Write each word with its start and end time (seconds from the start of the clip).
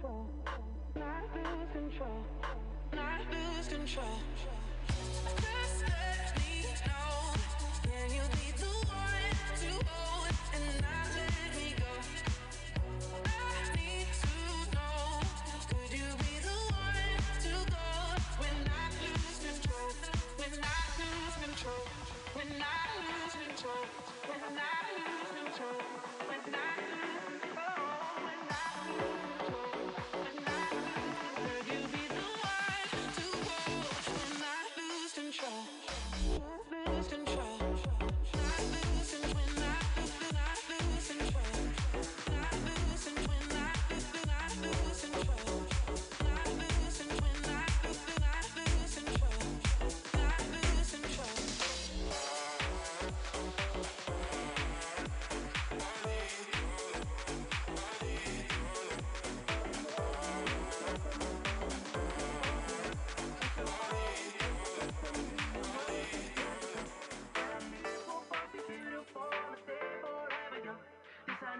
control. 0.00 0.26
Not 0.94 1.24
lose 1.34 1.72
control. 1.72 2.24
Not 2.92 3.20
lose 3.32 3.68
control. 3.68 5.59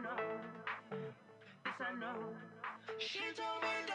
Know. 0.03 0.11
Yes, 1.67 1.75
I 1.81 2.01
know. 2.01 2.35
She 2.99 3.21
told 3.37 3.63
me. 3.63 3.90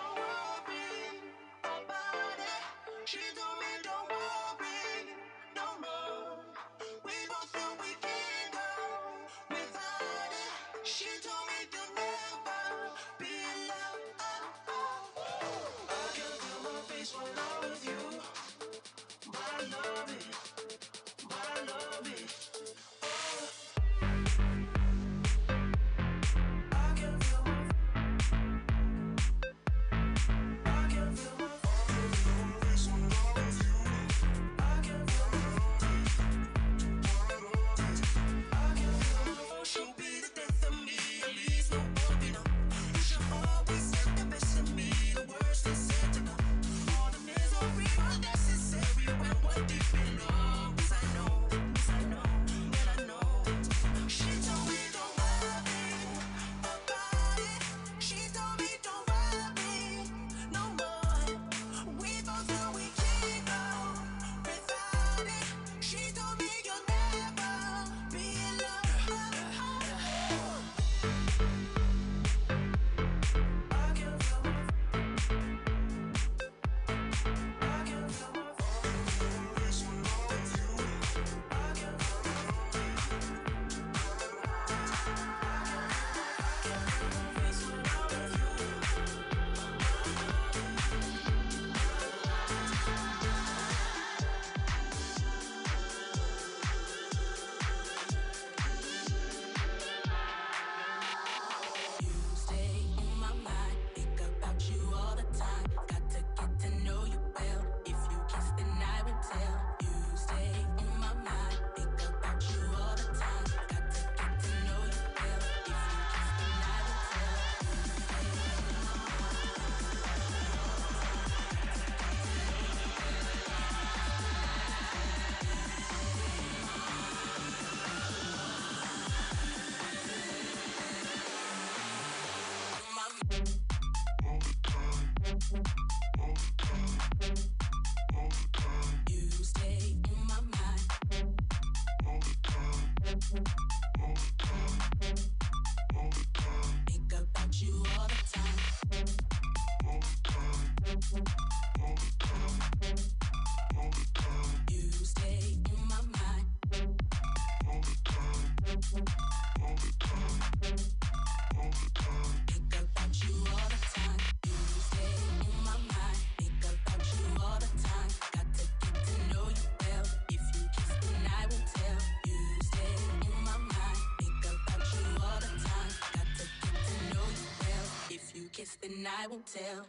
and 179.05 179.13
I 179.22 179.28
won't 179.28 179.46
tell. 179.46 179.85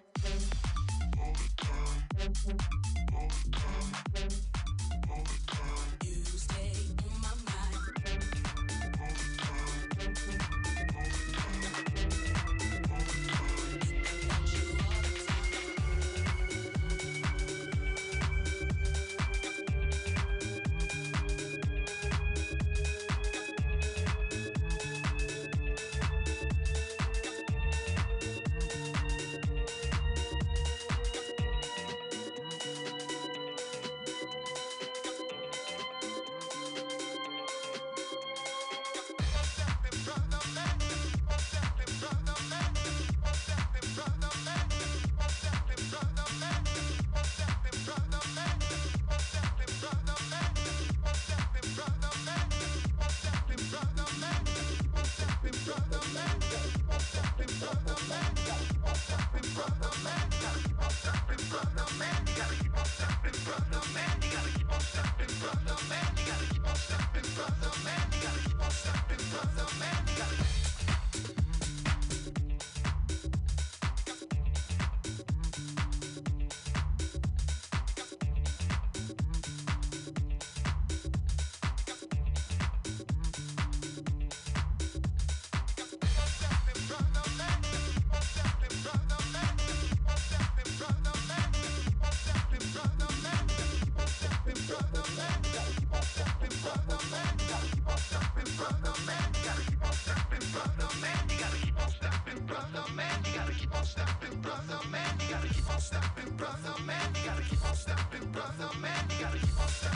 stepping, 105.86 106.34
brother 106.36 106.74
man. 106.84 107.14
You 107.14 107.30
gotta 107.30 107.42
keep 107.42 107.64
on 107.64 107.74
stopping, 107.76 108.28
brother 108.32 108.76
man. 108.80 109.04
You 109.10 109.24
gotta 109.24 109.38
keep 109.38 109.60
on 109.60 109.68
stopping. 109.68 109.95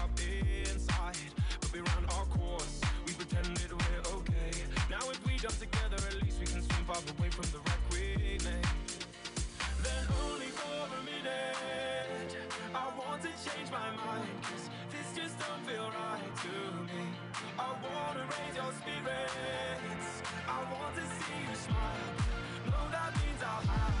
To 13.21 13.27
change 13.27 13.69
my 13.71 13.91
mind. 13.91 14.27
Cause 14.41 14.67
this 14.89 15.15
just 15.15 15.37
don't 15.37 15.63
feel 15.67 15.83
right 15.83 16.35
to 16.41 16.53
me. 16.89 17.05
I 17.59 17.69
wanna 17.83 18.25
raise 18.25 18.55
your 18.55 18.71
spirits. 18.81 20.23
I 20.47 20.57
want 20.73 20.95
to 20.95 21.01
see 21.01 21.37
you 21.47 21.55
smile. 21.55 22.15
No, 22.65 22.89
that 22.89 23.13
means 23.23 23.43
I'll 23.43 23.61
have 23.61 24.00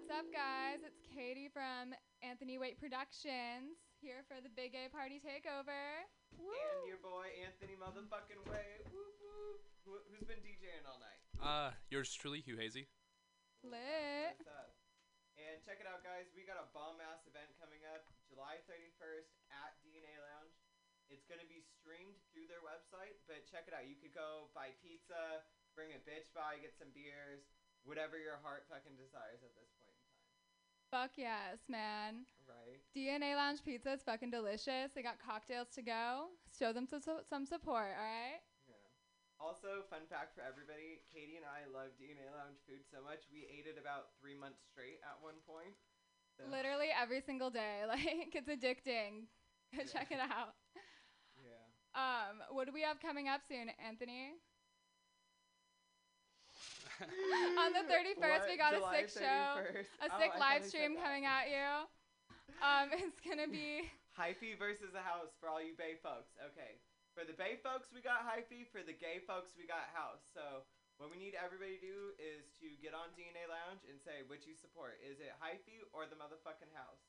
What's 0.00 0.16
up, 0.16 0.32
guys? 0.32 0.80
It's 0.80 1.04
Katie 1.12 1.52
from 1.52 1.92
Anthony 2.24 2.56
Waite 2.56 2.80
Productions 2.80 3.84
here 4.00 4.24
for 4.24 4.40
the 4.40 4.48
Big 4.48 4.72
A 4.72 4.88
Party 4.88 5.20
Takeover. 5.20 6.08
And 6.40 6.88
your 6.88 6.96
boy 7.04 7.28
Anthony 7.44 7.76
motherfucking 7.76 8.40
Way. 8.48 8.80
Whoop, 8.88 9.12
whoop. 9.20 9.60
Who, 9.84 10.00
who's 10.08 10.24
been 10.24 10.40
DJing 10.40 10.88
all 10.88 10.96
night? 11.04 11.20
Uh, 11.36 11.76
yours 11.92 12.16
truly, 12.16 12.40
Hugh 12.40 12.56
Hazy. 12.56 12.88
Lit. 13.60 14.40
What's 14.40 14.48
up? 14.48 14.72
And 15.36 15.60
check 15.68 15.84
it 15.84 15.86
out, 15.86 16.00
guys. 16.00 16.32
We 16.32 16.48
got 16.48 16.56
a 16.56 16.72
bomb 16.72 16.96
ass 17.04 17.28
event 17.28 17.52
coming 17.60 17.84
up 17.92 18.08
July 18.24 18.56
31st 18.72 19.28
at 19.52 19.76
DNA 19.84 20.16
Lounge. 20.32 20.56
It's 21.12 21.28
going 21.28 21.44
to 21.44 21.50
be 21.52 21.60
streamed 21.60 22.16
through 22.32 22.48
their 22.48 22.64
website, 22.64 23.20
but 23.28 23.44
check 23.44 23.68
it 23.68 23.76
out. 23.76 23.84
You 23.84 24.00
could 24.00 24.16
go 24.16 24.48
buy 24.56 24.72
pizza, 24.80 25.44
bring 25.76 25.92
a 25.92 26.00
bitch 26.08 26.32
by, 26.32 26.56
get 26.56 26.72
some 26.72 26.88
beers, 26.96 27.44
whatever 27.84 28.20
your 28.20 28.36
heart 28.44 28.68
fucking 28.68 28.96
desires 28.96 29.40
at 29.40 29.52
this 29.56 29.68
point 29.80 29.96
in 29.96 30.04
time. 30.04 30.20
Fuck 30.90 31.14
yes, 31.16 31.62
man. 31.68 32.26
Right? 32.48 32.82
DNA 32.96 33.36
Lounge 33.36 33.62
Pizza 33.64 33.92
is 33.94 34.02
fucking 34.02 34.30
delicious. 34.30 34.90
They 34.94 35.02
got 35.02 35.22
cocktails 35.22 35.68
to 35.78 35.82
go. 35.82 36.34
Show 36.50 36.72
them 36.72 36.86
some, 36.86 37.00
some 37.00 37.46
support, 37.46 37.94
all 37.94 38.02
right? 38.02 38.42
Yeah. 38.66 38.74
Also, 39.38 39.86
fun 39.88 40.02
fact 40.10 40.34
for 40.34 40.42
everybody 40.42 40.98
Katie 41.06 41.38
and 41.38 41.46
I 41.46 41.70
love 41.70 41.94
DNA 41.94 42.26
Lounge 42.34 42.58
food 42.66 42.82
so 42.90 42.98
much, 43.06 43.22
we 43.30 43.46
ate 43.46 43.70
it 43.70 43.78
about 43.78 44.10
three 44.20 44.34
months 44.34 44.66
straight 44.66 44.98
at 45.06 45.14
one 45.22 45.38
point. 45.46 45.78
So, 46.36 46.50
Literally 46.50 46.90
every 46.90 47.20
single 47.22 47.50
day. 47.50 47.82
Like, 47.86 48.34
it's 48.34 48.50
addicting. 48.50 49.30
Go 49.74 49.86
Yeah. 49.86 49.92
check 49.92 50.10
it 50.10 50.18
out. 50.18 50.58
Yeah. 51.38 51.62
Um, 51.94 52.42
what 52.50 52.66
do 52.66 52.72
we 52.74 52.82
have 52.82 52.98
coming 53.00 53.28
up 53.28 53.42
soon, 53.48 53.70
Anthony? 53.78 54.34
On 57.00 57.72
the 57.72 57.84
31st, 57.92 58.44
we 58.48 58.56
got 58.56 58.74
a 58.74 58.80
July 58.80 59.06
sick 59.06 59.24
show. 59.24 59.60
A 60.04 60.08
Oh, 60.12 60.18
sick 60.20 60.32
I 60.36 60.38
live 60.38 60.60
thought 60.60 60.60
he 60.60 60.62
said 60.62 60.68
stream 60.68 60.92
coming 61.00 61.24
at 61.24 61.48
you. 61.48 61.68
Um, 62.60 62.92
it's 63.00 63.20
gonna 63.24 63.48
be 63.48 63.88
Hyphy 64.20 64.58
versus 64.58 64.92
a 64.92 65.00
house 65.00 65.32
for 65.40 65.48
all 65.48 65.62
you 65.62 65.72
Bay 65.76 65.96
folks. 66.02 66.36
Okay. 66.52 66.76
For 67.16 67.24
the 67.24 67.34
Bay 67.34 67.58
folks, 67.58 67.90
we 67.90 68.04
got 68.04 68.22
Hyphy. 68.22 68.68
For 68.68 68.84
the 68.84 68.94
gay 68.94 69.18
folks, 69.24 69.56
we 69.56 69.66
got 69.66 69.88
house. 69.96 70.22
So 70.30 70.62
what 71.00 71.08
we 71.08 71.16
need 71.16 71.34
everybody 71.34 71.80
to 71.80 71.82
do 71.82 71.98
is 72.20 72.52
to 72.60 72.68
get 72.84 72.92
on 72.92 73.10
DNA 73.16 73.48
Lounge 73.48 73.82
and 73.88 73.96
say 73.98 74.22
which 74.28 74.44
you 74.46 74.52
support. 74.54 75.00
Is 75.00 75.18
it 75.18 75.32
Hyphy 75.40 75.80
or 75.96 76.04
the 76.04 76.20
motherfucking 76.20 76.70
house? 76.76 77.00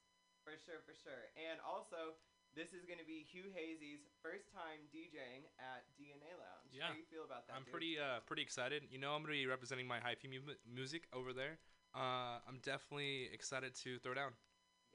For 0.41 0.57
sure, 0.57 0.81
for 0.87 0.95
sure. 0.97 1.29
And 1.37 1.61
also, 1.61 2.17
this 2.55 2.75
is 2.75 2.83
going 2.83 2.99
to 2.99 3.07
be 3.07 3.23
Hugh 3.23 3.47
Hazy's 3.55 4.03
first 4.19 4.51
time 4.51 4.83
DJing 4.91 5.47
at 5.59 5.87
DNA 5.95 6.35
Lounge. 6.35 6.71
Yeah. 6.71 6.91
How 6.91 6.95
do 6.95 6.99
you 6.99 7.07
feel 7.07 7.23
about 7.23 7.47
that? 7.47 7.55
I'm 7.55 7.63
dude? 7.63 7.71
pretty 7.71 7.93
uh 7.99 8.19
pretty 8.27 8.43
excited. 8.43 8.83
You 8.91 8.99
know, 8.99 9.15
I'm 9.15 9.23
gonna 9.23 9.39
be 9.39 9.47
representing 9.47 9.87
my 9.87 9.99
hyphy 9.99 10.27
mu- 10.27 10.59
music 10.67 11.07
over 11.15 11.31
there. 11.31 11.59
Uh, 11.91 12.39
I'm 12.47 12.63
definitely 12.63 13.27
excited 13.35 13.75
to 13.83 13.99
throw 13.99 14.15
down. 14.15 14.31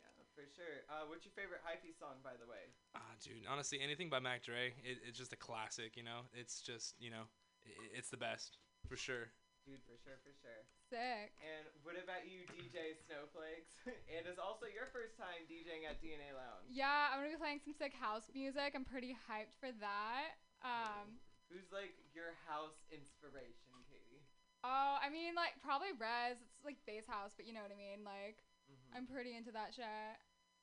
Yeah, 0.00 0.08
for 0.32 0.48
sure. 0.48 0.84
Uh, 0.88 1.04
what's 1.08 1.28
your 1.28 1.36
favorite 1.36 1.60
Hyphy 1.60 1.92
song, 1.92 2.24
by 2.24 2.32
the 2.40 2.48
way? 2.48 2.72
Ah, 2.96 3.12
dude, 3.20 3.44
honestly, 3.44 3.80
anything 3.84 4.08
by 4.08 4.16
Mac 4.16 4.44
Dre, 4.48 4.72
it, 4.80 5.04
it's 5.04 5.18
just 5.18 5.32
a 5.32 5.40
classic. 5.40 5.96
You 5.96 6.04
know, 6.04 6.24
it's 6.32 6.60
just 6.64 6.96
you 6.98 7.10
know, 7.10 7.28
i 7.68 7.70
it's 7.92 8.08
the 8.08 8.20
best 8.20 8.56
for 8.88 8.96
sure. 8.96 9.32
Dude, 9.66 9.82
for 9.82 9.98
sure, 9.98 10.14
for 10.22 10.30
sure. 10.38 10.62
sick. 10.86 11.34
And 11.42 11.65
about 12.16 12.24
you, 12.32 12.48
DJ 12.48 12.96
Snowflakes? 13.04 13.76
it 14.08 14.24
is 14.24 14.40
also 14.40 14.64
your 14.64 14.88
first 14.88 15.20
time 15.20 15.44
DJing 15.52 15.84
at 15.84 16.00
DNA 16.00 16.32
Lounge. 16.32 16.64
Yeah, 16.72 17.12
I'm 17.12 17.20
gonna 17.20 17.36
be 17.36 17.36
playing 17.36 17.60
some 17.60 17.76
sick 17.76 17.92
house 17.92 18.32
music. 18.32 18.72
I'm 18.72 18.88
pretty 18.88 19.12
hyped 19.28 19.52
for 19.60 19.68
that. 19.84 20.40
Um, 20.64 21.20
Who's 21.52 21.68
like 21.68 21.92
your 22.16 22.32
house 22.48 22.80
inspiration, 22.88 23.68
Katie? 23.92 24.24
oh, 24.64 24.96
I 24.96 25.12
mean, 25.12 25.36
like 25.36 25.60
probably 25.60 25.92
Rez. 25.92 26.40
It's 26.40 26.64
like 26.64 26.80
bass 26.88 27.04
house, 27.04 27.36
but 27.36 27.44
you 27.44 27.52
know 27.52 27.60
what 27.60 27.72
I 27.74 27.76
mean. 27.76 28.00
Like, 28.00 28.40
Mm-hmm. 28.66 28.98
I'm 28.98 29.06
pretty 29.06 29.36
into 29.38 29.54
that 29.54 29.70
shit. 29.78 30.16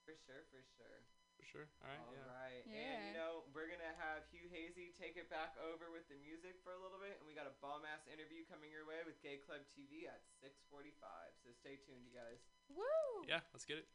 For 0.04 0.12
sure, 0.28 0.44
for 0.52 0.60
sure 0.76 1.08
sure. 1.46 1.68
All 1.84 1.92
right. 1.92 2.00
All 2.04 2.16
yeah. 2.16 2.26
right. 2.26 2.64
yeah. 2.66 2.80
And 2.80 3.02
you 3.08 3.14
know, 3.16 3.44
we're 3.52 3.68
gonna 3.68 3.94
have 4.00 4.24
Hugh 4.32 4.48
Hazy 4.50 4.96
take 4.96 5.20
it 5.20 5.28
back 5.28 5.56
over 5.60 5.92
with 5.92 6.08
the 6.08 6.18
music 6.24 6.60
for 6.64 6.72
a 6.74 6.82
little 6.82 7.00
bit, 7.00 7.20
and 7.20 7.26
we 7.28 7.36
got 7.36 7.46
a 7.46 7.56
bomb 7.60 7.84
ass 7.84 8.08
interview 8.08 8.48
coming 8.48 8.72
your 8.72 8.88
way 8.88 9.04
with 9.04 9.20
Gay 9.20 9.44
Club 9.44 9.62
TV 9.76 10.08
at 10.08 10.24
six 10.40 10.64
forty 10.72 10.96
five. 11.04 11.36
So 11.44 11.52
stay 11.52 11.78
tuned, 11.84 12.08
you 12.08 12.16
guys. 12.16 12.40
Woo! 12.72 13.28
Yeah, 13.28 13.44
let's 13.52 13.68
get 13.68 13.84
it. 13.84 13.88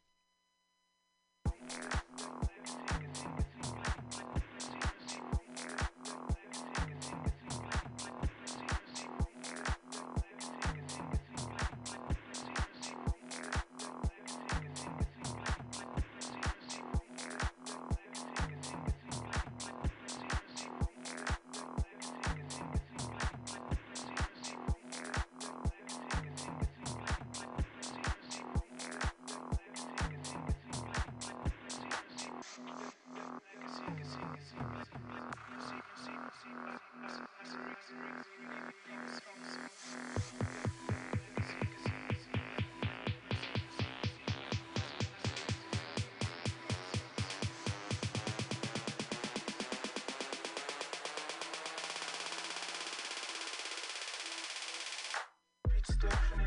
redemption. 56.02 56.38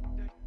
night, 0.00 0.16
night. 0.18 0.41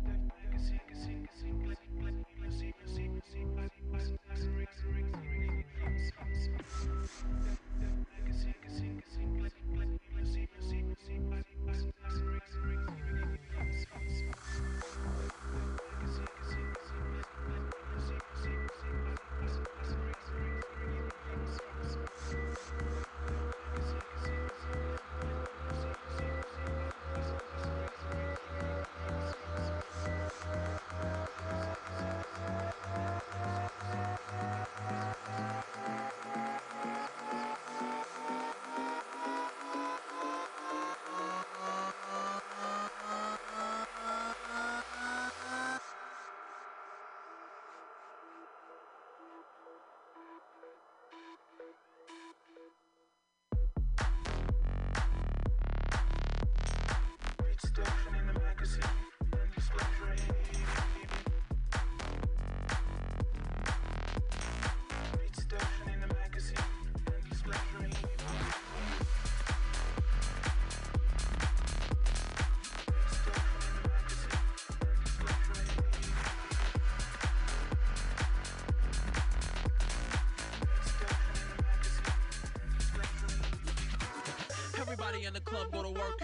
club, 85.56 85.72
go 85.72 85.84
to 85.84 85.90
work. 85.90 86.22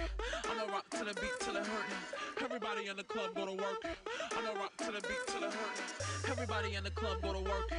I'ma 0.49 0.73
rock 0.73 0.89
to 0.91 1.05
the 1.05 1.13
beat 1.13 1.37
till 1.39 1.55
it 1.55 1.65
hurt. 1.65 1.85
Everybody 2.43 2.87
in 2.87 2.97
the 2.97 3.03
club, 3.03 3.33
go 3.35 3.45
to 3.45 3.53
work. 3.53 3.85
I'ma 4.37 4.59
rock 4.59 4.75
to 4.77 4.91
the 4.91 5.01
beat 5.01 5.23
till 5.27 5.43
it 5.43 5.53
hurt. 5.53 6.29
Everybody 6.29 6.75
in 6.75 6.83
the 6.83 6.91
club, 6.91 7.21
go 7.21 7.33
to 7.33 7.39
work. 7.39 7.71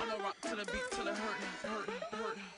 I'ma 0.00 0.22
rock 0.22 0.36
to 0.42 0.56
the 0.56 0.64
beat 0.66 0.88
till 0.90 1.08
it 1.08 1.16
hurt, 1.16 1.70
hurt, 1.70 1.88
hurt. 2.12 2.57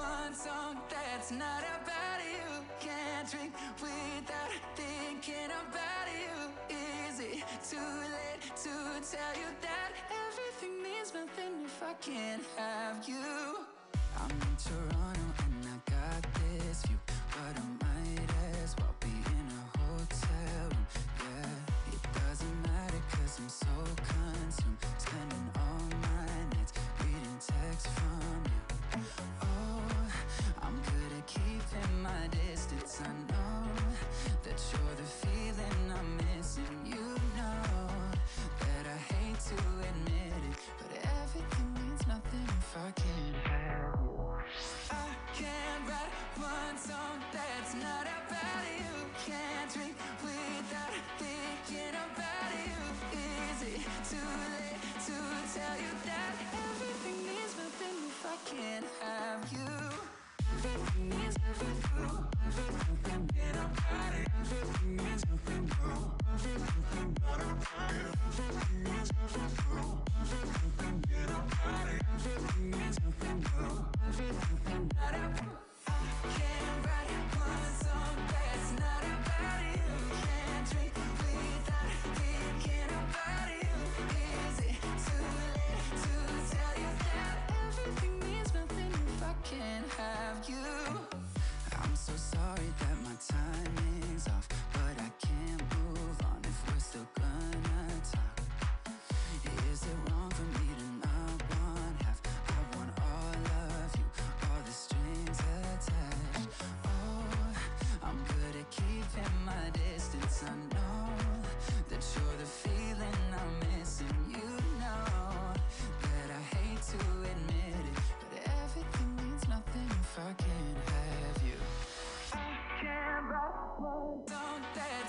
one 0.00 0.34
song 0.34 0.76
that's 0.88 1.30
not 1.30 1.62
about 1.78 2.20
you. 2.24 2.48
Can't 2.80 3.30
drink 3.30 3.52
without 3.80 4.52
thinking 4.74 5.50
about 5.62 6.08
you. 6.22 6.36
Is 6.74 7.20
it 7.20 7.44
too 7.68 7.90
late 8.16 8.44
to 8.64 8.74
tell 9.12 9.34
you 9.42 9.48
that 9.60 9.90
everything 10.24 10.82
means 10.82 11.12
nothing 11.12 11.64
if 11.64 11.82
I 11.82 11.92
can't 12.00 12.42
have 12.56 13.06
you? 13.08 13.29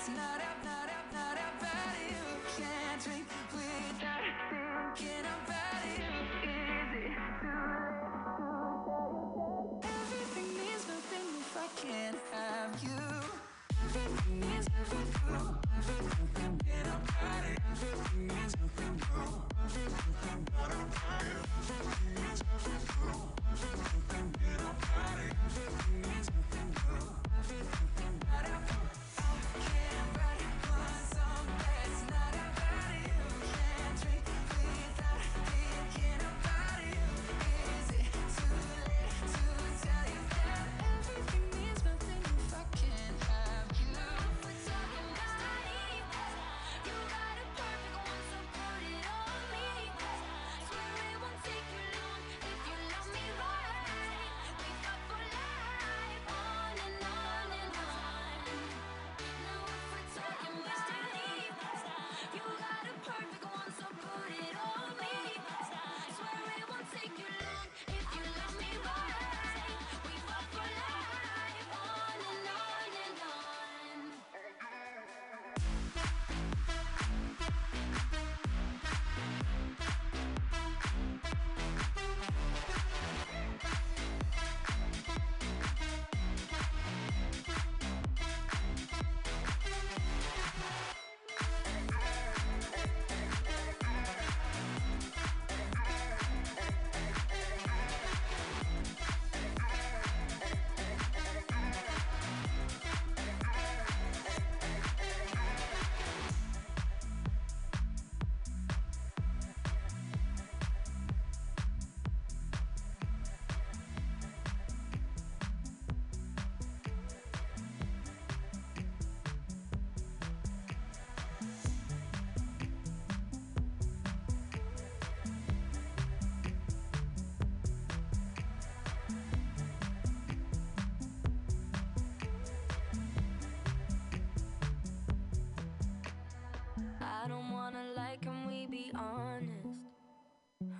that's 0.04 0.16
not 0.18 0.41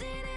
You 0.00 0.28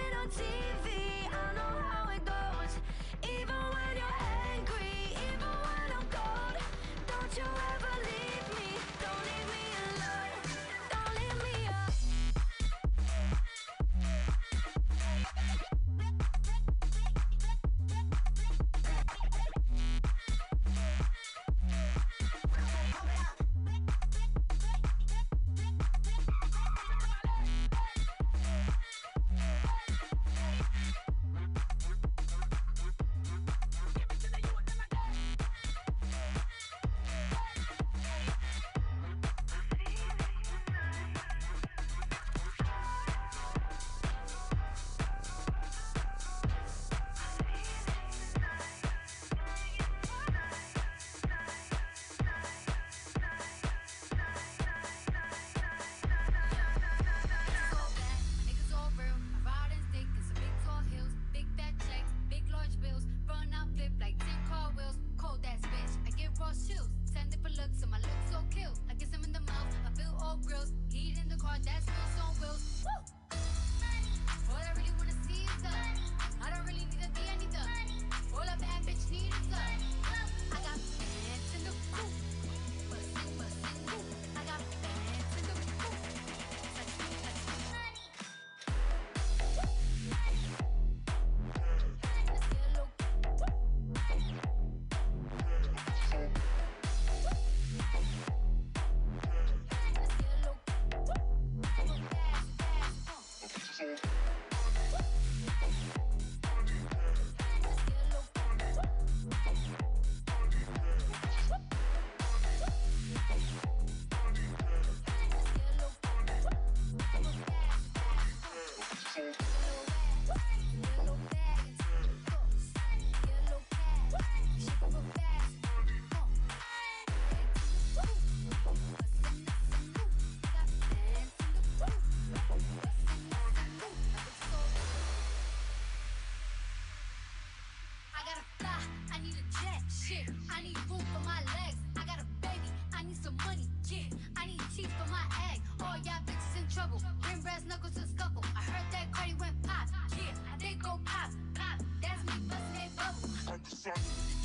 I 139.12 139.18
need 139.20 139.34
a 139.36 139.44
jet, 139.52 139.82
shit. 139.92 140.26
I 140.50 140.62
need 140.62 140.76
room 140.88 141.04
for 141.12 141.20
my 141.28 141.40
legs. 141.52 141.76
I 142.00 142.04
got 142.04 142.18
a 142.20 142.26
baby, 142.40 142.68
I 142.96 143.02
need 143.04 143.22
some 143.22 143.36
money, 143.44 143.68
yeah. 143.88 144.08
I 144.36 144.46
need 144.46 144.60
teeth 144.74 144.90
for 144.96 145.08
my 145.10 145.22
egg. 145.52 145.60
All 145.80 145.96
y'all 146.00 146.22
bitches 146.24 146.56
in 146.56 146.66
trouble. 146.72 147.02
Bring 147.20 147.40
brass 147.40 147.62
knuckles 147.68 147.96
and 147.96 148.08
scuffle. 148.08 148.42
I 148.56 148.62
heard 148.62 148.88
that 148.92 149.12
Cardi 149.12 149.34
went 149.34 149.62
pop, 149.62 149.86
yeah. 150.16 150.32
They 150.58 150.74
go 150.80 150.98
pop, 151.04 151.30
pop. 151.54 151.78
That's 152.00 152.24
me 152.24 152.40
busting 152.48 152.72
that 152.72 152.96
bubble. 152.96 153.28
The 153.52 153.88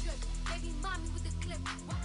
drip, 0.04 0.20
baby 0.52 0.76
mommy 0.84 1.10
with 1.14 1.24
the 1.24 1.32
clip. 1.46 1.97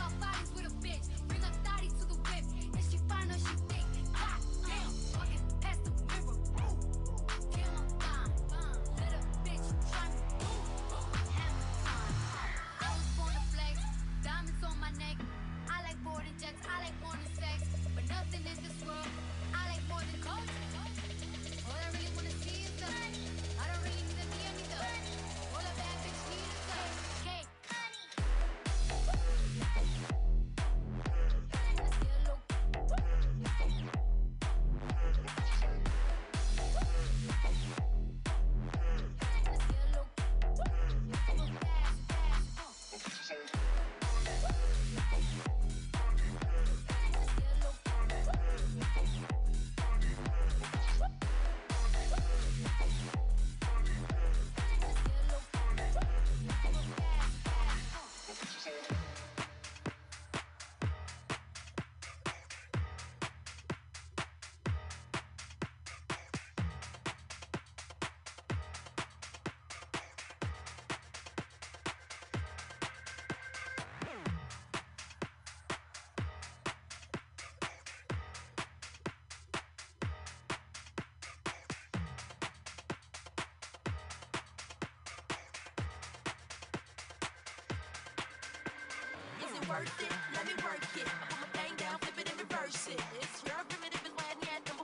Worth 89.73 90.03
it? 90.05 90.13
Let 90.37 90.45
me 90.45 90.53
work 90.63 90.85
it. 91.01 91.07
I 91.09 91.25
put 91.33 91.41
my 91.41 91.49
thing 91.57 91.73
down, 91.81 91.97
flip 92.01 92.19
it 92.21 92.31
and 92.31 92.39
reverse 92.45 92.89
it. 92.89 93.01
It's 93.21 93.41
your 93.49 93.57
primitive 93.69 94.05
is 94.05 94.13
why 94.17 94.25
I 94.29 94.82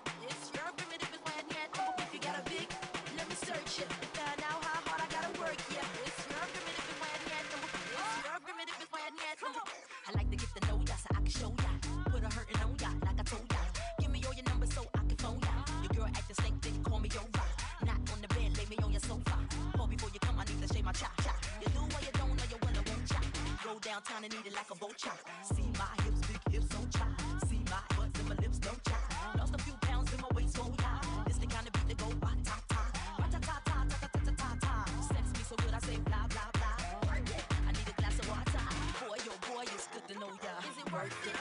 time 24.20 24.30
to 24.30 24.36
need 24.36 24.46
it 24.46 24.54
like 24.54 24.70
a 24.70 24.74
vulture. 24.74 25.10
See 25.42 25.70
my 25.78 26.02
hips, 26.02 26.20
big 26.26 26.52
hips, 26.52 26.66
so 26.74 26.80
try. 26.92 27.06
See 27.48 27.62
my 27.70 27.82
butts 27.96 28.18
and 28.18 28.28
my 28.28 28.34
lips 28.36 28.58
don't. 28.58 28.80
Lost 29.38 29.54
a 29.54 29.58
few 29.58 29.74
pounds 29.82 30.12
in 30.12 30.20
my 30.20 30.28
waist, 30.34 30.56
so 30.56 30.64
yeah. 30.78 31.24
This 31.26 31.38
the 31.38 31.46
kind 31.46 31.66
of 31.66 31.72
beat 31.72 31.88
that 31.88 31.98
go 31.98 32.08
ba 32.18 32.30
ta 32.44 32.56
ta, 32.68 32.82
ba 33.18 33.26
ta 33.30 33.38
ta 33.38 33.56
ta 33.64 33.86
ta 33.88 33.96
ta 34.02 34.20
ta 34.26 34.32
ta 34.40 34.48
ta. 34.60 34.84
Sex 35.08 35.24
me 35.36 35.42
so 35.48 35.56
good, 35.56 35.74
I 35.74 35.78
say 35.80 35.98
blah 36.08 36.26
blah 36.34 36.50
blah. 36.54 37.12
I 37.12 37.72
need 37.76 37.88
a 37.88 37.94
glass 38.00 38.18
of 38.18 38.28
water. 38.28 38.64
Boy, 39.06 39.18
oh 39.30 39.38
boy, 39.54 39.62
it's 39.62 39.86
good 39.92 40.06
to 40.08 40.14
know 40.18 40.32
ya. 40.42 40.52
Is 40.66 40.78
it 40.82 40.92
worth 40.92 41.26
it? 41.26 41.37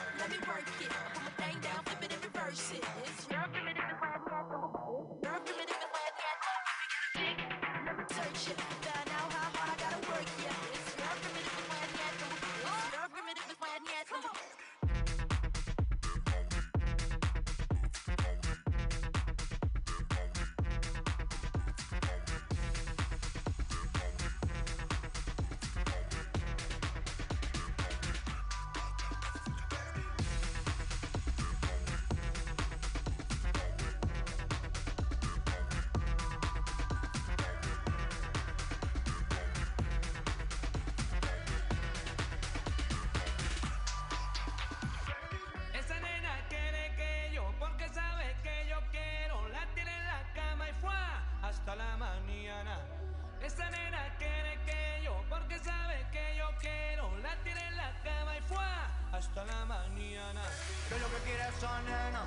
Esa? 61.58 62.22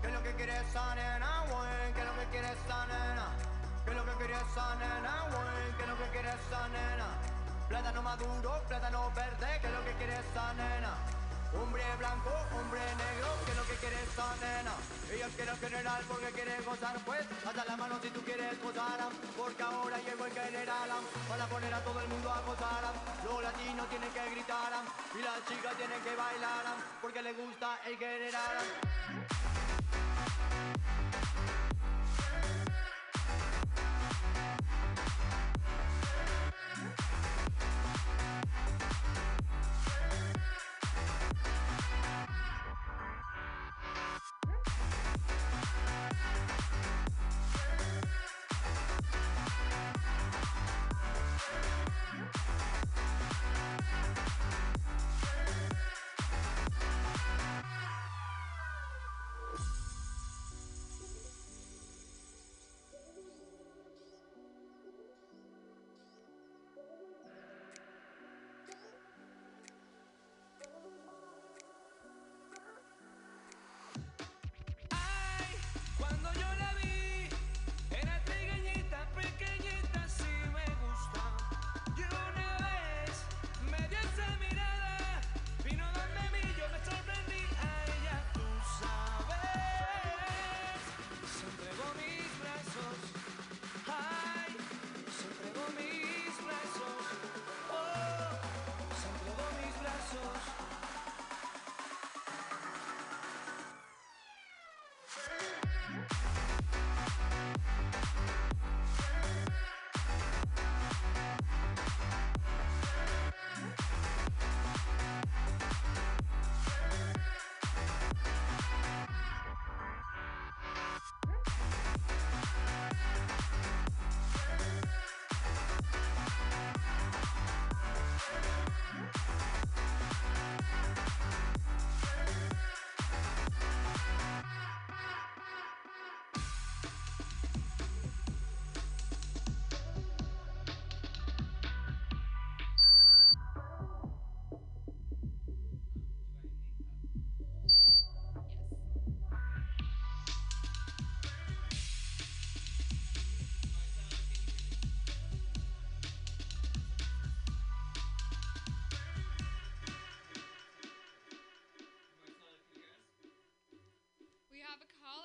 ¿Qué 0.00 0.06
es 0.06 0.14
lo 0.14 0.22
que 0.22 0.32
quiere 0.34 0.56
esa 0.60 0.94
nena, 0.94 1.44
güey? 1.50 1.92
¿Qué 1.94 2.00
es 2.00 2.06
lo 2.06 2.14
que 2.14 2.26
quiere 2.30 2.48
esa 2.52 2.86
nena? 2.86 3.26
¿Qué 3.84 3.90
es 3.90 3.96
lo 3.96 4.04
que 4.04 4.12
quiere 4.12 4.34
esa 4.34 4.74
nena, 4.76 5.14
güey? 5.34 5.76
¿Qué 5.76 5.82
es 5.82 5.88
lo 5.88 5.98
que 5.98 6.08
quiere 6.14 6.28
esa 6.28 6.68
nena? 6.68 7.08
Plátano 7.68 8.02
maduro, 8.02 8.62
plátano 8.68 9.10
verde, 9.16 9.58
¿qué 9.60 9.66
es 9.66 9.72
lo 9.72 9.84
que 9.84 9.92
quiere 9.98 10.14
esa 10.14 10.54
nena? 10.54 10.94
Hombre 11.58 11.82
blanco, 11.98 12.30
hombre 12.54 12.80
negro, 13.02 13.28
¿qué 13.44 13.50
es 13.50 13.56
lo 13.56 13.66
que 13.66 13.76
quiere 13.82 13.98
esa 14.04 14.28
nena? 14.36 14.74
Ella 15.10 15.28
quiere 15.34 15.56
general 15.56 16.02
porque 16.06 16.28
quiere 16.32 16.60
gozar, 16.62 16.96
pues 17.04 17.26
hasta 17.48 17.64
la 17.64 17.76
mano 17.76 17.98
si 18.00 18.10
tú 18.10 18.20
quieres 18.22 18.62
gozar, 18.62 19.00
porque 19.36 19.62
ahora 19.62 19.98
llegó 19.98 20.24
el 20.26 20.32
general, 20.32 20.90
para 21.28 21.46
poner 21.46 21.74
a 21.74 21.80
todo 21.82 22.00
el 22.00 22.08
mundo 22.08 22.30
a 22.30 22.40
gozar, 22.42 22.84
los 23.24 23.42
latinos 23.42 23.88
tienen 23.88 24.12
que 24.12 24.30
gritar, 24.30 24.72
y 25.18 25.22
las 25.22 25.38
chicas 25.48 25.74
tienen 25.76 26.00
que 26.04 26.14
bailar, 26.14 26.64
porque 27.18 27.22
les 27.22 27.36
gusta 27.36 27.80
el 27.86 27.96
general. 27.96 28.87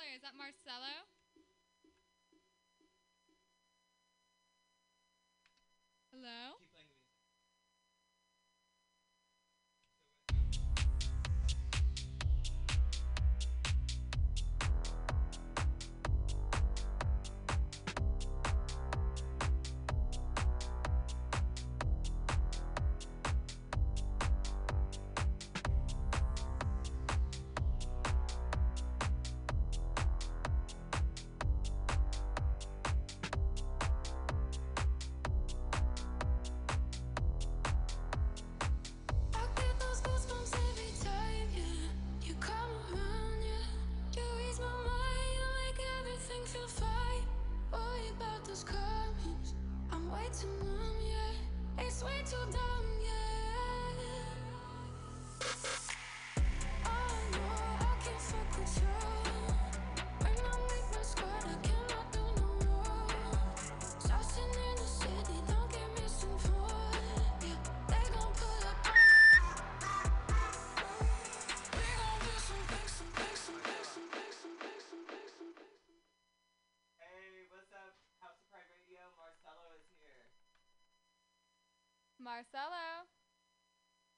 Caller. 0.03 0.15
Is 0.15 0.21
that 0.21 0.35
Marcelo? 0.35 1.02
Marcelo. 82.23 83.03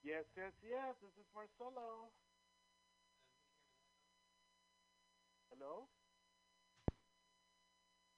Yes, 0.05 0.29
yes, 0.37 0.53
yes. 0.61 0.93
This 1.01 1.17
is 1.17 1.25
Marcelo. 1.33 2.13
Hello? 5.49 5.89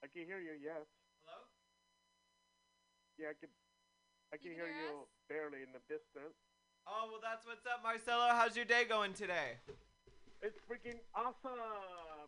I 0.04 0.12
can 0.12 0.28
hear 0.28 0.44
you, 0.44 0.60
yes. 0.60 0.84
Hello? 1.24 1.40
Yeah, 3.16 3.32
I 3.32 3.36
can 3.40 3.48
I 4.28 4.36
can, 4.36 4.52
can 4.52 4.60
hear, 4.60 4.68
hear 4.68 4.92
you 4.92 5.08
barely 5.32 5.64
in 5.64 5.72
the 5.72 5.80
distance. 5.88 6.36
Oh, 6.84 7.08
well, 7.08 7.24
that's 7.24 7.48
what's 7.48 7.64
up, 7.64 7.80
Marcelo. 7.80 8.36
How's 8.36 8.60
your 8.60 8.68
day 8.68 8.84
going 8.84 9.16
today? 9.16 9.56
It's 10.44 10.60
freaking 10.68 11.00
awesome. 11.16 11.56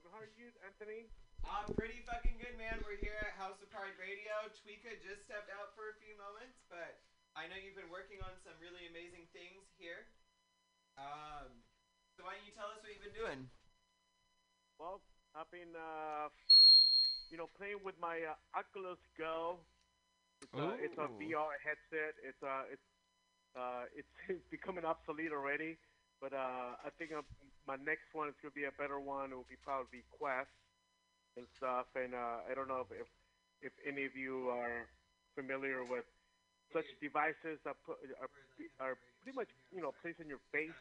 How 0.08 0.24
are 0.24 0.32
you, 0.40 0.56
Anthony? 0.64 1.12
I'm 1.44 1.68
uh, 1.68 1.76
pretty 1.76 2.00
fucking 2.08 2.40
good, 2.40 2.56
man. 2.56 2.80
We're 2.88 3.00
here 3.04 3.20
at 3.20 3.36
House 3.36 3.60
of 3.60 3.68
Pride 3.68 4.00
Radio. 4.00 4.48
Tweeka 4.64 4.96
just 5.04 5.28
stepped 5.28 5.52
out 5.52 5.76
for 5.76 5.92
a 5.92 5.96
few 6.00 6.16
moments, 6.16 6.64
but 6.72 7.00
I 7.40 7.48
know 7.48 7.56
you've 7.56 7.80
been 7.80 7.88
working 7.88 8.20
on 8.20 8.36
some 8.44 8.52
really 8.60 8.84
amazing 8.92 9.24
things 9.32 9.64
here. 9.80 10.04
Um, 11.00 11.64
so 12.12 12.28
why 12.28 12.36
don't 12.36 12.44
you 12.44 12.52
tell 12.52 12.68
us 12.68 12.84
what 12.84 12.92
you've 12.92 13.00
been 13.00 13.16
doing? 13.16 13.48
Well, 14.76 15.00
I've 15.32 15.48
been 15.48 15.72
uh 15.72 16.28
you 17.32 17.40
know 17.40 17.48
playing 17.56 17.80
with 17.88 17.96
my 17.96 18.20
uh, 18.28 18.36
Oculus 18.60 19.00
Go. 19.16 19.64
It's 20.44 20.52
a, 20.52 20.68
it's 20.84 21.00
a 21.00 21.08
VR 21.16 21.56
headset. 21.64 22.20
It's 22.28 22.44
uh 22.44 22.68
it's 22.68 22.88
uh 23.56 23.88
it's, 23.96 24.12
it's 24.36 24.48
becoming 24.52 24.84
obsolete 24.84 25.32
already, 25.32 25.80
but 26.20 26.36
uh 26.36 26.76
I 26.84 26.92
think 27.00 27.16
uh, 27.16 27.24
my 27.64 27.80
next 27.80 28.12
one 28.12 28.28
is 28.28 28.36
gonna 28.44 28.52
be 28.52 28.68
a 28.68 28.76
better 28.76 29.00
one. 29.00 29.32
It 29.32 29.40
will 29.40 29.48
be 29.48 29.60
probably 29.64 30.04
Quest 30.12 30.52
and 31.40 31.48
stuff. 31.56 31.88
And 31.96 32.12
uh 32.12 32.44
I 32.44 32.52
don't 32.52 32.68
know 32.68 32.84
if 32.84 32.92
if, 32.92 33.08
if 33.64 33.74
any 33.88 34.04
of 34.04 34.12
you 34.12 34.52
are 34.52 34.92
familiar 35.40 35.88
with 35.88 36.04
such 36.74 36.86
devices 37.02 37.60
that 37.66 37.76
put, 37.86 37.98
are 38.22 38.30
are 38.80 38.96
pretty 39.24 39.36
much 39.36 39.50
you 39.74 39.82
know 39.82 39.94
placed 40.02 40.20
in 40.20 40.28
your 40.28 40.42
face, 40.52 40.76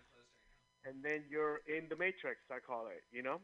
and 0.85 1.03
then 1.03 1.25
you're 1.31 1.61
in 1.67 1.89
the 1.89 1.97
matrix. 1.97 2.41
I 2.51 2.61
call 2.61 2.87
it. 2.89 3.03
You 3.13 3.23
know. 3.23 3.41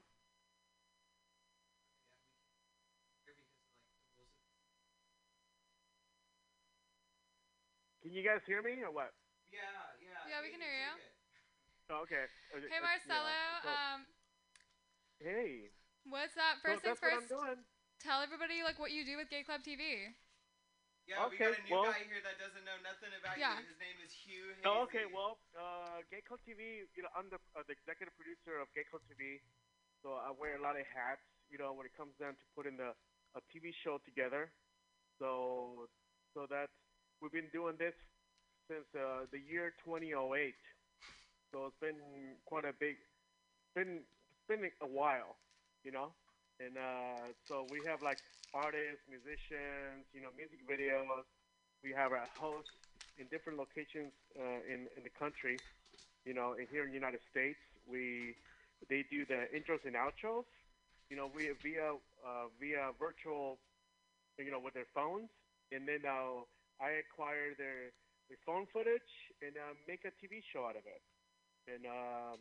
Can 8.03 8.13
you 8.13 8.21
guys 8.21 8.45
hear 8.45 8.61
me 8.61 8.77
or 8.85 8.93
what? 8.93 9.17
Yeah, 9.49 9.65
yeah. 10.03 10.21
Yeah, 10.29 10.39
we 10.45 10.53
can 10.53 10.61
hear 10.61 10.77
you. 10.77 10.93
Oh, 11.93 12.05
okay. 12.05 12.29
Uh, 12.53 12.61
Hey 12.69 12.81
uh, 12.81 12.85
Marcelo. 12.85 13.29
yeah, 13.29 13.61
so- 13.65 13.73
Um, 13.73 13.99
hey. 15.21 15.71
what's 16.09 16.37
up? 16.37 16.61
So 16.61 16.69
First 16.69 16.83
things 16.85 17.01
that's 17.01 17.01
what 17.01 17.13
first. 17.13 17.33
I'm 17.33 17.57
doing. 17.57 17.59
Tell 18.01 18.21
everybody 18.21 18.61
like 18.63 18.77
what 18.79 18.91
you 18.93 19.05
do 19.05 19.17
with 19.17 19.31
Gay 19.33 19.43
Club 19.45 19.63
TV. 19.65 20.13
Yeah, 21.05 21.29
we 21.29 21.37
got 21.37 21.53
a 21.53 21.61
new 21.69 21.75
well- 21.77 21.93
guy 21.93 22.01
here 22.09 22.21
that 22.25 22.41
doesn't 22.41 22.65
know 22.65 22.79
nothing 22.81 23.13
about 23.21 23.37
Yeah. 23.37 23.61
you. 23.61 23.67
His 23.69 23.79
name 23.79 23.99
is 24.01 24.13
Hugh 24.13 24.49
Hazy. 24.57 24.65
Oh, 24.65 24.83
okay, 24.89 25.05
well, 25.05 25.39
uh, 25.57 26.01
Gay 26.11 26.23
Club 26.23 26.41
TV, 26.49 26.89
you 26.97 27.03
know, 27.05 27.11
I'm 27.15 27.29
the, 27.29 27.39
uh, 27.55 27.63
the 27.65 27.73
executive 27.73 28.17
producer 28.17 28.59
of 28.59 28.73
Gay 28.73 28.85
Club 28.85 29.03
TV, 29.05 29.43
so 30.03 30.15
I 30.15 30.31
wear 30.31 30.57
a 30.57 30.63
lot 30.63 30.81
of 30.81 30.87
hats, 30.87 31.21
you 31.51 31.59
know, 31.59 31.73
when 31.75 31.85
it 31.87 31.93
comes 31.95 32.17
down 32.17 32.37
to 32.37 32.45
putting 32.57 32.77
the, 32.79 32.97
a 33.37 33.41
TV 33.53 33.73
show 33.73 33.99
together. 33.99 34.53
So, 35.19 35.89
so 36.33 36.47
that's, 36.49 36.73
we've 37.21 37.33
been 37.33 37.51
doing 37.53 37.77
this 37.77 37.95
since 38.69 38.87
uh, 38.95 39.27
the 39.31 39.39
year 39.39 39.75
2008. 39.85 40.57
So 41.53 41.67
it's 41.67 41.79
been 41.81 42.37
quite 42.47 42.65
a 42.65 42.73
big, 42.73 42.97
been, 43.75 44.01
it's 44.33 44.47
been 44.49 44.71
a 44.81 44.87
while, 44.87 45.37
you 45.85 45.93
know? 45.93 46.15
And 46.61 46.79
uh, 46.79 47.35
so 47.49 47.67
we 47.69 47.83
have 47.85 48.03
like 48.03 48.19
artists, 48.55 49.03
musicians, 49.11 50.07
you 50.15 50.23
know, 50.23 50.31
music 50.39 50.63
videos. 50.67 51.27
We 51.83 51.91
have 51.93 52.13
our 52.13 52.31
hosts 52.39 52.71
in 53.19 53.27
different 53.29 53.59
locations 53.59 54.15
uh, 54.39 54.63
in 54.67 54.87
in 54.97 55.03
the 55.03 55.13
country. 55.19 55.61
You 56.25 56.35
know, 56.35 56.55
and 56.59 56.67
here 56.71 56.85
in 56.85 56.91
the 56.91 56.99
United 56.99 57.21
States, 57.31 57.59
we 57.87 58.37
they 58.89 59.05
do 59.11 59.27
the 59.27 59.49
intros 59.55 59.85
and 59.85 59.97
outros. 59.97 60.47
You 61.11 61.17
know, 61.17 61.29
we 61.35 61.51
via 61.63 61.99
uh, 62.25 62.47
via 62.61 62.93
virtual, 62.99 63.59
you 64.39 64.51
know, 64.51 64.61
with 64.61 64.75
their 64.75 64.89
phones, 64.95 65.31
and 65.73 65.87
then 65.89 66.03
uh, 66.07 66.43
I 66.81 67.03
acquire 67.03 67.55
their 67.59 67.93
their 68.29 68.41
phone 68.47 68.67
footage 68.73 69.13
and 69.43 69.57
uh, 69.57 69.75
make 69.89 70.05
a 70.05 70.13
TV 70.23 70.43
show 70.53 70.65
out 70.67 70.77
of 70.77 70.85
it. 70.87 71.03
And 71.69 71.87
um, 71.87 72.39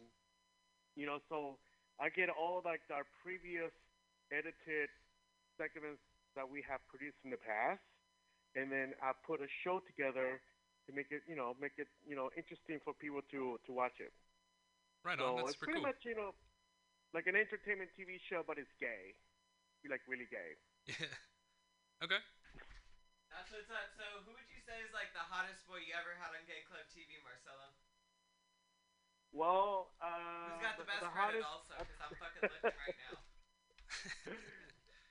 you 0.95 1.05
know, 1.05 1.19
so 1.29 1.57
I 1.99 2.09
get 2.09 2.29
all 2.29 2.61
like 2.65 2.81
our 2.93 3.05
previous 3.23 3.71
edited 4.31 4.89
segments 5.57 6.01
that 6.35 6.47
we 6.47 6.63
have 6.65 6.81
produced 6.87 7.19
in 7.23 7.31
the 7.31 7.41
past, 7.41 7.83
and 8.55 8.71
then 8.71 8.93
I 9.01 9.13
put 9.25 9.41
a 9.41 9.49
show 9.63 9.81
together 9.85 10.39
to 10.87 10.89
make 10.91 11.11
it, 11.11 11.23
you 11.27 11.35
know, 11.35 11.55
make 11.59 11.77
it, 11.77 11.87
you 12.07 12.15
know, 12.15 12.29
interesting 12.35 12.79
for 12.83 12.93
people 12.93 13.21
to 13.31 13.59
to 13.65 13.71
watch 13.71 13.97
it. 13.99 14.13
Right 15.03 15.19
so 15.19 15.35
on. 15.35 15.43
That's 15.43 15.55
it's 15.55 15.59
pretty 15.59 15.79
cool. 15.79 15.89
much, 15.89 16.01
you 16.07 16.15
know, 16.15 16.31
like 17.13 17.27
an 17.27 17.35
entertainment 17.35 17.91
TV 17.93 18.17
show, 18.17 18.41
but 18.45 18.57
it's 18.57 18.71
gay, 18.79 19.13
like 19.89 20.01
really 20.07 20.27
gay. 20.29 20.57
Yeah. 20.87 21.07
Okay. 22.03 22.19
That's 23.31 23.47
what's 23.47 23.71
up. 23.71 23.95
So, 23.95 24.03
who 24.27 24.35
would 24.35 24.49
you 24.51 24.59
say 24.67 24.75
is 24.83 24.91
like 24.91 25.15
the 25.15 25.23
hottest 25.23 25.63
boy 25.63 25.79
you 25.87 25.95
ever 25.95 26.11
had 26.19 26.35
on 26.35 26.43
Gay 26.43 26.67
Club 26.67 26.83
TV, 26.91 27.15
Marcelo? 27.23 27.71
Well, 29.31 29.95
uh, 30.03 30.51
Who's 30.51 30.59
got 30.59 30.75
the 30.75 30.83
best 30.83 30.99
the 30.99 31.07
credit 31.15 31.41
hottest- 31.41 31.47
also? 31.47 31.73
Because 31.79 31.99
I'm 32.03 32.11
fucking 32.19 32.43
looking 32.43 32.75
right 32.75 32.99
now. 33.07 33.23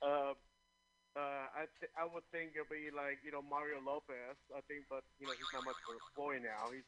uh, 0.03 0.33
uh, 1.19 1.45
I 1.53 1.65
th- 1.81 1.95
I 1.97 2.05
would 2.09 2.27
think 2.33 2.55
it'll 2.57 2.71
be 2.71 2.91
like 2.93 3.21
you 3.25 3.33
know 3.33 3.43
Mario 3.43 3.81
Lopez. 3.83 4.37
I 4.53 4.61
think, 4.69 4.89
but 4.89 5.05
you 5.21 5.27
know 5.27 5.35
he's 5.37 5.53
not 5.53 5.65
much 5.65 5.79
of 5.89 5.97
a 5.97 6.03
boy 6.17 6.39
now. 6.41 6.73
He's 6.73 6.87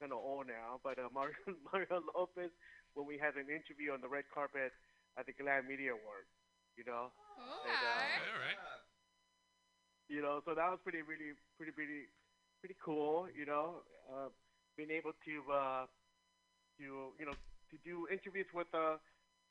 kind 0.00 0.12
of 0.12 0.18
old 0.20 0.46
now. 0.46 0.80
But 0.82 0.98
uh, 0.98 1.08
Mario 1.14 1.36
Mario 1.72 2.02
Lopez, 2.14 2.50
when 2.94 3.06
we 3.06 3.18
had 3.18 3.36
an 3.36 3.48
interview 3.48 3.92
on 3.92 4.00
the 4.00 4.08
red 4.10 4.24
carpet 4.32 4.72
at 5.18 5.26
the 5.26 5.32
GLAAD 5.32 5.66
Media 5.68 5.92
Awards, 5.94 6.30
you 6.76 6.84
know. 6.84 7.10
And, 7.64 7.80
uh, 7.80 8.02
All 8.28 8.40
right. 8.44 8.60
you 10.08 10.20
know, 10.22 10.42
so 10.44 10.54
that 10.54 10.68
was 10.68 10.78
pretty, 10.82 11.02
really, 11.02 11.32
pretty, 11.56 11.72
pretty, 11.72 12.10
pretty 12.60 12.76
cool. 12.84 13.26
You 13.32 13.46
know, 13.46 13.82
uh, 14.10 14.28
being 14.76 14.90
able 14.90 15.12
to, 15.24 15.34
uh, 15.52 15.84
to, 16.78 16.84
you 17.18 17.26
know, 17.26 17.36
to 17.70 17.76
do 17.84 18.06
interviews 18.10 18.46
with, 18.54 18.68
uh, 18.74 18.98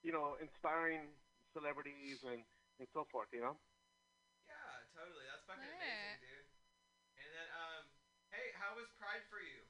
you 0.04 0.12
know, 0.12 0.36
inspiring 0.42 1.08
celebrities 1.54 2.20
and 2.26 2.42
and 2.82 2.88
so 2.92 3.06
forth. 3.14 3.30
You 3.32 3.46
know. 3.46 3.56
Yeah, 4.50 4.74
totally. 4.98 5.26
That's 5.30 5.46
fucking 5.48 5.70
amazing, 5.70 6.20
dude. 6.20 6.50
And 7.22 7.30
then, 7.32 7.48
um, 7.56 7.84
hey, 8.34 8.52
how 8.58 8.76
was 8.76 8.90
Pride 9.00 9.24
for 9.30 9.40
you? 9.40 9.62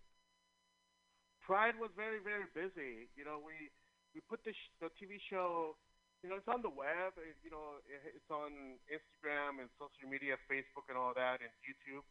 Pride 1.43 1.75
was 1.75 1.91
very, 1.99 2.23
very 2.23 2.47
busy. 2.55 3.11
You 3.19 3.27
know, 3.27 3.43
we 3.43 3.69
we 4.15 4.23
put 4.31 4.39
the 4.47 4.55
sh- 4.55 4.73
the 4.79 4.87
TV 4.95 5.19
show. 5.27 5.75
You 6.23 6.31
know, 6.31 6.39
it's 6.39 6.47
on 6.47 6.63
the 6.63 6.71
web. 6.71 7.19
It, 7.19 7.35
you 7.43 7.51
know, 7.51 7.83
it, 7.83 8.15
it's 8.15 8.31
on 8.31 8.79
Instagram 8.87 9.59
and 9.59 9.67
social 9.75 10.07
media, 10.07 10.39
Facebook 10.47 10.87
and 10.87 10.95
all 10.95 11.11
that, 11.19 11.43
and 11.43 11.51
YouTube. 11.67 12.07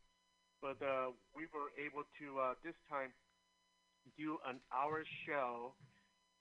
But 0.60 0.78
uh, 0.84 1.16
we 1.32 1.48
were 1.48 1.72
able 1.80 2.04
to 2.20 2.26
uh, 2.38 2.54
this 2.60 2.76
time 2.92 3.10
do 4.18 4.36
an 4.46 4.60
hour 4.68 5.02
show 5.26 5.74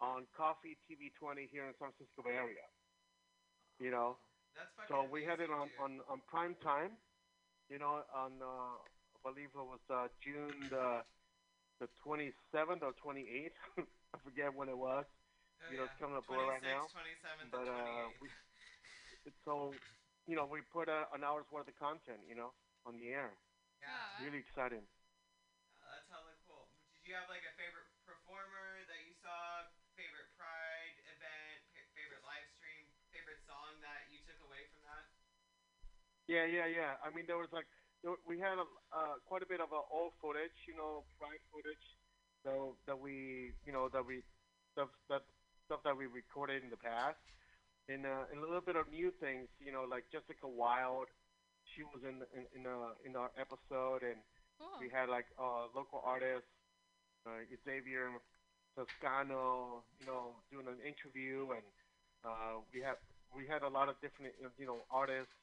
on 0.01 0.25
KOFY 0.35 0.75
TV 0.89 1.13
20 1.15 1.47
here 1.47 1.63
in 1.63 1.71
the 1.71 1.77
San 1.79 1.93
Francisco 1.93 2.25
Bay 2.25 2.35
Area. 2.35 2.65
You 3.81 3.89
know, 3.89 4.21
That's 4.53 4.69
so 4.85 5.09
we 5.09 5.25
had 5.25 5.41
it 5.41 5.49
on, 5.49 5.73
on, 5.81 6.05
on 6.05 6.21
prime 6.29 6.53
time, 6.61 6.93
you 7.65 7.81
know, 7.81 8.05
on, 8.13 8.37
uh, 8.37 8.77
I 8.77 9.17
believe 9.25 9.49
it 9.49 9.57
was 9.57 9.81
uh, 9.89 10.05
June 10.21 10.69
the, 10.69 11.01
the 11.81 11.89
27th 12.05 12.85
or 12.85 12.93
28th. 12.93 13.57
I 14.13 14.17
forget 14.21 14.53
when 14.53 14.69
it 14.69 14.77
was. 14.77 15.09
Oh, 15.09 15.73
you 15.73 15.81
know, 15.81 15.89
yeah. 15.89 15.89
it's 15.89 15.97
coming 15.97 16.13
up 16.13 16.29
right 16.29 16.61
now. 16.61 16.85
27th, 16.93 17.49
But 17.49 17.65
uh, 17.65 18.13
we, 18.21 18.29
it's 19.25 19.41
so, 19.49 19.73
you 20.29 20.37
know, 20.37 20.45
we 20.45 20.61
put 20.69 20.85
uh, 20.85 21.09
an 21.17 21.25
hour's 21.25 21.49
worth 21.49 21.65
of 21.65 21.77
content, 21.81 22.21
you 22.29 22.37
know, 22.37 22.53
on 22.85 23.01
the 23.01 23.09
air. 23.09 23.33
Yeah. 23.81 24.25
Really 24.25 24.45
exciting. 24.45 24.85
Uh, 25.81 25.89
that's 25.89 26.05
hella 26.13 26.37
cool. 26.45 26.69
Did 27.01 27.09
you 27.09 27.17
have 27.17 27.25
like 27.33 27.41
a 27.49 27.50
Yeah, 36.31 36.47
yeah, 36.47 36.67
yeah. 36.71 36.95
I 37.03 37.11
mean, 37.11 37.27
there 37.27 37.35
was 37.35 37.51
like 37.51 37.67
there, 38.07 38.15
we 38.23 38.39
had 38.39 38.55
a, 38.55 38.63
uh, 38.95 39.19
quite 39.27 39.43
a 39.43 39.49
bit 39.51 39.59
of 39.59 39.75
uh, 39.75 39.83
old 39.91 40.15
footage, 40.23 40.55
you 40.63 40.79
know, 40.79 41.03
pride 41.19 41.43
footage, 41.51 41.85
so 42.47 42.79
that 42.87 42.95
we, 42.95 43.51
you 43.67 43.73
know, 43.75 43.91
that 43.91 44.07
we 44.07 44.23
stuff 44.71 44.87
that 45.11 45.27
stuff 45.67 45.83
that 45.83 45.91
we 45.91 46.07
recorded 46.07 46.63
in 46.63 46.71
the 46.71 46.79
past, 46.79 47.19
and 47.91 48.07
uh, 48.07 48.31
and 48.31 48.39
a 48.39 48.47
little 48.47 48.63
bit 48.63 48.79
of 48.79 48.87
new 48.87 49.11
things, 49.19 49.51
you 49.59 49.75
know, 49.75 49.83
like 49.83 50.07
Jessica 50.07 50.47
Wild. 50.47 51.11
She 51.75 51.83
was 51.83 51.99
in 52.07 52.23
in 52.31 52.47
in, 52.55 52.63
uh, 52.63 52.95
in 53.03 53.19
our 53.19 53.31
episode, 53.35 54.07
and 54.07 54.23
Cool. 54.55 54.71
we 54.79 54.87
had 54.87 55.11
like 55.11 55.27
uh, 55.35 55.67
local 55.75 55.99
artists, 56.07 56.47
uh, 57.27 57.43
Xavier 57.67 58.07
Toscano, 58.79 59.83
you 59.99 60.07
know, 60.07 60.39
doing 60.47 60.67
an 60.71 60.79
interview, 60.79 61.51
and 61.59 61.65
uh, 62.23 62.63
we 62.71 62.79
had 62.79 62.95
we 63.35 63.43
had 63.51 63.63
a 63.67 63.71
lot 63.71 63.89
of 63.91 63.99
different, 63.99 64.31
you 64.55 64.67
know, 64.67 64.87
artists 64.91 65.35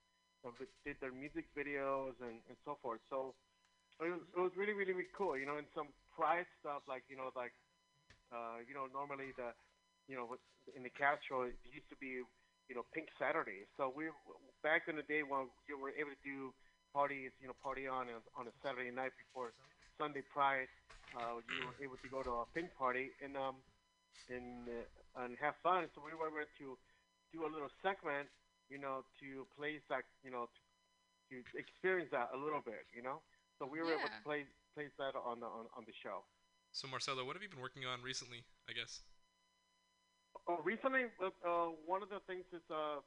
did 0.84 0.96
their 1.00 1.12
music 1.12 1.46
videos 1.56 2.14
and, 2.22 2.40
and 2.48 2.56
so 2.64 2.78
forth. 2.82 3.00
So, 3.10 3.34
it 4.00 4.10
was, 4.10 4.22
it 4.36 4.40
was 4.40 4.52
really, 4.54 4.72
really, 4.74 4.94
really 4.94 5.12
cool. 5.16 5.34
You 5.34 5.46
know, 5.46 5.58
and 5.58 5.66
some 5.74 5.90
prize 6.14 6.46
stuff 6.62 6.86
like 6.86 7.02
you 7.10 7.16
know, 7.18 7.30
like 7.34 7.52
uh, 8.30 8.62
you 8.66 8.74
know, 8.74 8.86
normally 8.92 9.34
the 9.36 9.52
you 10.06 10.16
know 10.16 10.36
in 10.76 10.82
the 10.82 10.92
Castro 10.92 11.48
it 11.48 11.56
used 11.72 11.88
to 11.90 11.98
be 11.98 12.22
you 12.68 12.74
know 12.74 12.84
Pink 12.94 13.08
Saturday. 13.18 13.66
So 13.76 13.92
we 13.94 14.10
back 14.62 14.86
in 14.86 14.96
the 14.96 15.06
day 15.06 15.22
when 15.26 15.48
you 15.66 15.78
were 15.78 15.90
able 15.94 16.14
to 16.14 16.22
do 16.24 16.52
parties, 16.92 17.32
you 17.40 17.48
know, 17.48 17.56
party 17.62 17.86
on 17.86 18.08
on 18.36 18.46
a 18.46 18.54
Saturday 18.62 18.90
night 18.90 19.12
before 19.18 19.52
Sunday 19.98 20.22
Pride. 20.32 20.70
Uh, 21.16 21.40
you 21.48 21.64
were 21.64 21.76
able 21.80 21.96
to 21.96 22.08
go 22.12 22.20
to 22.20 22.44
a 22.44 22.46
pink 22.52 22.68
party 22.76 23.10
and 23.24 23.34
um 23.36 23.56
and 24.28 24.68
uh, 24.68 25.22
and 25.24 25.36
have 25.40 25.56
fun. 25.62 25.88
So 25.94 26.02
we 26.04 26.12
were 26.14 26.28
able 26.28 26.44
to 26.44 26.68
do 27.32 27.44
a 27.44 27.50
little 27.50 27.72
segment, 27.82 28.28
you 28.68 28.78
know, 28.78 29.04
to 29.20 29.46
place 29.56 29.80
that, 29.88 30.04
you 30.22 30.30
know, 30.30 30.48
to, 31.30 31.36
to 31.40 31.54
experience 31.58 32.08
that 32.12 32.30
a 32.32 32.38
little 32.38 32.60
bit, 32.64 32.84
you 32.94 33.02
know. 33.02 33.20
So 33.58 33.66
we 33.66 33.80
were 33.80 33.90
able 33.92 34.08
to 34.08 34.22
play 34.24 34.46
place 34.74 34.92
that 34.98 35.18
on 35.18 35.40
the 35.40 35.46
on, 35.46 35.66
on 35.76 35.82
the 35.84 35.96
show. 36.02 36.22
So 36.72 36.86
Marcelo, 36.86 37.24
what 37.24 37.34
have 37.34 37.42
you 37.42 37.48
been 37.48 37.60
working 37.60 37.84
on 37.84 38.02
recently? 38.02 38.44
I 38.68 38.72
guess. 38.72 39.02
Oh, 40.46 40.60
recently, 40.64 41.10
uh, 41.20 41.74
one 41.84 42.02
of 42.02 42.08
the 42.08 42.20
things 42.28 42.44
is 42.54 42.62
uh, 42.70 43.02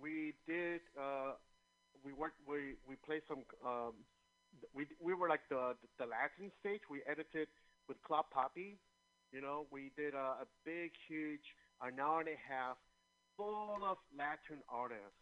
we 0.00 0.34
did 0.48 0.80
uh, 0.98 1.38
we 2.04 2.12
worked 2.12 2.40
we 2.48 2.74
we 2.88 2.96
played 3.06 3.22
some 3.28 3.46
um, 3.64 3.94
we 4.74 4.86
we 5.00 5.14
were 5.14 5.28
like 5.28 5.46
the 5.48 5.76
the 5.98 6.06
Latin 6.06 6.50
stage. 6.60 6.82
We 6.90 7.00
edited 7.06 7.48
with 7.88 8.02
Club 8.02 8.26
Papi. 8.34 8.76
You 9.32 9.40
know, 9.42 9.66
we 9.70 9.90
did 9.96 10.14
a, 10.14 10.42
a 10.42 10.46
big, 10.64 10.92
huge 11.08 11.54
an 11.82 12.00
hour 12.00 12.20
and 12.20 12.28
a 12.28 12.38
half 12.40 12.76
full 13.36 13.78
of 13.84 13.98
Latin 14.16 14.62
artists 14.68 15.20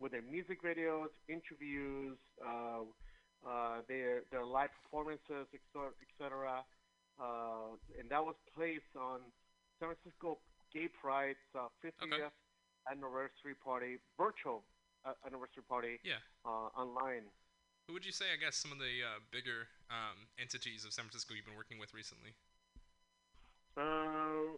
with 0.00 0.12
their 0.12 0.22
music 0.22 0.62
videos, 0.62 1.08
interviews, 1.28 2.18
uh, 2.44 2.82
uh, 3.46 3.80
their 3.88 4.22
their 4.30 4.44
live 4.44 4.70
performances, 4.82 5.46
etc. 5.54 6.64
Uh, 7.20 7.76
and 7.98 8.10
that 8.10 8.22
was 8.24 8.34
placed 8.54 8.92
on 8.98 9.20
San 9.80 9.88
Francisco 9.94 10.38
Gay 10.72 10.88
Pride's 11.00 11.38
uh, 11.54 11.68
50th 11.84 12.30
anniversary 12.90 13.54
party, 13.64 13.96
virtual 14.18 14.62
uh, 15.04 15.12
anniversary 15.26 15.62
party, 15.68 15.98
Yeah. 16.04 16.20
uh, 16.44 16.68
online. 16.76 17.24
Who 17.86 17.94
would 17.94 18.04
you 18.04 18.12
say? 18.12 18.26
I 18.34 18.36
guess 18.36 18.56
some 18.56 18.72
of 18.72 18.78
the 18.78 19.00
uh, 19.06 19.20
bigger 19.30 19.68
um, 19.90 20.26
entities 20.38 20.84
of 20.84 20.92
San 20.92 21.04
Francisco 21.04 21.34
you've 21.34 21.46
been 21.46 21.56
working 21.56 21.78
with 21.78 21.94
recently. 21.94 22.34
Uh, 23.76 24.56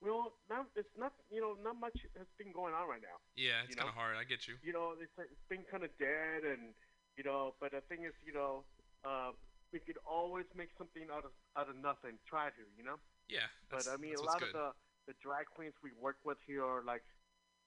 well, 0.00 0.32
not, 0.48 0.66
it's 0.76 0.88
not 0.96 1.12
you 1.30 1.40
know 1.40 1.56
not 1.62 1.76
much 1.78 1.96
has 2.16 2.26
been 2.40 2.52
going 2.52 2.72
on 2.74 2.88
right 2.88 3.02
now. 3.04 3.20
Yeah, 3.36 3.64
it's 3.64 3.74
kind 3.76 3.88
of 3.88 3.94
hard. 3.94 4.16
I 4.16 4.24
get 4.24 4.48
you. 4.48 4.56
You 4.64 4.72
know, 4.72 4.96
it's, 4.96 5.12
it's 5.18 5.46
been 5.48 5.64
kind 5.70 5.84
of 5.84 5.92
dead, 6.00 6.44
and 6.44 6.72
you 7.16 7.24
know, 7.24 7.54
but 7.60 7.72
the 7.72 7.82
thing 7.88 8.04
is, 8.08 8.14
you 8.24 8.32
know, 8.32 8.64
uh, 9.04 9.32
we 9.72 9.78
could 9.80 9.98
always 10.08 10.46
make 10.56 10.70
something 10.78 11.04
out 11.12 11.24
of 11.24 11.32
out 11.56 11.68
of 11.68 11.76
nothing. 11.76 12.16
Try 12.28 12.48
to, 12.48 12.64
you 12.76 12.84
know. 12.84 12.96
Yeah, 13.28 13.46
But 13.70 13.86
I 13.86 13.96
mean, 14.00 14.16
that's 14.18 14.22
a 14.22 14.24
lot 14.26 14.40
good. 14.40 14.50
of 14.50 14.54
the 14.56 15.12
the 15.12 15.14
drag 15.22 15.46
queens 15.52 15.74
we 15.84 15.90
work 16.00 16.16
with 16.24 16.38
here 16.46 16.64
are 16.64 16.82
like 16.82 17.04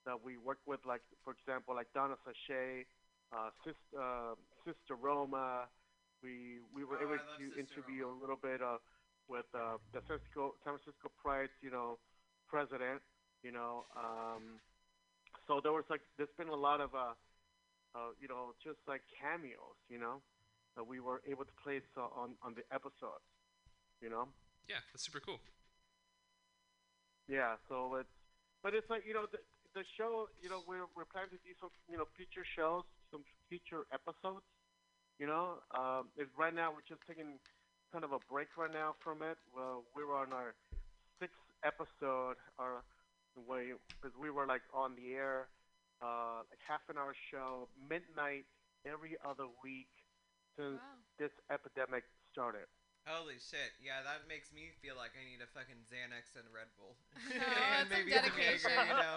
that 0.06 0.18
we 0.22 0.36
work 0.36 0.58
with, 0.66 0.80
like 0.84 1.00
for 1.24 1.32
example, 1.32 1.74
like 1.74 1.88
Donna 1.94 2.16
Sachet, 2.26 2.84
uh, 3.32 3.50
Sister 3.64 3.96
uh, 3.96 4.34
Sister 4.66 4.94
Roma. 4.98 5.66
We 6.22 6.60
we 6.74 6.84
were 6.84 6.98
Oh, 7.00 7.04
able 7.04 7.18
to 7.18 7.44
Sister 7.46 7.60
interview 7.60 8.08
a 8.08 8.16
little 8.20 8.36
bit 8.40 8.60
uh, 8.62 8.78
with 9.28 9.46
uh, 9.54 9.78
the 9.92 10.00
San 10.08 10.18
Francisco 10.20 10.54
San 10.64 10.76
Francisco 10.76 11.08
Pride's 11.20 11.52
you 11.62 11.70
know 11.70 11.98
president. 12.48 13.00
You 13.42 13.52
know, 13.52 13.84
um, 13.96 14.60
so 15.46 15.60
there 15.62 15.72
was 15.72 15.84
like 15.90 16.00
there's 16.16 16.32
been 16.38 16.48
a 16.48 16.56
lot 16.56 16.80
of 16.80 16.94
uh, 16.94 17.12
uh, 17.94 18.16
you 18.20 18.28
know 18.28 18.54
just 18.62 18.78
like 18.88 19.02
cameos. 19.12 19.76
You 19.88 19.98
know, 19.98 20.22
that 20.76 20.86
we 20.86 21.00
were 21.00 21.20
able 21.28 21.44
to 21.44 21.56
place 21.62 21.84
uh, 21.96 22.08
on 22.16 22.36
on 22.42 22.54
the 22.54 22.64
episodes. 22.74 23.24
You 24.00 24.10
know. 24.10 24.28
Yeah, 24.68 24.80
that's 24.92 25.04
super 25.04 25.20
cool. 25.20 25.40
Yeah, 27.28 27.56
so 27.68 27.96
it's, 28.00 28.08
but 28.62 28.74
it's 28.74 28.88
like 28.88 29.04
you 29.06 29.12
know 29.12 29.26
the 29.30 29.38
the 29.74 29.84
show. 29.96 30.28
You 30.40 30.48
know 30.48 30.64
we're 30.68 30.88
we're 30.96 31.08
planning 31.08 31.36
to 31.36 31.40
do 31.44 31.52
some 31.60 31.70
you 31.88 31.96
know 31.96 32.08
future 32.16 32.44
shows, 32.44 32.84
some 33.10 33.24
future 33.48 33.84
episodes. 33.92 34.44
You 35.18 35.28
know, 35.28 35.62
um, 35.76 36.08
it's 36.16 36.32
right 36.36 36.52
now 36.54 36.72
we're 36.72 36.84
just 36.88 37.00
taking 37.06 37.38
kind 37.92 38.02
of 38.02 38.12
a 38.12 38.18
break 38.26 38.48
right 38.58 38.72
now 38.72 38.96
from 38.98 39.22
it. 39.22 39.38
Well, 39.54 39.84
we're 39.94 40.10
on 40.10 40.32
our 40.32 40.54
episode, 41.64 42.36
our 42.58 42.84
way 43.36 43.72
because 44.00 44.14
we 44.16 44.30
were 44.30 44.46
like 44.46 44.62
on 44.72 44.94
the 44.94 45.12
air, 45.14 45.48
uh, 46.02 46.44
like 46.46 46.60
half 46.62 46.82
an 46.88 46.96
hour 46.98 47.14
show, 47.30 47.68
midnight 47.88 48.44
every 48.86 49.16
other 49.24 49.48
week 49.64 49.90
since 50.56 50.78
this 51.18 51.32
epidemic 51.50 52.04
started. 52.30 52.68
Holy 53.04 53.36
shit! 53.36 53.76
Yeah, 53.84 54.00
that 54.00 54.24
makes 54.32 54.48
me 54.48 54.72
feel 54.80 54.96
like 54.96 55.12
I 55.12 55.24
need 55.28 55.44
a 55.44 55.50
fucking 55.52 55.76
Xanax 55.92 56.40
and 56.40 56.48
Red 56.48 56.72
Bull, 56.80 56.96
Oh, 57.20 57.36
and 57.36 57.84
that's 57.84 57.90
maybe 57.92 58.16
some 58.16 58.24
dedication. 58.24 58.72
Jaeger, 58.72 58.88
you 58.88 58.96
know, 58.96 59.16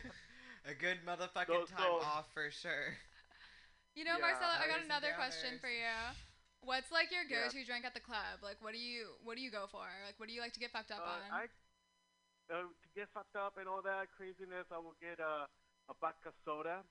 a 0.72 0.74
good 0.78 0.98
motherfucking 1.04 1.68
So- 1.68 1.76
time 1.76 1.92
so- 2.00 2.00
off 2.00 2.32
for 2.32 2.48
sure. 2.48 2.96
You 3.92 4.08
know, 4.08 4.16
Yeah, 4.16 4.24
Marcelo, 4.32 4.48
I 4.56 4.64
got 4.72 4.80
another 4.80 5.12
question 5.20 5.60
for 5.60 5.68
you. 5.68 5.92
What's 6.64 6.88
like 6.88 7.12
your 7.12 7.28
go-to 7.28 7.60
drink 7.68 7.84
at 7.84 7.92
the 7.92 8.00
club? 8.00 8.40
Like, 8.40 8.56
what 8.64 8.72
do 8.72 8.80
you 8.80 9.12
what 9.20 9.36
do 9.36 9.44
you 9.44 9.52
go 9.52 9.68
for? 9.68 9.84
Like, 10.08 10.16
what 10.16 10.30
do 10.30 10.32
you 10.32 10.40
like 10.40 10.56
to 10.56 10.62
get 10.64 10.72
fucked 10.72 10.88
up 10.94 11.04
Uh, 11.04 11.20
on? 11.20 11.20
I 11.28 11.42
uh, 12.52 12.68
to 12.68 12.88
get 12.94 13.08
fucked 13.16 13.34
up 13.36 13.56
and 13.58 13.66
all 13.66 13.80
that 13.82 14.12
craziness, 14.16 14.68
I 14.70 14.78
will 14.78 14.96
get 15.00 15.18
a 15.18 15.48
a 15.90 15.94
vodka 16.00 16.30
soda. 16.44 16.84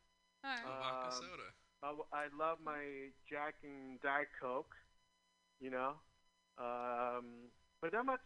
Alright. 0.44 0.66
Oh, 0.68 0.74
vodka 0.82 1.10
Um, 1.16 1.22
soda. 1.24 1.50
I, 1.82 1.90
w- 1.96 2.12
I 2.12 2.26
love 2.36 2.60
my 2.60 3.14
Jack 3.30 3.56
and 3.64 4.02
Diet 4.02 4.28
Coke. 4.42 4.74
You 5.62 5.70
know, 5.70 5.94
um, 6.58 7.50
but 7.82 7.92
that 7.94 8.06
much. 8.06 8.26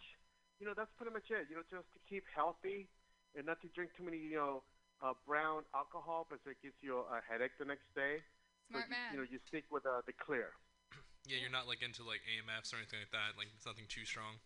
You 0.59 0.65
know, 0.65 0.71
that's 0.71 0.91
pretty 0.95 1.11
much 1.11 1.27
it. 1.36 1.51
You 1.51 1.59
know, 1.59 1.67
just 1.67 1.83
to 1.91 1.99
keep 2.07 2.23
healthy 2.31 2.88
and 3.36 3.43
not 3.45 3.59
to 3.61 3.67
drink 3.75 3.91
too 3.99 4.07
many. 4.07 4.17
You 4.17 4.39
know, 4.39 4.55
uh, 5.03 5.11
brown 5.27 5.67
alcohol 5.75 6.25
because 6.27 6.39
it 6.47 6.55
gives 6.63 6.79
you 6.79 7.03
a 7.11 7.19
headache 7.27 7.51
the 7.59 7.67
next 7.67 7.86
day. 7.93 8.23
Smart 8.71 8.88
so 8.88 8.88
you, 8.88 8.95
man. 8.95 9.09
You 9.11 9.17
know, 9.19 9.27
you 9.27 9.39
stick 9.51 9.67
with 9.69 9.83
uh, 9.86 9.99
the 10.07 10.15
clear. 10.15 10.55
Yeah, 11.27 11.43
you're 11.43 11.51
not 11.51 11.67
like 11.67 11.83
into 11.83 12.07
like 12.07 12.23
AMFs 12.23 12.71
or 12.71 12.77
anything 12.79 13.03
like 13.03 13.11
that. 13.11 13.36
Like 13.36 13.51
it's 13.51 13.65
nothing 13.67 13.86
too 13.91 14.05
strong. 14.07 14.39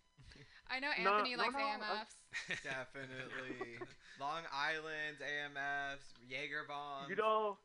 I 0.70 0.80
know 0.80 0.93
Anthony 0.93 1.34
no, 1.36 1.43
likes 1.43 1.53
no, 1.53 1.59
AMFs. 1.59 2.13
Definitely, 2.63 3.82
Long 4.22 4.45
Island, 4.53 5.17
AMFs, 5.17 6.13
Jaeger 6.30 6.65
bombs. 6.70 7.09
You 7.09 7.17
know, 7.17 7.57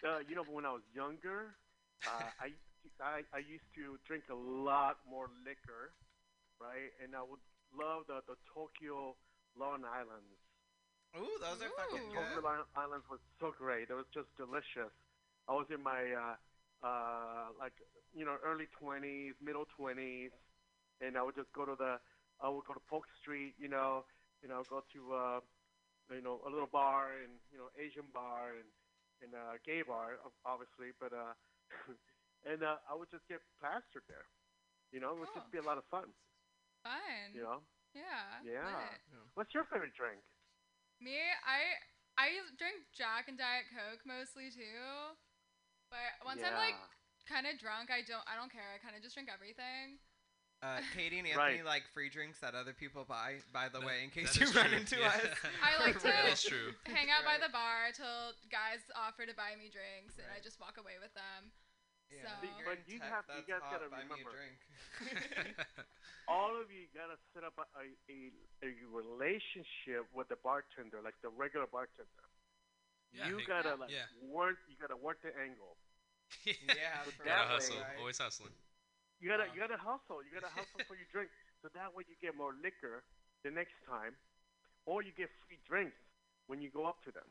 uh, 0.00 0.24
you 0.24 0.34
know, 0.34 0.44
when 0.48 0.64
I 0.64 0.72
was 0.72 0.82
younger, 0.94 1.52
uh, 2.08 2.32
I, 2.40 2.56
I 3.04 3.20
I 3.36 3.40
used 3.44 3.68
to 3.76 4.00
drink 4.08 4.24
a 4.32 4.34
lot 4.34 5.04
more 5.04 5.28
liquor, 5.44 5.92
right? 6.56 6.88
And 7.04 7.12
I 7.14 7.20
would 7.20 7.44
love 7.76 8.08
the 8.08 8.24
the 8.24 8.40
Tokyo 8.48 9.16
Long 9.58 9.84
Islands. 9.84 10.40
Ooh, 11.18 11.36
those 11.42 11.60
are 11.60 11.72
fucking 11.76 12.08
Tokyo. 12.08 12.40
Long 12.40 12.64
Islands 12.76 13.04
was 13.10 13.20
so 13.38 13.52
great. 13.52 13.90
It 13.90 13.96
was 13.96 14.08
just 14.14 14.32
delicious. 14.40 14.94
I 15.48 15.52
was 15.52 15.66
in 15.68 15.82
my 15.82 16.08
uh, 16.16 16.36
uh, 16.86 17.52
like 17.58 17.76
you 18.16 18.24
know 18.24 18.36
early 18.40 18.68
twenties, 18.78 19.34
middle 19.44 19.66
twenties, 19.76 20.30
and 21.00 21.18
I 21.18 21.22
would 21.22 21.34
just 21.34 21.52
go 21.52 21.66
to 21.66 21.76
the 21.76 22.00
I 22.42 22.48
would 22.48 22.64
go 22.64 22.74
to 22.74 22.84
Polk 22.88 23.04
Street, 23.20 23.54
you 23.60 23.68
know, 23.68 24.04
you 24.42 24.48
know, 24.48 24.64
go 24.68 24.82
to 24.92 25.00
uh, 25.12 25.40
you 26.10 26.24
know 26.24 26.40
a 26.42 26.50
little 26.50 26.68
bar 26.70 27.20
and 27.20 27.36
you 27.52 27.58
know 27.60 27.68
Asian 27.76 28.08
bar 28.12 28.56
and 28.56 28.68
and 29.20 29.36
uh, 29.36 29.60
gay 29.64 29.84
bar, 29.84 30.16
obviously, 30.48 30.96
but 30.96 31.12
uh, 31.12 31.36
and 32.48 32.64
uh, 32.64 32.80
I 32.88 32.96
would 32.96 33.12
just 33.12 33.28
get 33.28 33.44
plastered 33.60 34.08
there. 34.08 34.24
You 34.90 34.98
know, 34.98 35.14
it 35.14 35.18
would 35.22 35.34
just 35.36 35.52
be 35.52 35.60
a 35.60 35.66
lot 35.66 35.78
of 35.78 35.84
fun. 35.92 36.08
Fun. 36.82 37.36
You 37.36 37.44
know. 37.44 37.60
Yeah. 37.92 38.40
Yeah. 38.42 38.64
lit. 38.64 39.00
What's 39.36 39.52
your 39.54 39.68
favorite 39.68 39.94
drink? 39.94 40.24
Me, 40.98 41.16
I 41.44 41.76
I 42.16 42.40
drink 42.56 42.88
Jack 42.96 43.28
and 43.28 43.36
Diet 43.36 43.68
Coke 43.70 44.02
mostly 44.08 44.48
too. 44.50 45.14
But 45.92 46.22
once 46.22 46.40
I'm 46.42 46.56
like 46.56 46.78
kind 47.26 47.44
of 47.44 47.58
drunk, 47.60 47.92
I 47.92 48.02
don't 48.02 48.24
I 48.24 48.34
don't 48.34 48.50
care. 48.50 48.66
I 48.74 48.78
kind 48.82 48.96
of 48.96 49.02
just 49.02 49.14
drink 49.14 49.28
everything. 49.28 50.00
Uh, 50.60 50.76
Katie 50.96 51.18
and 51.18 51.28
Right. 51.36 51.56
Anthony 51.56 51.64
like 51.64 51.88
free 51.96 52.12
drinks 52.12 52.40
that 52.44 52.52
other 52.54 52.72
people 52.76 53.04
buy. 53.08 53.40
By 53.52 53.68
the 53.72 53.80
That- 53.80 53.86
way, 53.88 54.04
in 54.04 54.10
case 54.12 54.36
you 54.36 54.44
run 54.52 54.68
true, 54.68 54.78
into 54.84 54.96
yeah. 55.00 55.08
us. 55.08 55.24
I 55.64 55.80
like 55.80 55.96
to 56.04 56.12
That 56.12 56.28
is 56.32 56.42
true. 56.44 56.76
hang 56.84 57.08
out 57.08 57.24
by 57.24 57.40
the 57.40 57.48
bar 57.48 57.90
till 57.96 58.36
guys 58.52 58.84
offer 58.92 59.24
to 59.24 59.32
buy 59.32 59.56
me 59.56 59.72
drinks, 59.72 60.20
and 60.20 60.28
I 60.28 60.38
just 60.44 60.60
walk 60.60 60.76
away 60.76 61.00
with 61.00 61.12
them. 61.16 61.48
Yeah, 62.12 62.26
so 62.26 62.30
See, 62.44 62.52
but 62.66 62.78
you 62.90 62.98
tech, 63.00 63.08
have- 63.08 63.28
you 63.38 63.46
guys 63.48 63.62
gotta 63.72 63.86
buy 63.88 64.02
me 64.04 64.18
a 64.18 64.26
remember. 64.26 64.34
drink. 64.36 64.58
all 66.28 66.52
of 66.58 66.68
you 66.68 66.90
gotta 66.92 67.16
set 67.32 67.46
up 67.46 67.54
a, 67.56 67.64
a, 67.80 67.86
a, 68.10 68.18
a 68.66 68.70
relationship 68.90 70.04
with 70.12 70.28
the 70.28 70.36
bartender, 70.42 70.98
like 71.02 71.14
the 71.22 71.30
regular 71.30 71.66
bartender. 71.70 72.26
Yeah, 73.16 73.26
you 73.32 73.40
gotta 73.46 73.74
like 73.80 73.90
yeah. 73.90 74.06
work. 74.26 74.58
You 74.68 74.76
gotta 74.76 74.98
work 74.98 75.18
the 75.22 75.30
angle. 75.40 75.78
yeah, 76.46 77.02
So 77.06 77.10
that 77.22 77.26
Gotta 77.26 77.48
way- 77.48 77.54
hustle. 77.54 77.76
right? 77.80 77.98
Always 77.98 78.18
hustling. 78.18 78.52
You 79.20 79.28
gotta 79.28 79.46
you 79.52 79.60
gotta 79.60 79.76
hustle. 79.76 80.24
You 80.24 80.32
gotta 80.32 80.48
hustle 80.58 80.80
for 80.88 80.96
your 80.96 81.06
drink. 81.12 81.28
So 81.62 81.68
that 81.76 81.92
way 81.94 82.04
you 82.08 82.16
get 82.20 82.32
more 82.36 82.56
liquor 82.56 83.04
the 83.44 83.50
next 83.52 83.76
time, 83.84 84.16
or 84.88 85.02
you 85.04 85.12
get 85.12 85.28
free 85.44 85.60
drinks 85.68 86.00
when 86.48 86.60
you 86.64 86.70
go 86.72 86.84
up 86.88 87.04
to 87.04 87.12
them. 87.12 87.28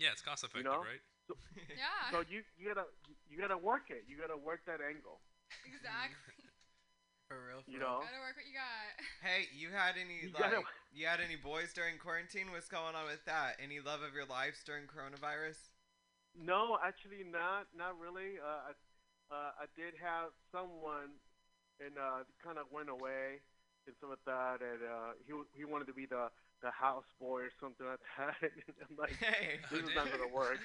Yeah, 0.00 0.10
it's 0.16 0.24
cost 0.24 0.42
effective, 0.42 0.64
know? 0.72 0.80
right? 0.82 1.04
Yeah. 1.70 2.10
So 2.10 2.24
you 2.28 2.42
you 2.58 2.72
gotta 2.72 2.88
you 3.30 3.38
gotta 3.38 3.56
work 3.60 3.88
it. 3.92 4.04
You 4.08 4.16
gotta 4.18 4.36
work 4.36 4.64
that 4.66 4.80
angle. 4.80 5.20
Exactly. 5.68 6.16
For 7.28 7.38
real. 7.48 7.60
For 7.64 7.70
You 7.70 7.78
real. 7.80 7.88
know? 7.88 7.98
Gotta 8.04 8.20
work 8.20 8.36
what 8.36 8.44
you 8.48 8.56
got. 8.56 8.92
Hey, 9.24 9.48
you 9.56 9.68
had 9.72 9.94
any 9.96 10.28
You 10.28 10.32
like 10.34 10.50
gotta- 10.52 10.66
you 10.92 11.06
had 11.06 11.20
any 11.20 11.36
boys 11.36 11.72
during 11.72 11.96
quarantine? 11.96 12.50
What's 12.52 12.68
going 12.68 12.92
on 12.96 13.06
with 13.06 13.24
that? 13.24 13.56
Any 13.62 13.80
love 13.80 14.00
of 14.02 14.12
your 14.12 14.26
lives 14.26 14.60
during 14.64 14.84
coronavirus? 14.84 15.56
No, 16.36 16.76
actually 16.84 17.24
not. 17.24 17.68
Not 17.76 17.96
really. 18.00 18.36
Uh, 18.40 18.68
I, 18.68 18.70
uh, 19.32 19.56
I 19.56 19.66
did 19.74 19.96
have 19.96 20.30
someone, 20.52 21.16
and 21.80 21.96
uh, 21.96 22.22
kind 22.44 22.58
of 22.60 22.68
went 22.70 22.92
away 22.92 23.40
and 23.88 23.96
stuff 23.96 24.12
like 24.14 24.26
that. 24.28 24.60
And 24.60 24.80
uh, 24.84 25.10
he 25.24 25.32
he 25.56 25.64
wanted 25.64 25.88
to 25.88 25.96
be 25.96 26.04
the 26.06 26.28
the 26.62 26.70
house 26.70 27.08
boy 27.18 27.48
or 27.48 27.52
something 27.58 27.86
like 27.88 28.04
that. 28.20 28.36
and 28.68 28.76
I'm 28.86 28.96
like, 29.00 29.16
Hey. 29.18 29.58
this 29.72 29.80
is 29.82 29.90
not 29.96 30.06
gonna 30.12 30.28
work. 30.42 30.60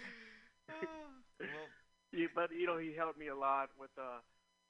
well, 1.40 1.48
He- 2.12 2.28
but 2.34 2.52
you 2.52 2.68
know, 2.68 2.78
he 2.78 2.94
helped 2.96 3.18
me 3.20 3.28
a 3.28 3.36
lot 3.36 3.70
with 3.80 3.92
uh 3.98 4.20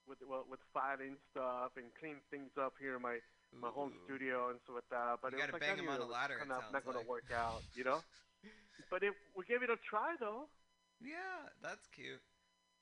with 0.08 0.18
well, 0.26 0.44
with 0.50 0.60
filing 0.72 1.16
stuff 1.30 1.76
and 1.76 1.86
cleaning 2.00 2.22
things 2.30 2.50
up 2.58 2.74
here 2.80 2.96
in 2.96 3.02
my 3.02 3.18
my 3.52 3.68
home 3.68 3.92
studio 4.04 4.50
and 4.50 4.58
stuff 4.64 4.80
like 4.80 4.90
that. 4.90 5.18
But 5.22 5.32
You 5.32 5.38
it 5.38 5.40
gotta 5.40 5.52
was 5.52 5.60
like 5.62 5.68
bang 5.68 5.78
I 5.78 5.82
him 5.84 5.88
on 5.88 6.00
the 6.00 6.08
ladder, 6.10 6.36
it 6.40 6.48
sounds 6.48 6.72
not 6.72 6.84
gonna 6.84 7.04
work 7.06 7.28
out, 7.32 7.62
you 7.74 7.84
know. 7.84 8.00
but 8.90 9.02
it, 9.02 9.12
we 9.36 9.44
gave 9.44 9.62
it 9.62 9.70
a 9.70 9.76
try 9.88 10.16
though. 10.20 10.48
Yeah, 11.00 11.48
that's 11.62 11.86
cute. 11.94 12.20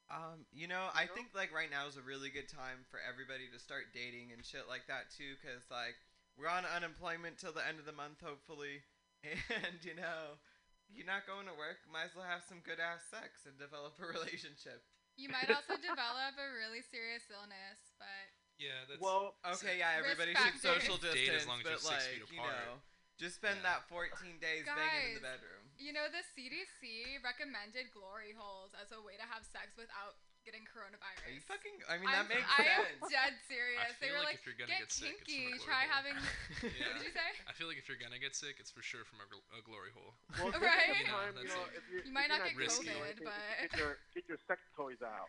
Um, 0.06 0.46
you 0.54 0.70
know, 0.70 0.86
I 0.94 1.10
think 1.10 1.34
like 1.34 1.50
right 1.50 1.70
now 1.70 1.90
is 1.90 1.98
a 1.98 2.04
really 2.06 2.30
good 2.30 2.46
time 2.46 2.86
for 2.86 3.02
everybody 3.02 3.50
to 3.50 3.58
start 3.58 3.90
dating 3.90 4.30
and 4.30 4.38
shit 4.46 4.70
like 4.70 4.86
that 4.86 5.10
too, 5.10 5.34
cause 5.42 5.66
like 5.66 5.98
we're 6.38 6.46
on 6.52 6.62
unemployment 6.62 7.42
till 7.42 7.50
the 7.50 7.64
end 7.66 7.82
of 7.82 7.86
the 7.90 7.96
month, 7.96 8.22
hopefully, 8.22 8.86
and 9.26 9.82
you 9.82 9.98
know, 9.98 10.38
you're 10.86 11.08
not 11.08 11.26
going 11.26 11.50
to 11.50 11.56
work, 11.58 11.82
might 11.90 12.06
as 12.06 12.14
well 12.14 12.28
have 12.28 12.46
some 12.46 12.62
good 12.62 12.78
ass 12.78 13.02
sex 13.10 13.50
and 13.50 13.58
develop 13.58 13.98
a 13.98 14.06
relationship. 14.14 14.86
You 15.18 15.26
might 15.32 15.50
also 15.50 15.74
develop 15.80 16.38
a 16.38 16.48
really 16.54 16.86
serious 16.86 17.26
illness, 17.26 17.80
but 17.98 18.30
Yeah, 18.62 18.86
that's 18.86 19.02
Well, 19.02 19.34
Okay, 19.58 19.82
yeah, 19.82 19.98
everybody 19.98 20.38
should 20.38 20.54
factor. 20.62 20.78
social 20.78 21.02
Date 21.02 21.26
distance, 21.26 21.42
as 21.42 21.50
long 21.50 21.58
as 21.58 21.66
but 21.66 21.70
you're 21.82 21.90
six 21.90 22.06
like 22.06 22.30
feet 22.30 22.38
you 22.38 22.46
know, 22.46 22.78
just 23.18 23.42
spend 23.42 23.58
Yeah. 23.64 23.82
that 23.82 23.90
14 23.90 24.38
days 24.38 24.62
banging 24.70 25.18
in 25.18 25.18
the 25.18 25.26
bedroom. 25.26 25.65
You 25.78 25.92
know 25.92 26.06
the 26.08 26.22
CDC 26.36 27.20
recommended 27.24 27.92
glory 27.92 28.32
holes 28.36 28.72
as 28.76 28.90
a 28.92 29.00
way 29.02 29.14
to 29.20 29.26
have 29.28 29.44
sex 29.44 29.74
without 29.76 30.16
getting 30.46 30.62
coronavirus. 30.62 31.26
Are 31.26 31.34
you 31.34 31.42
fucking? 31.42 31.74
I 31.90 31.98
mean, 31.98 32.06
I'm, 32.06 32.22
that 32.24 32.30
makes 32.30 32.46
I 32.54 32.70
am 32.78 32.86
dead 33.10 33.34
serious. 33.50 33.82
they 33.98 34.08
feel 34.08 34.14
were 34.14 34.22
like 34.22 34.38
like, 34.38 34.42
if 34.42 34.46
you're 34.46 34.54
gonna 34.58 34.70
get 34.78 34.88
get 34.88 34.94
sick, 34.94 35.18
it's 35.18 35.26
kinky, 35.26 35.58
glory 35.58 35.66
try 35.66 35.82
hole." 35.90 35.94
having. 35.98 36.16
Yeah. 36.16 36.86
What 36.86 37.02
did 37.02 37.06
you 37.10 37.14
say? 37.14 37.30
I 37.46 37.52
feel 37.58 37.66
like 37.66 37.78
if 37.82 37.86
you're 37.90 37.98
gonna 37.98 38.22
get 38.22 38.38
sick, 38.38 38.62
it's 38.62 38.70
for 38.70 38.80
sure 38.86 39.02
from 39.04 39.20
a, 39.24 39.28
a 39.58 39.60
glory 39.66 39.90
hole. 39.90 40.14
Well, 40.38 40.54
Right? 40.62 41.02
You 41.02 41.10
know, 41.10 41.18
time, 41.18 41.34
you 41.42 41.50
know, 41.50 41.66
like- 41.66 41.82
you're, 41.90 42.04
You 42.06 42.12
might 42.14 42.30
you're 42.30 42.38
not 42.38 42.46
get 42.46 42.54
dating 42.56 42.94
or 42.94 43.02
COVID, 43.02 43.10
anything, 43.10 43.26
but- 43.26 43.58
get 43.66 43.72
your 43.74 43.92
get 44.14 44.24
your 44.30 44.40
sex 44.46 44.62
toys 44.78 45.02
out. 45.02 45.28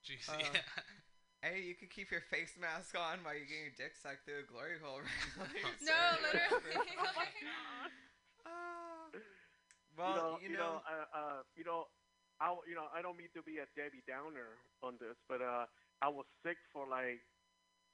Jeez, 0.00 0.24
Uh, 0.32 0.40
yeah. 0.40 0.60
Hey, 1.44 1.60
you 1.60 1.76
could 1.76 1.92
keep 1.92 2.08
your 2.08 2.24
face 2.32 2.56
mask 2.56 2.96
on 2.96 3.20
while 3.20 3.36
you're 3.36 3.44
getting 3.44 3.68
your 3.68 3.76
dick 3.76 3.92
sucked 4.00 4.24
through 4.24 4.40
a 4.40 4.48
glory 4.48 4.80
hole. 4.80 5.04
regularly, 5.36 5.76
No, 5.84 5.92
sir. 5.92 6.40
literally. 6.40 6.96
Ah. 8.48 8.64
you 8.88 8.93
well, 9.96 10.14
know, 10.14 10.38
you 10.42 10.50
know, 10.56 10.80
uh, 10.86 11.06
uh, 11.18 11.40
you 11.56 11.64
know, 11.64 11.86
I, 12.40 12.54
you 12.68 12.74
know, 12.74 12.86
I 12.94 13.02
don't 13.02 13.16
mean 13.16 13.30
to 13.34 13.42
be 13.42 13.58
a 13.58 13.66
Debbie 13.76 14.02
Downer 14.06 14.58
on 14.82 14.96
this, 15.00 15.16
but 15.28 15.40
uh, 15.40 15.66
I 16.02 16.08
was 16.08 16.26
sick 16.44 16.58
for 16.72 16.86
like, 16.88 17.20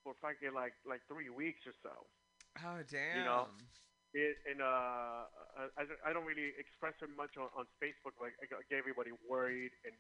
for 0.03 0.15
fucking 0.21 0.55
like 0.55 0.73
like 0.87 1.03
three 1.09 1.29
weeks 1.31 1.67
or 1.67 1.75
so. 1.83 1.93
oh 2.65 2.81
damn. 2.91 3.19
you 3.19 3.25
know, 3.25 3.47
It, 4.15 4.37
and 4.51 4.61
uh, 4.61 5.27
I, 5.79 5.83
I 6.07 6.13
don't- 6.13 6.27
really 6.27 6.53
express 6.59 6.95
it 7.03 7.11
much 7.17 7.37
on, 7.39 7.49
on 7.57 7.67
Facebook. 7.83 8.17
Like 8.21 8.35
I 8.43 8.47
got- 8.47 8.65
everybody 8.73 9.11
worried 9.29 9.73
and 9.85 9.95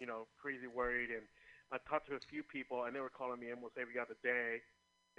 you 0.00 0.06
know 0.06 0.26
crazy 0.40 0.66
worried, 0.66 1.10
and 1.10 1.24
I 1.72 1.78
talked 1.88 2.08
to 2.08 2.14
a 2.16 2.24
few 2.30 2.42
people, 2.42 2.84
and 2.84 2.94
they 2.94 3.00
were 3.00 3.10
calling 3.12 3.40
me 3.40 3.52
almost 3.52 3.76
every 3.78 3.98
other 3.98 4.16
day, 4.22 4.60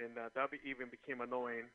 and 0.00 0.18
uh, 0.18 0.28
that 0.34 0.50
be, 0.50 0.58
even 0.64 0.88
became 0.90 1.20
annoying, 1.20 1.68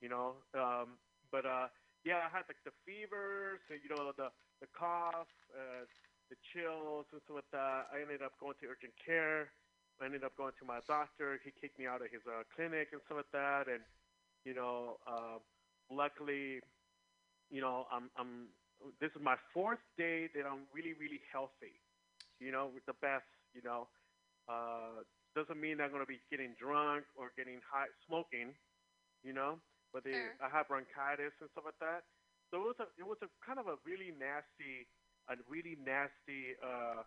you 0.00 0.08
know. 0.08 0.42
Um, 0.54 0.98
but 1.30 1.46
uh, 1.46 1.68
yeah, 2.04 2.22
I 2.24 2.28
had 2.30 2.46
like 2.46 2.62
the 2.64 2.74
fevers, 2.86 3.60
and, 3.70 3.80
you 3.82 3.90
know, 3.90 4.12
the 4.16 4.30
the 4.60 4.68
cough, 4.74 5.30
uh, 5.54 5.86
the 6.30 6.36
chills, 6.52 7.06
and 7.12 7.20
stuff 7.24 7.42
like 7.42 7.52
that. 7.52 7.88
I 7.94 8.02
ended 8.02 8.22
up 8.22 8.34
going 8.38 8.54
to 8.60 8.66
urgent 8.66 8.94
care. 8.98 9.50
I 10.00 10.06
ended 10.06 10.22
up 10.22 10.36
going 10.36 10.54
to 10.58 10.64
my 10.66 10.78
doctor. 10.86 11.38
He 11.42 11.50
kicked 11.50 11.78
me 11.78 11.86
out 11.86 12.02
of 12.02 12.10
his 12.10 12.22
uh, 12.26 12.46
clinic 12.54 12.90
and 12.92 13.00
stuff 13.06 13.22
like 13.22 13.32
that, 13.32 13.66
and 13.70 13.82
you 14.44 14.54
know. 14.54 14.98
Uh, 15.06 15.38
luckily, 15.90 16.60
you 17.50 17.60
know, 17.60 17.86
I'm 17.92 18.10
I'm 18.16 18.48
this 19.00 19.10
is 19.16 19.22
my 19.22 19.36
fourth 19.52 19.82
day 19.96 20.28
that 20.34 20.44
I'm 20.46 20.68
really 20.74 20.94
really 21.00 21.20
healthy. 21.32 21.80
You 22.40 22.52
know, 22.52 22.70
with 22.72 22.86
the 22.86 22.94
best. 23.00 23.26
You 23.54 23.62
know, 23.64 23.88
uh, 24.48 25.02
doesn't 25.34 25.60
mean 25.60 25.80
I'm 25.80 25.90
gonna 25.90 26.06
be 26.06 26.20
getting 26.30 26.54
drunk 26.60 27.04
or 27.16 27.32
getting 27.36 27.60
high 27.64 27.90
smoking. 28.06 28.54
You 29.24 29.32
know, 29.32 29.58
but 29.92 30.04
they. 30.04 30.32
I 30.42 30.48
have 30.52 30.68
bronchitis 30.68 31.34
and 31.40 31.48
stuff 31.52 31.64
like 31.66 31.80
that. 31.80 32.04
So 32.50 32.60
it 32.62 32.66
was 32.76 32.78
a 32.80 32.88
it 32.98 33.06
was 33.06 33.18
a 33.22 33.28
kind 33.44 33.58
of 33.60 33.66
a 33.68 33.76
really 33.84 34.12
nasty, 34.14 34.88
a 35.28 35.36
really 35.48 35.76
nasty 35.80 36.56
uh, 36.62 37.02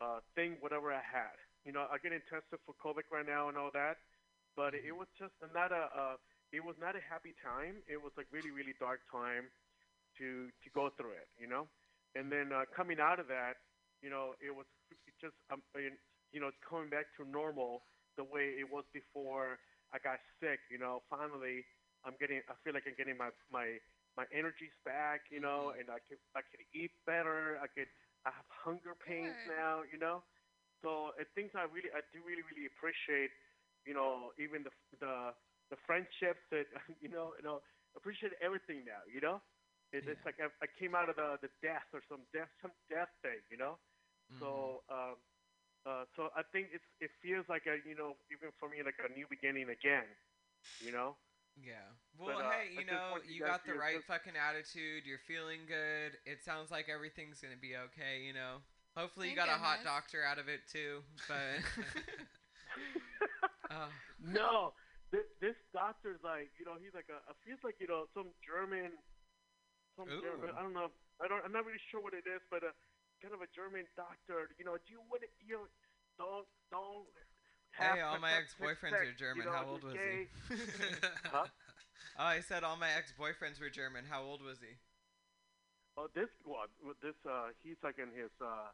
uh, 0.00 0.18
thing. 0.34 0.56
Whatever 0.60 0.92
I 0.92 1.02
had. 1.04 1.34
You 1.64 1.72
know, 1.72 1.88
I'm 1.88 2.00
getting 2.02 2.20
tested 2.28 2.60
for 2.68 2.76
COVID 2.78 3.08
right 3.10 3.26
now 3.26 3.48
and 3.48 3.56
all 3.56 3.70
that. 3.72 3.98
But 4.56 4.74
it 4.74 4.92
was 4.94 5.08
just 5.18 5.34
not 5.54 5.72
a. 5.72 5.90
Uh, 5.90 6.16
it 6.52 6.62
was 6.62 6.76
not 6.78 6.94
a 6.94 7.02
happy 7.02 7.34
time. 7.42 7.82
It 7.90 7.98
was 7.98 8.12
like 8.16 8.26
really, 8.30 8.50
really 8.54 8.74
dark 8.78 9.02
time 9.10 9.50
to 10.18 10.48
to 10.50 10.68
go 10.74 10.90
through 10.96 11.18
it, 11.18 11.28
you 11.38 11.48
know. 11.48 11.68
And 12.14 12.30
then 12.30 12.52
uh, 12.54 12.64
coming 12.74 13.00
out 13.00 13.18
of 13.18 13.26
that, 13.28 13.58
you 14.02 14.10
know, 14.10 14.34
it 14.38 14.54
was 14.54 14.66
just 15.20 15.34
um, 15.50 15.62
you 16.32 16.40
know 16.40 16.50
coming 16.68 16.90
back 16.90 17.06
to 17.18 17.26
normal 17.28 17.82
the 18.16 18.24
way 18.24 18.54
it 18.58 18.66
was 18.70 18.84
before 18.92 19.58
I 19.92 19.98
got 19.98 20.18
sick. 20.40 20.60
You 20.70 20.78
know, 20.78 21.02
finally 21.10 21.64
I'm 22.06 22.16
getting. 22.20 22.40
I 22.48 22.54
feel 22.64 22.72
like 22.74 22.84
I'm 22.86 22.96
getting 22.96 23.16
my 23.18 23.30
my 23.50 23.78
my 24.16 24.24
energies 24.32 24.74
back. 24.84 25.28
You 25.30 25.40
know, 25.40 25.72
and 25.76 25.88
I 25.90 26.00
can 26.06 26.18
I 26.36 26.42
can 26.44 26.62
eat 26.74 26.92
better. 27.06 27.58
I 27.62 27.68
could 27.68 27.88
I 28.26 28.30
have 28.32 28.48
hunger 28.48 28.94
pains 28.96 29.36
Good. 29.36 29.48
now. 29.48 29.82
You 29.86 29.98
know, 29.98 30.22
so 30.82 31.12
it 31.18 31.28
things 31.34 31.52
I 31.56 31.64
really 31.68 31.90
I 31.94 32.02
do 32.12 32.20
really 32.24 32.44
really 32.46 32.66
appreciate. 32.68 33.30
You 33.86 33.94
know, 33.94 34.32
even 34.38 34.62
the 34.64 34.72
the 35.00 35.32
the 35.70 35.78
friendships 35.86 36.42
that 36.50 36.66
you 37.02 37.08
know, 37.10 37.34
you 37.38 37.44
know, 37.44 37.60
appreciate 37.96 38.32
everything 38.42 38.84
now. 38.84 39.02
You 39.08 39.20
know, 39.20 39.42
it, 39.92 40.04
it's 40.06 40.22
like 40.24 40.38
I, 40.40 40.48
I 40.62 40.68
came 40.78 40.94
out 40.94 41.08
of 41.08 41.16
the 41.16 41.38
the 41.42 41.50
death 41.62 41.86
or 41.92 42.02
some 42.08 42.22
death 42.32 42.50
some 42.62 42.72
death 42.90 43.10
thing. 43.22 43.40
You 43.50 43.58
know, 43.58 43.78
so 44.38 44.82
um, 44.90 45.16
uh, 45.86 46.04
so 46.16 46.28
I 46.36 46.42
think 46.52 46.70
it's 46.72 46.86
it 47.00 47.10
feels 47.22 47.46
like 47.48 47.66
a 47.66 47.80
you 47.86 47.94
know 47.96 48.16
even 48.32 48.50
for 48.58 48.68
me 48.68 48.82
like 48.84 48.98
a 49.02 49.10
new 49.12 49.26
beginning 49.28 49.68
again. 49.70 50.08
You 50.80 50.92
know. 50.92 51.16
Yeah. 51.56 51.74
Well, 52.18 52.38
But, 52.38 52.46
uh, 52.46 52.50
hey, 52.50 52.74
you 52.74 52.86
know, 52.86 53.18
want 53.18 53.26
you 53.26 53.34
you 53.34 53.46
got 53.46 53.66
the 53.66 53.74
right 53.74 53.96
just- 53.96 54.06
fucking 54.06 54.34
attitude. 54.36 55.06
You're 55.06 55.22
feeling 55.26 55.66
good. 55.66 56.18
It 56.26 56.42
sounds 56.42 56.70
like 56.70 56.88
everything's 56.88 57.40
gonna 57.40 57.60
be 57.60 57.76
okay. 57.90 58.22
You 58.22 58.32
know. 58.32 58.62
Hopefully, 58.96 59.30
you 59.30 59.34
Thank 59.34 59.48
got 59.50 59.56
a 59.56 59.58
hot 59.58 59.82
doctor 59.82 60.22
out 60.22 60.38
of 60.38 60.48
it 60.48 60.62
too. 60.70 61.02
But. 61.26 61.58
uh, 63.74 63.90
no, 64.22 64.72
this, 65.10 65.26
this 65.42 65.58
doctor's 65.74 66.22
like, 66.22 66.50
you 66.58 66.64
know, 66.66 66.78
he's 66.78 66.94
like 66.94 67.10
a, 67.10 67.18
it 67.26 67.36
feels 67.42 67.58
like, 67.66 67.74
you 67.82 67.90
know, 67.90 68.06
some 68.14 68.30
German, 68.42 68.94
some 69.98 70.06
German, 70.06 70.54
I 70.54 70.62
don't 70.62 70.74
know, 70.74 70.94
I 71.18 71.26
don't, 71.26 71.42
I'm 71.42 71.50
not 71.50 71.66
really 71.66 71.82
sure 71.90 71.98
what 71.98 72.14
it 72.14 72.22
is, 72.26 72.38
but 72.50 72.62
uh, 72.62 72.70
kind 73.22 73.34
of 73.34 73.42
a 73.42 73.50
German 73.50 73.86
doctor. 73.98 74.50
You 74.58 74.64
know, 74.66 74.78
do 74.78 74.94
you 74.94 75.02
want 75.10 75.26
to, 75.26 75.30
you 75.42 75.58
know, 75.58 75.66
don't, 76.18 76.46
don't. 76.70 77.06
Hey, 77.78 78.00
all 78.00 78.18
my 78.20 78.32
ex-boyfriends 78.38 78.94
are 78.94 79.12
German. 79.18 79.46
You 79.46 79.50
know, 79.50 79.56
How 79.56 79.66
old 79.66 79.82
was 79.82 79.94
gay. 79.94 80.28
he? 80.48 80.54
huh? 81.30 81.46
Oh, 82.18 82.24
I 82.24 82.40
said 82.40 82.62
all 82.62 82.76
my 82.76 82.90
ex-boyfriends 82.96 83.58
were 83.60 83.70
German. 83.70 84.04
How 84.08 84.22
old 84.22 84.42
was 84.42 84.58
he? 84.60 84.74
Oh, 85.96 86.06
this 86.14 86.30
one, 86.44 86.68
with 86.82 86.98
this, 87.02 87.14
uh, 87.26 87.50
he's 87.62 87.78
like 87.82 87.98
in 87.98 88.10
his, 88.14 88.30
uh, 88.42 88.70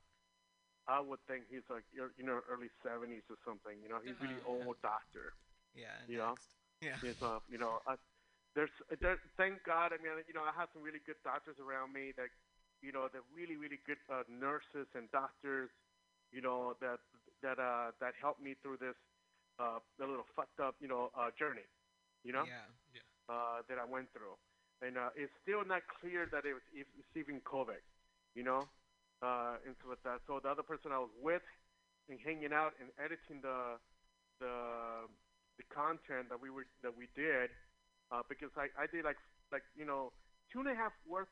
I 0.88 1.00
would 1.00 1.20
think 1.28 1.44
he's 1.50 1.64
like, 1.68 1.84
you 1.92 2.24
know, 2.24 2.40
early 2.48 2.68
70s 2.84 3.24
or 3.28 3.36
something. 3.44 3.76
You 3.82 3.88
know, 3.88 4.00
he's 4.04 4.16
really 4.20 4.40
Uh-huh. 4.44 4.68
old 4.68 4.80
doctor. 4.82 5.32
Yeah. 5.74 5.96
You 6.08 6.18
know? 6.18 6.34
Yeah. 6.80 6.96
He's, 7.00 7.20
uh, 7.22 7.40
you 7.48 7.58
know, 7.58 7.80
I, 7.86 7.96
there's, 8.56 8.72
there, 9.00 9.18
thank 9.36 9.62
God. 9.64 9.92
I 9.92 10.00
mean, 10.02 10.12
you 10.28 10.32
know, 10.34 10.44
I 10.44 10.52
have 10.58 10.68
some 10.72 10.82
really 10.82 11.00
good 11.04 11.20
doctors 11.24 11.56
around 11.60 11.92
me 11.92 12.12
that, 12.16 12.28
you 12.80 12.92
know, 12.92 13.08
they're 13.12 13.24
really, 13.36 13.56
really 13.56 13.78
good 13.86 14.00
uh, 14.08 14.24
nurses 14.28 14.88
and 14.96 15.10
doctors, 15.12 15.68
you 16.32 16.40
know, 16.40 16.72
that 16.80 17.00
that 17.42 17.58
uh, 17.58 17.92
that 18.00 18.14
helped 18.20 18.40
me 18.42 18.54
through 18.62 18.78
this, 18.78 18.96
uh, 19.58 19.78
the 19.98 20.06
little 20.06 20.26
fucked 20.36 20.60
up, 20.60 20.74
you 20.80 20.88
know, 20.88 21.10
uh, 21.16 21.30
journey, 21.38 21.66
you 22.24 22.32
know, 22.32 22.46
Yeah. 22.46 22.66
Yeah. 22.94 23.00
uh, 23.28 23.62
that 23.68 23.78
I 23.78 23.84
went 23.84 24.08
through, 24.12 24.36
and 24.82 24.96
uh, 24.98 25.10
it's 25.16 25.32
still 25.42 25.64
not 25.64 25.82
clear 26.00 26.26
that 26.32 26.44
it 26.44 26.54
was 26.54 26.64
receiving 26.96 27.40
COVID, 27.42 27.80
you 28.34 28.42
know, 28.44 28.68
uh, 29.22 29.56
and 29.66 29.74
so 29.82 29.90
with 29.90 30.02
that. 30.04 30.20
So 30.26 30.40
the 30.42 30.50
other 30.50 30.62
person 30.64 30.92
I 30.92 30.98
was 30.98 31.12
with, 31.20 31.42
and 32.08 32.18
hanging 32.24 32.52
out 32.52 32.72
and 32.80 32.90
editing 32.98 33.40
the 33.42 33.78
the 34.40 35.06
the 35.58 35.64
content 35.72 36.28
that 36.30 36.40
we 36.40 36.50
were 36.50 36.66
that 36.82 36.94
we 36.96 37.08
did, 37.14 37.50
uh, 38.10 38.22
because 38.28 38.50
I 38.56 38.68
I 38.78 38.86
did 38.86 39.04
like 39.04 39.18
like 39.52 39.62
you 39.76 39.84
know 39.86 40.12
two 40.52 40.60
and 40.60 40.68
a 40.68 40.74
half 40.74 40.92
worth 41.06 41.28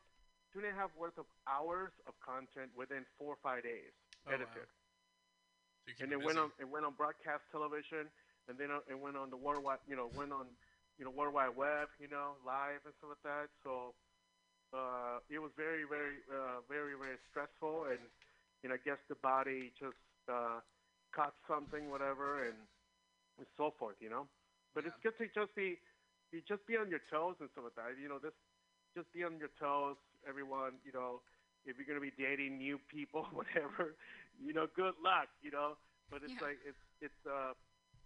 two 0.53 0.59
and 0.59 0.67
a 0.69 0.75
half 0.75 0.91
worth 0.97 1.17
of 1.17 1.25
hours 1.47 1.91
of 2.07 2.13
content 2.23 2.71
within 2.75 3.05
four 3.17 3.33
or 3.33 3.39
five 3.43 3.63
days 3.63 3.93
Oh, 4.25 4.37
wow. 4.37 4.63
Keep 5.97 6.05
and 6.05 6.13
it 6.13 6.19
it 6.19 6.25
went 6.25 6.37
on 6.37 6.51
it 6.59 6.67
went 6.67 6.85
on 6.85 6.93
broadcast 6.93 7.43
television, 7.51 8.09
and 8.47 8.57
then 8.57 8.71
uh, 8.71 8.81
it 8.89 8.97
went 8.97 9.17
on 9.17 9.29
the 9.29 9.37
worldwide, 9.37 9.79
you 9.87 9.95
know, 9.95 10.09
went 10.17 10.31
on, 10.31 10.45
you 10.97 11.05
know, 11.05 11.11
World 11.11 11.33
Wide 11.33 11.55
Web, 11.55 11.89
you 11.99 12.09
know, 12.09 12.35
live 12.45 12.81
and 12.85 12.93
stuff 12.99 13.15
like 13.17 13.25
that. 13.25 13.47
So 13.63 13.93
uh, 14.73 15.21
it 15.29 15.39
was 15.39 15.51
very, 15.57 15.85
very, 15.89 16.21
uh, 16.29 16.61
very, 16.69 16.93
very 16.93 17.17
stressful, 17.29 17.89
and 17.89 18.01
you 18.61 18.69
know, 18.69 18.75
I 18.75 18.81
guess 18.83 18.99
the 19.09 19.15
body 19.21 19.71
just 19.79 19.97
uh, 20.29 20.61
caught 21.15 21.33
something, 21.47 21.89
whatever, 21.89 22.45
and 22.45 22.57
and 23.39 23.47
so 23.57 23.73
forth, 23.79 23.95
you 23.99 24.09
know. 24.09 24.27
But 24.75 24.85
it's 24.85 24.97
good 25.01 25.17
to 25.17 25.25
just 25.33 25.55
be, 25.55 25.79
be 26.31 26.43
just 26.45 26.65
be 26.67 26.77
on 26.77 26.89
your 26.89 27.01
toes 27.09 27.39
and 27.39 27.49
stuff 27.53 27.71
like 27.71 27.77
that. 27.79 27.97
You 27.97 28.09
know, 28.09 28.19
just 28.21 28.37
just 28.93 29.09
be 29.13 29.23
on 29.23 29.39
your 29.39 29.49
toes, 29.57 29.97
everyone. 30.27 30.77
You 30.85 30.93
know, 30.93 31.21
if 31.65 31.77
you're 31.77 31.87
gonna 31.87 32.03
be 32.03 32.13
dating 32.13 32.57
new 32.57 32.77
people, 32.91 33.25
whatever, 33.33 33.95
you 34.41 34.53
know, 34.53 34.67
good 34.75 34.95
luck. 35.03 35.29
You 35.41 35.51
know, 35.51 35.77
but 36.11 36.23
it's 36.23 36.33
Yeah. 36.35 36.41
like 36.41 36.59
it's 36.65 36.83
it's 37.01 37.21
uh, 37.27 37.53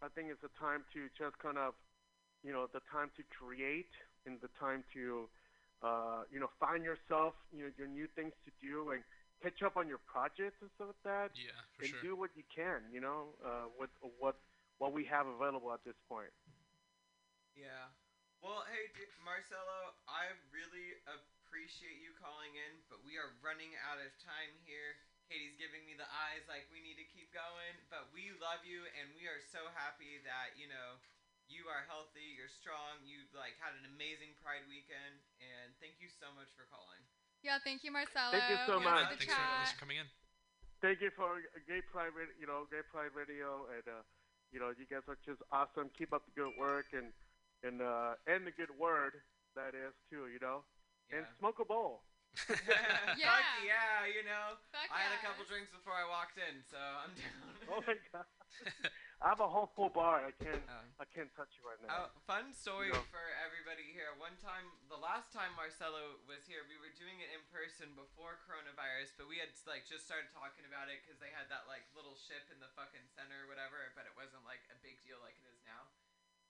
I 0.02 0.10
think 0.16 0.30
it's 0.32 0.44
a 0.44 0.54
time 0.60 0.86
to 0.94 1.10
just 1.18 1.38
kind 1.40 1.58
of, 1.58 1.74
you 2.44 2.52
know, 2.52 2.68
the 2.74 2.82
time 2.92 3.12
to 3.18 3.24
create 3.32 3.92
and 4.26 4.40
the 4.42 4.50
time 4.60 4.84
to, 4.94 5.30
uh, 5.84 6.24
you 6.32 6.40
know, 6.40 6.50
find 6.60 6.84
yourself, 6.84 7.34
you 7.52 7.64
know, 7.66 7.72
your 7.78 7.88
new 7.88 8.08
things 8.16 8.34
to 8.46 8.52
do 8.62 8.92
and 8.92 9.04
catch 9.42 9.62
up 9.64 9.78
on 9.78 9.88
your 9.88 10.00
projects 10.00 10.60
and 10.62 10.70
stuff 10.76 10.90
like 10.96 11.04
that. 11.06 11.30
Yeah, 11.36 11.56
for 11.78 11.84
and 11.84 11.90
sure. 11.92 12.02
do 12.02 12.16
what 12.16 12.32
you 12.36 12.44
can, 12.54 12.82
you 12.92 13.02
know, 13.02 13.36
uh, 13.46 13.68
with 13.80 13.90
what 14.20 14.38
what 14.80 14.94
we 14.94 15.06
have 15.06 15.28
available 15.28 15.72
at 15.74 15.84
this 15.86 15.96
point. 16.10 16.32
Yeah. 17.56 17.94
Well, 18.42 18.66
hey, 18.68 18.92
d- 18.98 19.08
Marcelo, 19.24 19.96
I 20.10 20.36
really 20.52 21.00
appreciate 21.08 22.02
you 22.04 22.12
calling 22.20 22.52
in, 22.58 22.84
but 22.92 23.00
we 23.06 23.16
are 23.16 23.32
running 23.40 23.72
out 23.88 24.02
of 24.04 24.12
time 24.20 24.52
here. 24.68 25.00
Katie's 25.34 25.58
giving 25.58 25.82
me 25.90 25.98
the 25.98 26.06
eyes 26.30 26.46
like 26.46 26.70
we 26.70 26.78
need 26.78 26.94
to 27.02 27.10
keep 27.10 27.34
going, 27.34 27.74
but 27.90 28.06
we 28.14 28.30
love 28.38 28.62
you 28.62 28.86
and 29.02 29.10
we 29.18 29.26
are 29.26 29.42
so 29.50 29.66
happy 29.74 30.22
that, 30.30 30.54
you 30.54 30.70
know, 30.70 31.02
you 31.50 31.66
are 31.66 31.90
healthy, 31.90 32.38
you're 32.38 32.54
strong, 32.54 33.02
you 33.02 33.26
like 33.34 33.58
had 33.58 33.74
an 33.74 33.90
amazing 33.90 34.38
Pride 34.46 34.62
weekend 34.70 35.18
and 35.42 35.74
thank 35.82 35.98
you 35.98 36.06
so 36.06 36.30
much 36.38 36.54
for 36.54 36.70
calling. 36.70 37.02
Yeah, 37.42 37.58
thank 37.66 37.82
you, 37.82 37.90
Marcelo. 37.90 38.30
Thank 38.30 38.46
you 38.46 38.62
so 38.70 38.78
for 38.78 38.86
much. 38.86 39.10
Thanks 39.10 39.26
for, 39.26 39.34
thanks 39.34 39.74
for 39.74 39.82
coming 39.82 39.98
in. 40.06 40.08
Thank 40.86 41.02
you 41.02 41.10
for 41.18 41.42
Gay 41.66 41.82
Pride, 41.82 42.14
Radio, 42.14 42.38
you 42.38 42.46
know, 42.46 42.70
Gay 42.70 42.86
Pride 42.86 43.18
Radio, 43.18 43.66
and 43.74 43.90
uh, 43.90 44.06
you 44.54 44.62
know, 44.62 44.70
you 44.70 44.86
guys 44.86 45.02
are 45.10 45.18
just 45.26 45.42
awesome. 45.50 45.90
Keep 45.98 46.14
up 46.14 46.30
the 46.30 46.36
good 46.38 46.54
work 46.62 46.94
and 46.94 47.10
and 47.66 47.82
uh, 47.82 48.22
and 48.30 48.46
the 48.46 48.54
good 48.54 48.70
word 48.78 49.18
that 49.58 49.74
is 49.74 49.98
too, 50.14 50.30
you 50.30 50.38
know, 50.46 50.62
and 51.10 51.26
smoke 51.42 51.58
a 51.58 51.66
bowl. 51.66 52.06
Fuck 52.50 53.18
yeah, 53.62 54.10
you 54.10 54.26
know. 54.26 54.58
Fuck 54.74 54.90
I 54.90 55.06
had 55.06 55.14
a 55.14 55.22
couple 55.22 55.46
drinks 55.46 55.70
before 55.70 55.94
I 55.94 56.06
walked 56.10 56.42
in, 56.42 56.66
so 56.66 56.78
I'm 56.82 57.14
down. 57.14 57.52
Oh 57.72 57.80
my 57.88 57.96
god, 58.12 58.28
I 59.24 59.32
have 59.32 59.40
a 59.40 59.48
whole 59.48 59.72
full 59.72 59.88
bar. 59.94 60.20
I 60.28 60.34
can't 60.36 60.60
Oh. 60.68 60.84
I 61.00 61.06
can't 61.08 61.32
touch 61.38 61.56
you 61.56 61.64
right 61.64 61.80
Oh, 61.88 62.12
now. 62.12 62.12
fun 62.28 62.52
story 62.52 62.92
No. 62.92 63.00
for 63.08 63.24
everybody 63.40 63.88
here. 63.96 64.12
One 64.20 64.36
time, 64.44 64.68
the 64.92 65.00
last 65.00 65.32
time 65.32 65.56
Marcelo 65.56 66.20
was 66.28 66.44
here, 66.44 66.68
we 66.68 66.76
were 66.76 66.92
doing 67.00 67.22
it 67.24 67.32
in 67.32 67.40
person 67.54 67.94
before 67.96 68.42
coronavirus, 68.44 69.16
but 69.16 69.32
we 69.32 69.40
had 69.40 69.54
like 69.70 69.88
just 69.88 70.04
started 70.10 70.28
talking 70.36 70.68
about 70.68 70.92
it 70.92 71.00
because 71.06 71.22
they 71.24 71.32
had 71.32 71.48
that 71.54 71.70
like 71.72 71.86
little 71.96 72.18
ship 72.20 72.44
in 72.52 72.60
the 72.60 72.70
fucking 72.76 73.06
center 73.16 73.46
or 73.46 73.48
whatever, 73.48 73.80
but 73.96 74.04
it 74.10 74.14
wasn't 74.20 74.44
like 74.44 74.66
a 74.74 74.78
big 74.84 75.00
deal 75.06 75.22
like 75.24 75.38
it 75.40 75.48
is 75.54 75.62
now. 75.64 75.88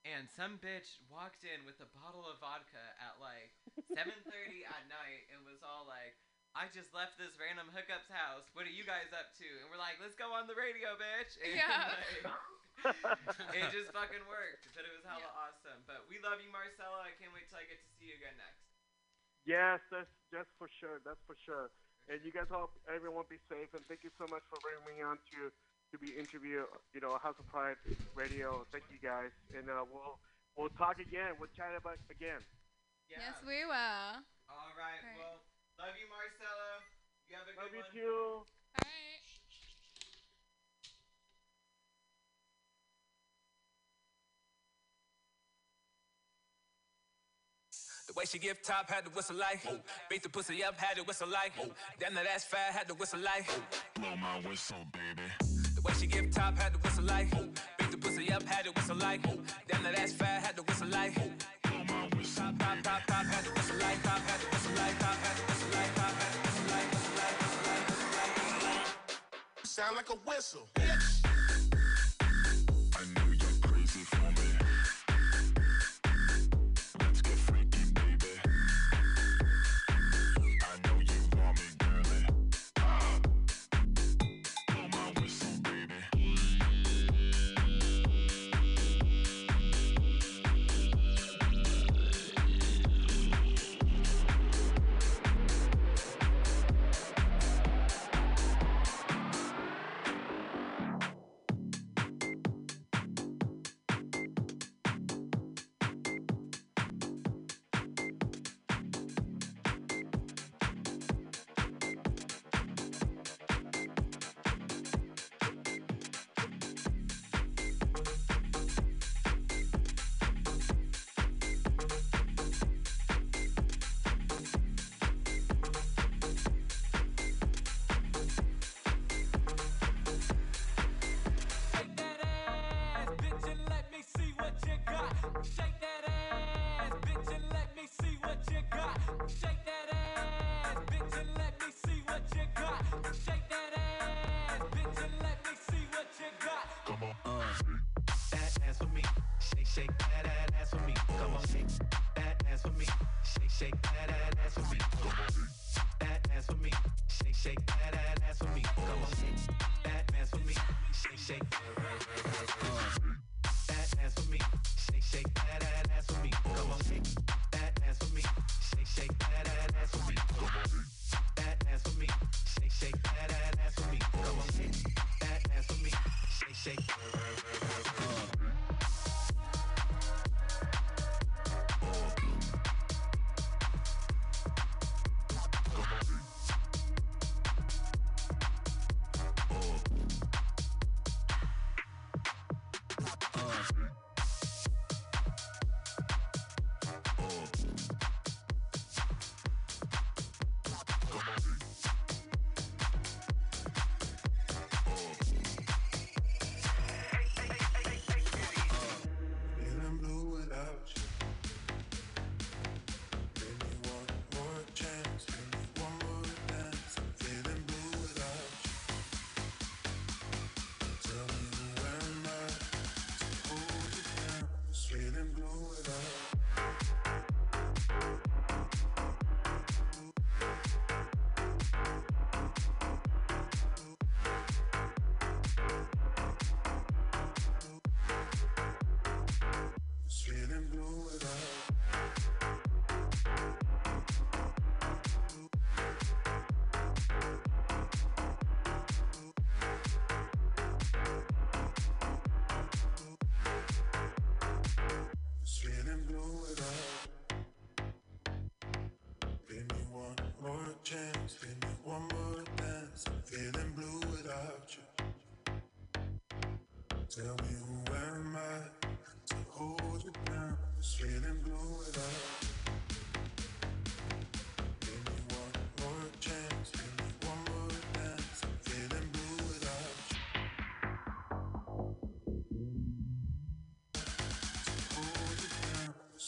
And 0.03 0.27
some 0.29 0.59
bitch 0.59 0.99
walked 1.07 1.43
in 1.47 1.63
with 1.63 1.79
a 1.79 1.85
bottle 1.87 2.27
of 2.27 2.39
vodka 2.39 2.91
at 2.99 3.19
like 3.19 3.55
7:30 3.95 4.63
at 4.67 4.83
night 4.87 5.23
and 5.31 5.45
was 5.47 5.63
all 5.63 5.85
like, 5.87 6.15
"I 6.53 6.67
just 6.67 6.93
left 6.93 7.15
this 7.17 7.37
random 7.39 7.69
hookup's 7.71 8.09
house. 8.09 8.43
What 8.51 8.65
are 8.67 8.73
you 8.73 8.83
guys 8.83 9.11
up 9.15 9.31
to?" 9.39 9.47
And 9.61 9.69
we're 9.69 9.77
like, 9.79 9.99
"Let's 9.99 10.15
go 10.15 10.33
on 10.33 10.47
the 10.47 10.55
radio, 10.55 10.95
bitch." 10.99 11.37
And, 11.39 11.55
Yeah. 11.55 11.87
like, 11.87 12.27
it 13.55 13.69
just 13.71 13.91
fucking 13.91 14.25
worked, 14.27 14.67
but 14.75 14.83
it 14.83 14.91
was 14.91 15.03
hella 15.03 15.19
Yeah. 15.19 15.47
awesome. 15.47 15.83
But 15.85 16.07
we 16.07 16.19
love 16.19 16.41
you, 16.41 16.49
Marcella. 16.49 16.99
I 16.99 17.11
can't 17.11 17.31
wait 17.31 17.47
till 17.47 17.57
I 17.59 17.63
get 17.63 17.79
to 17.81 17.89
see 17.95 18.05
you 18.11 18.15
again 18.15 18.35
next. 18.37 18.67
Yes, 19.45 19.79
that's 19.91 20.09
that's 20.31 20.49
for 20.57 20.69
sure. 20.79 20.99
That's 21.03 21.19
for 21.27 21.35
sure. 21.45 21.71
And 22.07 22.19
you 22.23 22.31
guys 22.31 22.47
hope 22.51 22.75
everyone, 22.87 23.25
be 23.29 23.39
safe. 23.47 23.71
And 23.73 23.83
thank 23.87 24.03
you 24.03 24.11
so 24.17 24.27
much 24.27 24.43
for 24.49 24.59
bringing 24.59 24.83
me 24.83 25.03
on 25.03 25.19
to 25.31 25.51
to 25.93 26.01
be 26.01 26.17
interviewed. 26.17 26.65
You 26.97 27.01
know, 27.05 27.13
House 27.21 27.37
of 27.37 27.45
Pride 27.53 27.77
Radio. 28.17 28.65
Thank 28.73 28.89
you 28.89 28.97
guys. 28.97 29.29
And 29.53 29.69
uh, 29.69 29.85
we'll 29.85 30.17
we'll 30.57 30.73
talk 30.73 30.97
again. 30.97 31.37
We'll 31.37 31.53
chat 31.53 31.77
about 31.77 32.01
again. 32.09 32.41
Yeah. 33.05 33.29
Yes, 33.29 33.37
we 33.45 33.61
will. 33.61 34.09
All 34.49 34.73
right. 34.73 34.97
Alright. 34.97 35.21
Well, 35.21 35.37
love 35.77 35.93
you, 35.93 36.09
Marcella. 36.09 36.81
You 37.29 37.37
have 37.37 37.45
a 37.45 37.53
Love 37.61 37.69
good 37.69 37.85
you 37.93 38.01
too. 38.01 38.41
All 38.41 38.49
right. 38.49 38.62
The 48.13 48.19
way 48.19 48.25
she 48.25 48.37
give 48.37 48.61
top, 48.61 48.91
had 48.91 49.05
to 49.05 49.11
whistle 49.11 49.37
like. 49.37 49.59
Beat 50.07 50.21
the 50.21 50.29
pussy 50.29 50.63
up, 50.63 50.77
had 50.77 50.97
to 50.97 51.03
whistle 51.03 51.27
like. 51.29 51.51
Damn, 51.99 52.13
that 52.13 52.27
ass 52.27 52.43
fat, 52.43 52.71
had 52.71 52.87
to 52.89 52.93
whistle 52.93 53.19
like. 53.19 53.49
Blow 53.95 54.15
my 54.17 54.47
whistle, 54.47 54.77
baby. 54.93 55.27
The 55.73 55.81
way 55.81 55.93
she 55.99 56.05
give 56.05 56.29
top, 56.29 56.55
had 56.55 56.73
to 56.73 56.79
whistle 56.79 57.05
like. 57.05 57.31
Beat 57.79 57.89
the 57.89 57.97
pussy 57.97 58.31
up, 58.31 58.43
had 58.43 58.65
to 58.65 58.71
whistle 58.71 58.97
like. 58.97 59.23
Damn, 59.67 59.81
that 59.81 59.97
ass 59.97 60.13
fat, 60.13 60.43
had 60.43 60.55
to 60.57 60.61
whistle 60.61 60.89
like. 60.89 61.15
Blow 61.15 61.83
my 61.87 62.07
whistle, 62.15 62.43
Top, 62.43 62.59
top, 62.59 62.83
top, 62.83 63.01
top, 63.07 63.25
had 63.25 63.45
to 63.45 63.51
whistle 63.51 63.77
like. 63.77 64.03
Top, 64.03 64.19
had 64.19 64.39
to 64.41 64.45
whistle 64.45 64.75
like. 64.75 64.99
Top, 64.99 65.15
had 65.17 65.35
to 65.35 65.43
whistle 65.49 65.71
like. 65.73 65.95
Top, 65.95 66.13
had 66.13 66.33
to 66.33 66.39
whistle 66.45 66.69
like. 66.69 66.89
Whistle 66.93 67.65
like, 67.65 67.81
whistle 67.89 68.13
like, 68.13 68.33
whistle 68.37 68.69
like. 68.69 69.65
Sound 69.65 69.95
like 69.95 70.09
a 70.11 70.17
whistle. 70.29 70.67
I 70.77 71.02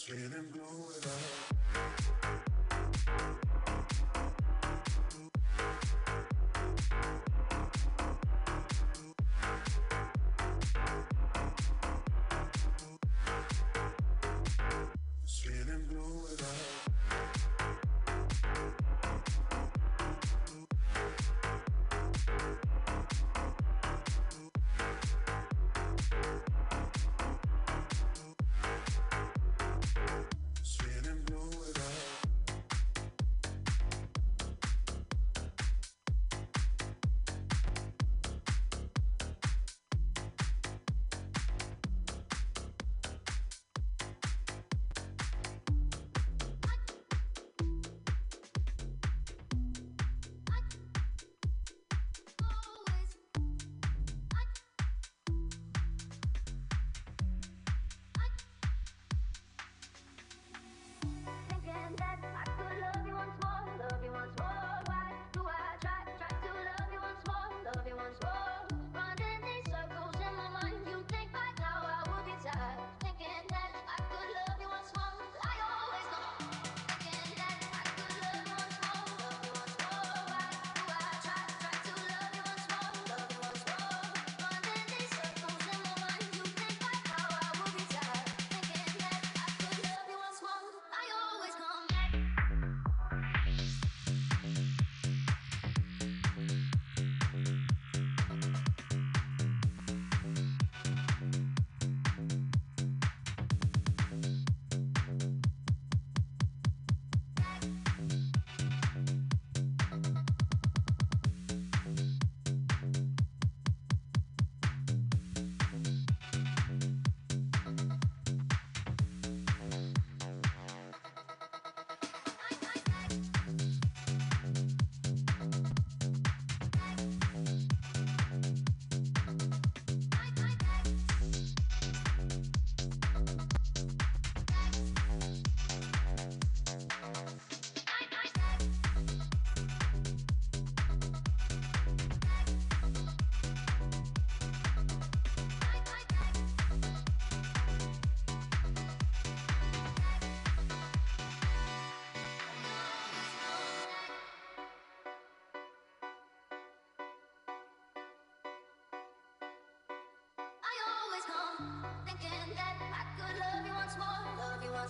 Feeling 0.06 0.30
blue 0.54 0.62
go 0.62 0.86
without. 0.86 1.35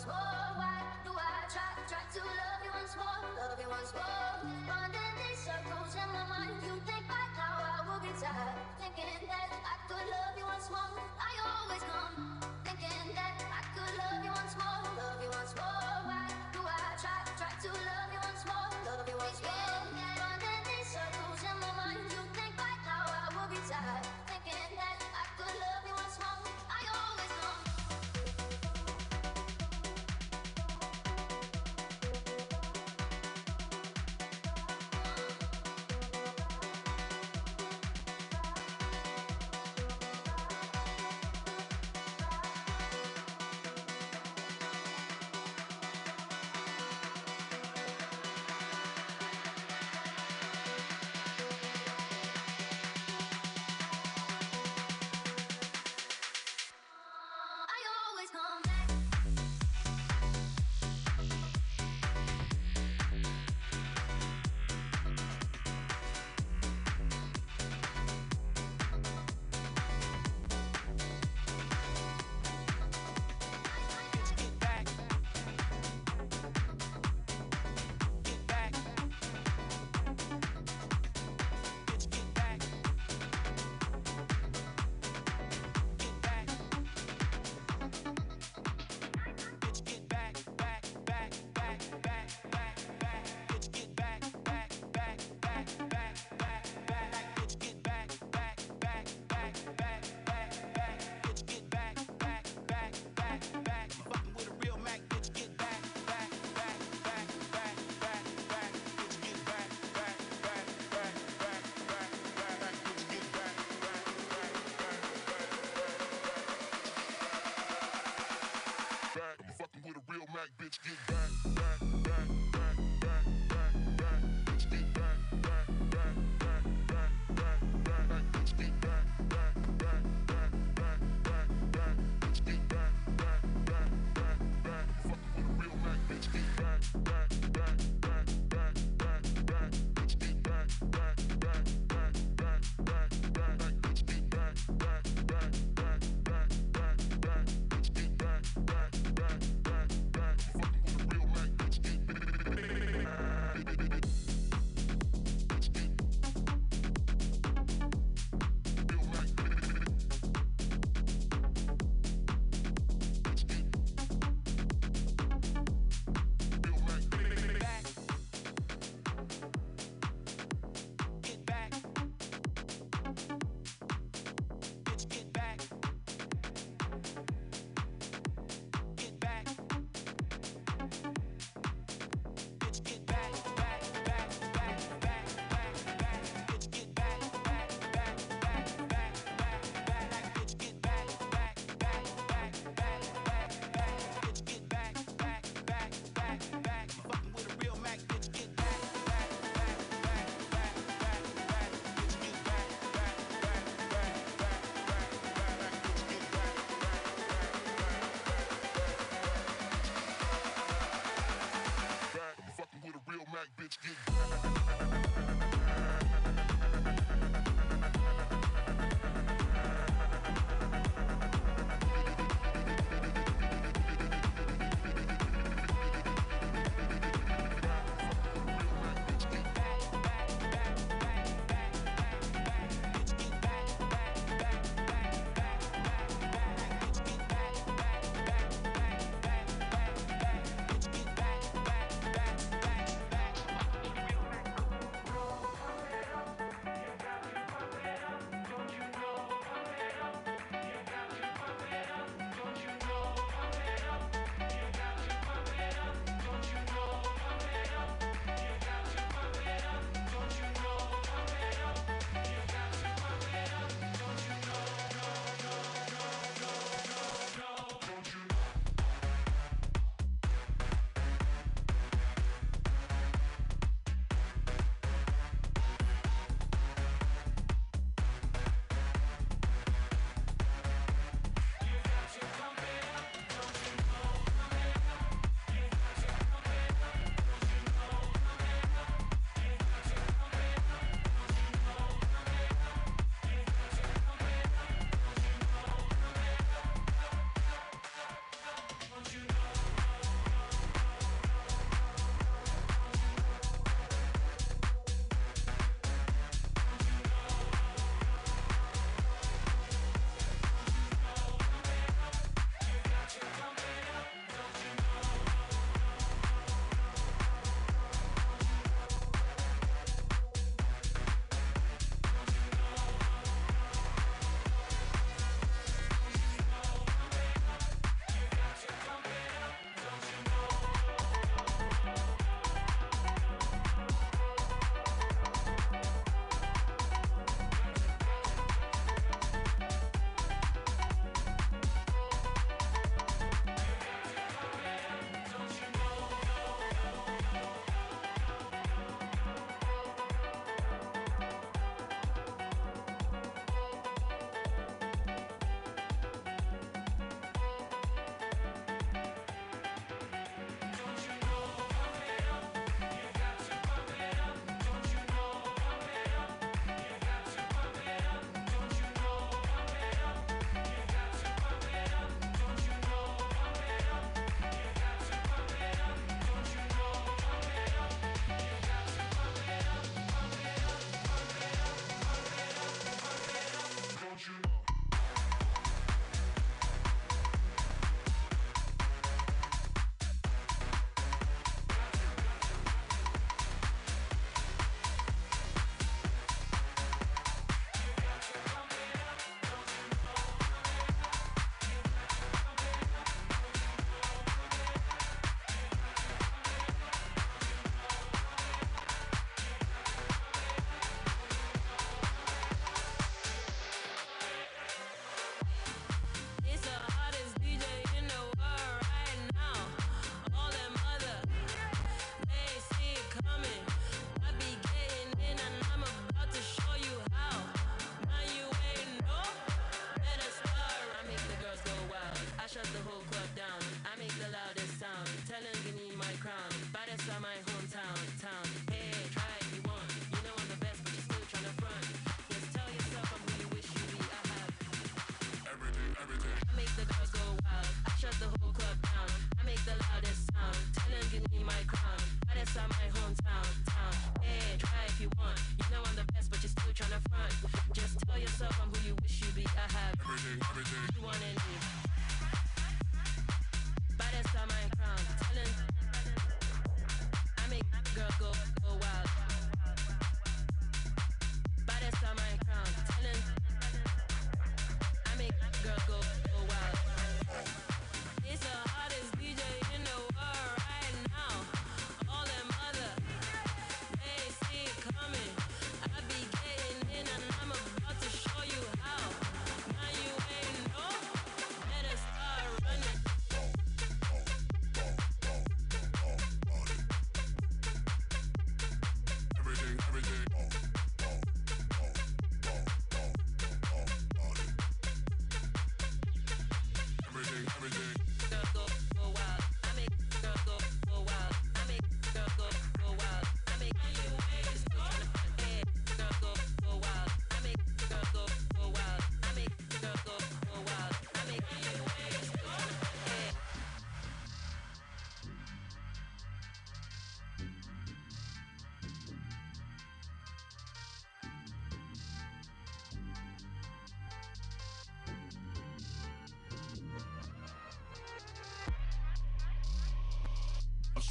more. 0.04 0.52
Why 0.60 0.84
do 1.08 1.12
I 1.16 1.48
try, 1.48 1.72
try 1.88 2.04
to 2.04 2.20
love 2.20 2.62
you 2.68 2.72
once 2.76 2.96
more? 3.00 3.24
Love 3.40 3.60
you 3.64 3.70
once 3.72 3.96
more. 3.96 4.04
My 4.68 6.28
mind. 6.28 6.52
You 6.68 6.76
think 6.84 7.08
now 7.08 7.56
I 7.56 7.88
will 7.88 8.02
be 8.04 8.12
tired. 8.20 8.60
Thinking. 8.80 9.25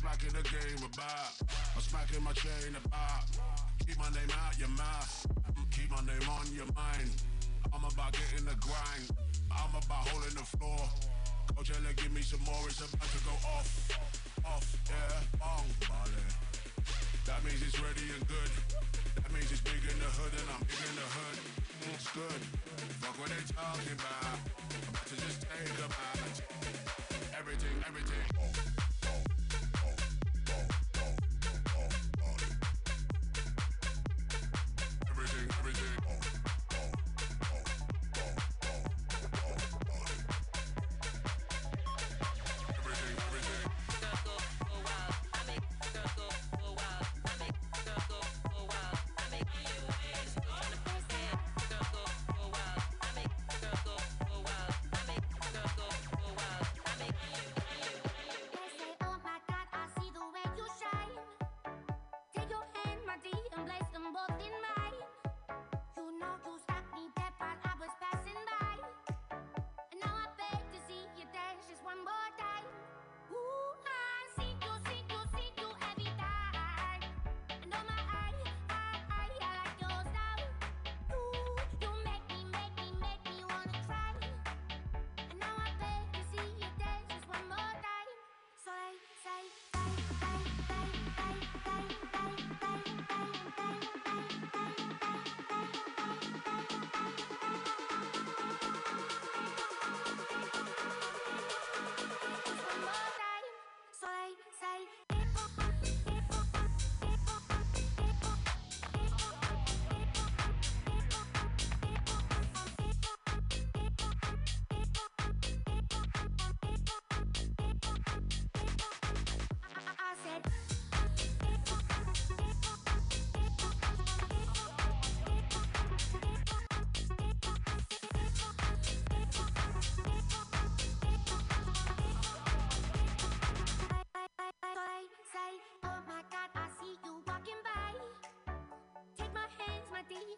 smacking 0.05 0.36
the 0.36 0.44
game 0.44 0.78
with 0.85 0.93
Bob. 1.01 1.32
I'm 1.48 1.81
smacking 1.81 2.20
my 2.20 2.36
chain 2.36 2.76
with 2.76 2.85
Bob. 2.93 3.24
Keep 3.89 3.97
my 3.97 4.12
name 4.12 4.28
out 4.36 4.52
your 4.60 4.68
mouth. 4.76 5.26
Keep 5.72 5.97
my 5.97 6.05
name 6.05 6.28
on 6.28 6.44
your 6.52 6.68
mind. 6.76 7.09
I'm 7.72 7.81
about 7.81 8.12
getting 8.12 8.44
the 8.44 8.52
grind. 8.60 9.09
I'm 9.48 9.72
about 9.72 10.05
holding 10.12 10.36
the 10.36 10.44
floor. 10.44 10.85
Coach 11.56 11.72
Ella, 11.72 11.97
give 11.97 12.12
me 12.12 12.20
some 12.20 12.44
more. 12.44 12.68
It's 12.68 12.85
about 12.85 13.01
to 13.01 13.20
go 13.24 13.32
off, 13.48 13.68
off, 14.44 14.68
yeah, 14.93 15.40
on 15.40 15.64
Molly. 15.89 16.28
That 17.24 17.40
means 17.40 17.64
it's 17.64 17.81
ready 17.81 18.05
and 18.12 18.28
good. 18.28 18.52
That 19.24 19.32
means 19.32 19.48
it's 19.48 19.64
big 19.64 19.81
in 19.89 19.97
the 20.05 20.10
hood 20.20 20.36
and 20.36 20.48
I'm 20.52 20.68
big 20.68 20.85
in 20.85 20.97
the 21.01 21.09
hood. 21.16 21.39
It's 21.97 22.12
good. 22.12 22.43
Fuck 23.01 23.16
what 23.16 23.32
they 23.32 23.40
talking 23.56 23.97
about. 23.97 24.36
I'm 24.36 24.85
about 24.85 25.06
to 25.09 25.16
just 25.16 25.48
take 25.48 25.81
a 25.81 25.89
bite. 25.89 26.39
Everything, 27.40 27.76
everything. 27.89 28.64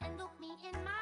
and 0.03 0.17
look 0.19 0.33
me 0.41 0.49
in 0.65 0.85
my 0.85 0.96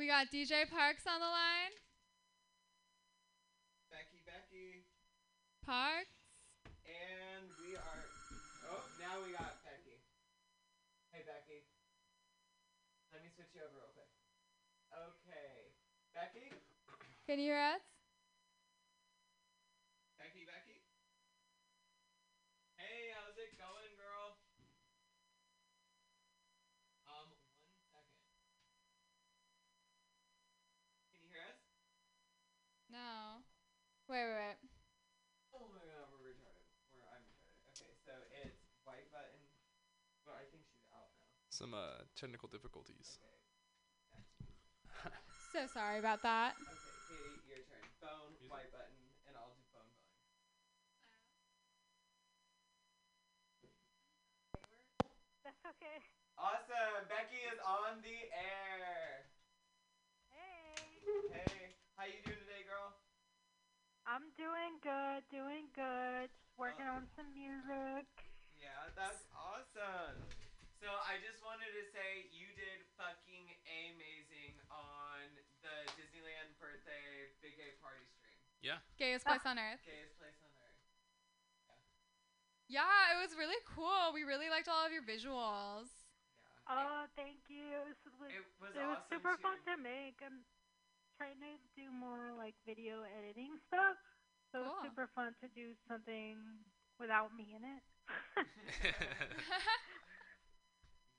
We 0.00 0.08
got 0.08 0.32
DJ 0.32 0.64
Parks 0.64 1.04
on 1.04 1.20
the 1.20 1.28
line. 1.28 1.76
Becky, 3.92 4.24
Becky. 4.24 4.88
Parks. 5.60 6.16
And 6.88 7.44
we 7.60 7.76
are. 7.76 8.04
Oh, 8.72 8.80
now 8.96 9.20
we 9.20 9.36
got 9.36 9.60
Becky. 9.60 10.00
Hey, 11.12 11.20
Becky. 11.28 11.68
Let 13.12 13.20
me 13.20 13.28
switch 13.28 13.52
you 13.52 13.60
over 13.60 13.76
real 13.76 13.92
quick. 13.92 14.08
Okay. 14.88 15.76
Becky? 16.16 16.48
Can 17.28 17.36
you 17.36 17.52
hear 17.52 17.60
us? 17.60 17.84
Becky, 20.16 20.48
Becky? 20.48 20.80
Hey, 22.80 23.12
how's 23.20 23.36
it 23.36 23.52
going, 23.60 23.92
girl? 24.00 24.40
Um, 27.04 27.36
one 27.92 28.08
second. 28.08 28.40
Can 31.20 31.28
you 31.28 31.36
hear 31.36 31.44
us? 31.52 31.60
No. 32.90 33.44
Wait, 34.10 34.26
wait, 34.26 34.34
wait. 34.42 34.58
Oh 35.54 35.70
my 35.70 35.86
god, 35.86 36.10
we're 36.10 36.18
retarded. 36.18 36.66
We're, 36.90 37.06
I'm 37.06 37.22
retarded. 37.22 37.62
Okay, 37.70 37.94
so 37.94 38.10
it's 38.42 38.58
white 38.82 39.06
button. 39.08 39.38
Well, 40.26 40.34
I 40.34 40.42
think 40.50 40.66
she's 40.66 40.82
out 40.90 41.14
now. 41.14 41.30
Some 41.48 41.74
uh, 41.74 42.02
technical 42.16 42.48
difficulties. 42.48 43.20
So 45.52 45.66
sorry 45.66 45.98
about 45.98 46.22
that. 46.22 46.54
Okay, 46.58 46.90
Katie, 47.06 47.38
your 47.46 47.58
turn. 47.62 47.86
Phone, 48.00 48.34
white 48.48 48.70
button, 48.70 49.14
and 49.26 49.36
I'll 49.36 49.50
do 49.54 49.62
phone 49.70 49.86
phone. 49.94 50.18
That's 55.44 55.64
okay. 55.66 56.02
Awesome! 56.36 57.06
Becky 57.06 57.36
is 57.46 57.58
on 57.62 58.02
the 58.02 58.26
air. 58.34 59.26
Hey. 60.30 60.98
Hey, 61.30 61.74
how 61.94 62.04
you 62.04 62.18
doing 62.22 62.22
today, 62.22 62.34
girl? 62.34 62.39
I'm 64.10 64.26
doing 64.34 64.74
good, 64.82 65.22
doing 65.30 65.70
good. 65.70 66.26
Just 66.34 66.58
working 66.58 66.90
on 66.90 67.06
oh. 67.06 67.14
some 67.14 67.30
music. 67.30 68.10
Yeah, 68.58 68.90
that's 68.98 69.22
awesome. 69.30 70.18
So 70.82 70.90
I 71.06 71.22
just 71.22 71.38
wanted 71.46 71.70
to 71.78 71.86
say 71.94 72.26
you 72.34 72.50
did 72.58 72.82
fucking 72.98 73.46
amazing 73.70 74.58
on 74.66 75.22
the 75.62 75.94
Disneyland 75.94 76.50
birthday 76.58 77.30
big 77.38 77.54
gay 77.54 77.78
party 77.78 78.02
stream. 78.18 78.34
Yeah. 78.66 78.82
Gayest 78.98 79.30
ah. 79.30 79.38
place 79.38 79.46
on 79.46 79.62
earth. 79.62 79.78
Gayest 79.86 80.18
place 80.18 80.42
on 80.42 80.50
earth. 80.58 80.82
Yeah, 82.66 83.14
it 83.14 83.18
was 83.22 83.38
really 83.38 83.62
cool. 83.62 84.10
We 84.10 84.26
really 84.26 84.50
liked 84.50 84.66
all 84.66 84.82
of 84.82 84.90
your 84.90 85.06
visuals. 85.06 85.94
Oh, 86.66 87.06
thank 87.14 87.46
you. 87.46 87.78
It 87.78 87.94
was, 87.94 88.14
like, 88.18 88.34
It 88.34 88.42
was 88.58 88.74
it 88.74 88.82
was 88.82 88.98
awesome, 88.98 89.22
super 89.22 89.38
too. 89.38 89.46
fun 89.46 89.58
to 89.70 89.74
make. 89.78 90.18
I'm 90.18 90.42
trying 91.20 91.36
to 91.44 91.52
do 91.76 91.92
more 91.92 92.32
like 92.32 92.56
video 92.64 93.04
editing 93.04 93.52
stuff. 93.68 94.00
So 94.56 94.64
Cool. 94.64 94.72
it's 94.72 94.88
super 94.88 95.04
fun 95.12 95.36
to 95.44 95.48
do 95.52 95.76
something 95.84 96.64
without 96.96 97.36
me 97.36 97.52
in 97.52 97.60
it. 97.60 97.84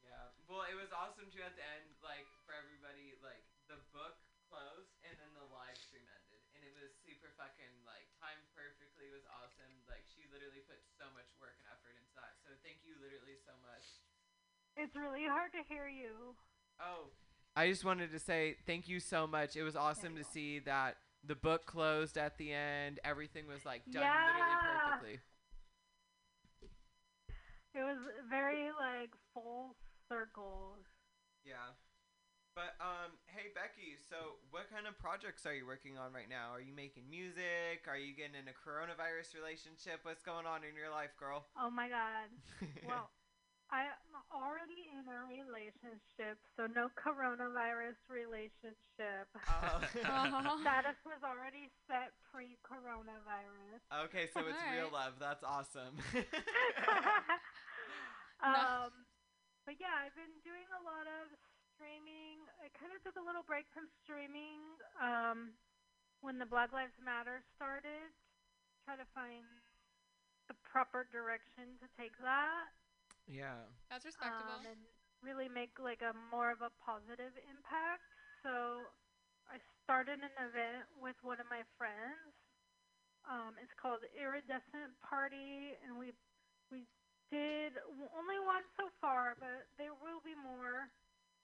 Yeah. 0.01 0.33
Well, 0.49 0.65
it 0.65 0.73
was 0.73 0.89
awesome 0.91 1.29
too 1.29 1.45
at 1.45 1.53
the 1.55 1.63
end, 1.63 1.93
like 2.01 2.25
for 2.43 2.57
everybody, 2.57 3.13
like 3.21 3.45
the 3.69 3.77
book 3.93 4.17
closed 4.49 4.91
and 5.05 5.15
then 5.21 5.31
the 5.37 5.45
live 5.53 5.77
stream 5.77 6.03
ended, 6.09 6.41
and 6.57 6.65
it 6.65 6.73
was 6.73 6.91
super 7.05 7.29
fucking 7.37 7.71
like 7.85 8.09
timed 8.17 8.43
perfectly. 8.57 9.07
It 9.07 9.15
was 9.15 9.23
awesome. 9.29 9.85
Like 9.87 10.03
she 10.09 10.25
literally 10.27 10.59
put 10.65 10.81
so 10.97 11.07
much 11.13 11.29
work 11.39 11.55
and 11.61 11.69
effort 11.69 11.93
into 11.95 12.11
that. 12.17 12.35
So 12.41 12.51
thank 12.65 12.81
you 12.83 12.97
literally 12.99 13.37
so 13.37 13.53
much. 13.61 13.85
It's 14.75 14.95
really 14.97 15.23
hard 15.29 15.53
to 15.53 15.61
hear 15.69 15.87
you. 15.87 16.35
Oh. 16.81 17.13
I 17.55 17.67
just 17.67 17.83
wanted 17.83 18.11
to 18.11 18.19
say 18.19 18.55
thank 18.65 18.87
you 18.87 18.99
so 18.99 19.27
much. 19.27 19.55
It 19.55 19.63
was 19.63 19.75
awesome 19.75 20.15
to 20.15 20.23
see 20.23 20.59
that 20.59 20.97
the 21.25 21.35
book 21.35 21.65
closed 21.65 22.17
at 22.17 22.37
the 22.37 22.53
end. 22.53 22.99
Everything 23.03 23.47
was 23.47 23.65
like 23.65 23.83
done 23.91 24.03
literally 24.03 24.57
perfectly. 24.61 25.19
It 27.73 27.83
was 27.83 27.97
very 28.29 28.69
like 28.79 29.11
full 29.33 29.75
circles. 30.09 30.79
Yeah. 31.45 31.75
But 32.55 32.75
um, 32.83 33.15
hey 33.31 33.47
Becky, 33.55 33.95
so 33.95 34.35
what 34.51 34.67
kind 34.67 34.83
of 34.83 34.99
projects 34.99 35.47
are 35.47 35.55
you 35.55 35.63
working 35.63 35.95
on 35.95 36.11
right 36.11 36.27
now? 36.27 36.51
Are 36.51 36.59
you 36.59 36.75
making 36.75 37.07
music? 37.07 37.87
Are 37.87 37.95
you 37.95 38.11
getting 38.11 38.35
in 38.35 38.51
a 38.51 38.55
coronavirus 38.55 39.39
relationship? 39.39 40.03
What's 40.03 40.19
going 40.19 40.43
on 40.43 40.67
in 40.67 40.75
your 40.75 40.91
life, 40.91 41.15
girl? 41.15 41.47
Oh 41.55 41.71
my 41.71 41.87
god. 41.87 42.27
Well, 42.87 43.07
I'm 43.71 43.95
already 44.35 44.91
in 44.91 45.07
a 45.07 45.19
relationship, 45.31 46.35
so 46.59 46.67
no 46.67 46.91
coronavirus 46.99 47.95
relationship. 48.11 49.31
Oh. 49.47 49.79
Status 50.61 50.99
was 51.07 51.23
already 51.23 51.71
set 51.87 52.11
pre-coronavirus. 52.31 53.79
Okay, 54.05 54.27
so 54.35 54.43
it's 54.43 54.59
real 54.75 54.91
love. 54.91 55.15
That's 55.19 55.43
awesome. 55.43 55.95
Um, 58.41 59.05
but 59.69 59.77
yeah, 59.77 59.93
I've 60.01 60.17
been 60.17 60.33
doing 60.41 60.65
a 60.73 60.81
lot 60.81 61.05
of 61.05 61.29
streaming. 61.77 62.41
I 62.57 62.73
kind 62.73 62.89
of 62.89 62.99
took 63.05 63.21
a 63.21 63.25
little 63.25 63.45
break 63.45 63.69
from 63.69 63.85
streaming 64.01 64.57
um, 64.97 65.53
when 66.25 66.41
the 66.41 66.49
Black 66.49 66.73
Lives 66.73 66.97
Matter 66.97 67.45
started. 67.53 68.09
Try 68.85 68.97
to 68.97 69.05
find 69.13 69.45
the 70.49 70.57
proper 70.65 71.05
direction 71.13 71.77
to 71.85 71.87
take 71.93 72.17
that. 72.25 72.73
Yeah. 73.31 73.63
That's 73.87 74.03
respectable. 74.03 74.59
Um, 74.59 74.67
and 74.67 74.81
really 75.23 75.47
make 75.47 75.79
like 75.79 76.03
a 76.03 76.11
more 76.29 76.51
of 76.51 76.59
a 76.59 76.69
positive 76.83 77.31
impact. 77.47 78.03
So 78.43 78.83
I 79.47 79.57
started 79.85 80.19
an 80.19 80.35
event 80.35 80.85
with 80.99 81.15
one 81.23 81.39
of 81.39 81.47
my 81.47 81.63
friends. 81.79 82.35
Um, 83.23 83.55
it's 83.61 83.73
called 83.77 84.01
Iridescent 84.17 84.97
Party, 84.99 85.77
and 85.85 85.95
we 85.95 86.11
we 86.73 86.89
did 87.29 87.77
only 88.17 88.39
one 88.43 88.65
so 88.75 88.89
far, 88.99 89.37
but 89.39 89.69
there 89.77 89.93
will 89.93 90.19
be 90.25 90.35
more. 90.35 90.89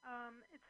Um, 0.03 0.41
it's 0.51 0.67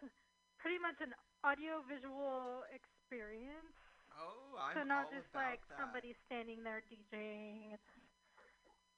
pretty 0.61 0.77
much 0.77 0.99
an 0.99 1.15
audio 1.48 1.81
visual 1.88 2.68
experience. 2.69 3.73
Oh, 4.18 4.57
I'm 4.60 4.76
so 4.76 4.84
not 4.84 5.07
all 5.07 5.15
just 5.15 5.30
about 5.31 5.57
like 5.57 5.64
that. 5.72 5.80
somebody 5.80 6.11
standing 6.27 6.60
there 6.65 6.84
DJing. 6.91 7.72
It's 7.72 7.91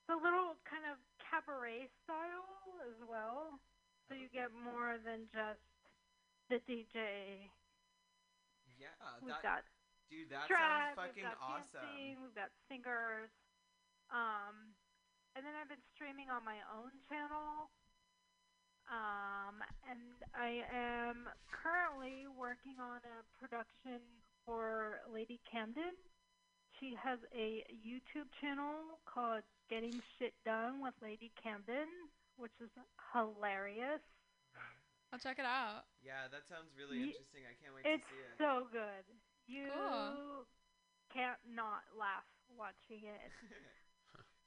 it's 0.01 0.09
a 0.09 0.17
little 0.17 0.57
kind 0.65 0.87
of 0.89 0.97
cabaret 1.29 1.89
style 2.03 2.49
as 2.89 2.97
well. 3.05 3.59
So 4.09 4.15
you 4.17 4.27
get 4.33 4.49
more 4.49 4.97
than 4.97 5.29
just 5.29 5.61
the 6.49 6.57
DJ. 6.65 7.45
Yeah, 8.77 8.89
We've 9.21 9.29
that 9.29 9.43
got 9.43 9.61
dude, 10.09 10.29
that 10.33 10.47
drag, 10.49 10.95
sounds 10.95 11.13
fucking 11.13 11.21
we've 11.21 11.29
got 11.29 11.37
awesome. 11.37 11.69
dancing, 11.77 12.15
we've 12.25 12.33
got 12.35 12.49
singers. 12.65 13.29
Um, 14.09 14.73
and 15.37 15.45
then 15.45 15.53
I've 15.53 15.69
been 15.69 15.83
streaming 15.93 16.33
on 16.33 16.41
my 16.41 16.57
own 16.73 16.89
channel. 17.05 17.69
Um, 18.89 19.61
and 19.85 20.17
I 20.33 20.65
am 20.73 21.29
currently 21.53 22.25
working 22.25 22.81
on 22.81 22.97
a 23.05 23.21
production 23.37 24.01
for 24.45 25.05
Lady 25.13 25.37
Camden. 25.45 25.93
She 26.79 26.97
has 26.97 27.19
a 27.35 27.61
YouTube 27.85 28.25
channel 28.41 28.97
called 29.05 29.45
Getting 29.69 30.01
Shit 30.17 30.33
Done 30.45 30.81
with 30.81 30.93
Lady 31.01 31.31
Camden, 31.41 31.87
which 32.37 32.53
is 32.59 32.69
hilarious. 33.13 34.01
I'll 35.13 35.19
check 35.19 35.39
it 35.39 35.45
out. 35.45 35.85
Yeah, 36.05 36.29
that 36.29 36.45
sounds 36.45 36.69
really 36.77 37.01
Ye- 37.01 37.13
interesting. 37.17 37.41
I 37.49 37.53
can't 37.57 37.73
wait 37.73 37.85
It's 37.85 38.05
to 38.05 38.13
see 38.13 38.21
it. 38.21 38.29
It's 38.29 38.37
so 38.37 38.67
good. 38.69 39.05
You 39.49 39.65
Cool. 39.69 40.45
can't 41.13 41.41
not 41.49 41.81
laugh 41.97 42.25
watching 42.57 43.05
it. 43.05 43.31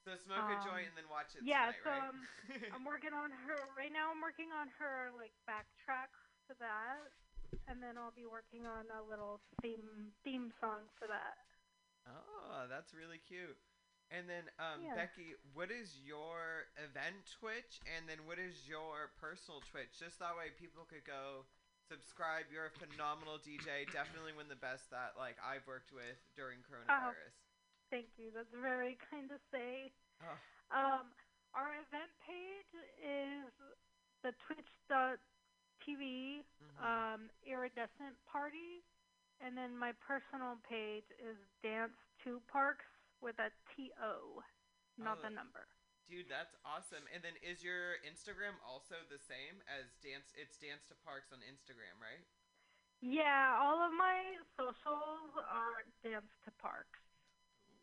So 0.03 0.19
smoke 0.19 0.51
a 0.51 0.59
Um, 0.59 0.67
joint 0.67 0.91
and 0.91 0.97
then 0.99 1.07
watch 1.07 1.39
it 1.39 1.47
yeah, 1.47 1.71
tonight, 1.71 1.79
so 1.87 1.91
right? 1.95 2.03
I'm, 2.11 2.27
I'm 2.75 2.83
working 2.83 3.15
on 3.15 3.31
her 3.31 3.71
right 3.79 3.93
now. 3.95 4.11
I'm 4.11 4.19
working 4.19 4.51
on 4.51 4.67
her 4.83 5.15
like 5.15 5.31
backtracks 5.47 6.19
for 6.51 6.59
that, 6.59 7.07
and 7.71 7.79
then 7.79 7.95
I'll 7.95 8.11
be 8.11 8.27
working 8.27 8.67
on 8.67 8.91
a 8.91 8.99
little 9.07 9.39
theme 9.63 10.11
theme 10.27 10.51
song 10.59 10.91
for 10.99 11.07
that. 11.07 11.39
Oh, 12.11 12.67
that's 12.69 12.91
really 12.93 13.19
cute. 13.19 13.57
And 14.13 14.29
then, 14.29 14.45
um, 14.61 14.85
Yeah. 14.85 14.95
Becky, 14.95 15.35
what 15.57 15.71
is 15.73 15.97
your 16.05 16.69
event 16.77 17.25
Twitch, 17.41 17.81
and 17.97 18.07
then 18.07 18.27
what 18.27 18.39
is 18.39 18.69
your 18.69 19.09
personal 19.17 19.63
Twitch? 19.73 19.99
Just 19.99 20.19
that 20.21 20.37
way 20.37 20.51
people 20.51 20.85
could 20.85 21.05
go 21.05 21.47
subscribe. 21.89 22.45
You're 22.53 22.67
a 22.67 22.71
phenomenal 22.77 23.39
DJ. 23.39 23.87
Definitely 23.91 24.35
one 24.35 24.45
of 24.45 24.53
the 24.53 24.61
best 24.61 24.91
that 24.91 25.17
like 25.17 25.37
I've 25.41 25.67
worked 25.67 25.93
with 25.93 26.21
during 26.37 26.61
coronavirus. 26.61 27.33
Thank 27.91 28.19
you. 28.19 28.31
That's 28.35 28.53
very 28.53 28.99
kind 29.11 29.29
to 29.31 29.41
say. 29.51 29.93
Oh. 30.21 30.37
Um, 30.77 31.13
our 31.55 31.73
event 31.73 32.13
page 32.21 32.73
is 33.01 33.49
the 34.23 34.33
twitch.tv 34.47 36.45
um, 36.81 37.31
iridescent 37.45 38.17
party, 38.31 38.85
and 39.41 39.57
then 39.57 39.77
my 39.77 39.93
personal 40.05 40.57
page 40.69 41.09
is 41.19 41.37
dance 41.63 41.97
to 42.25 42.41
parks 42.53 42.87
with 43.23 43.39
a 43.39 43.51
T 43.73 43.95
O, 44.03 44.43
not 44.99 45.19
Oh. 45.19 45.23
the 45.23 45.31
number. 45.31 45.67
Dude, 46.11 46.29
that's 46.29 46.53
awesome. 46.67 47.07
And 47.15 47.23
then 47.25 47.39
is 47.41 47.63
your 47.63 47.97
Instagram 48.05 48.59
also 48.67 48.99
the 49.09 49.23
same 49.23 49.63
as 49.71 49.95
dance? 50.03 50.35
It's 50.37 50.59
dance 50.59 50.85
to 50.91 50.95
parks 51.07 51.33
on 51.33 51.39
Instagram, 51.47 51.97
right? 52.03 52.27
Yeah, 53.01 53.57
all 53.59 53.81
of 53.81 53.95
my 53.95 54.37
socials 54.59 55.33
are 55.39 55.87
dance 56.03 56.31
to 56.45 56.51
parks. 56.59 57.01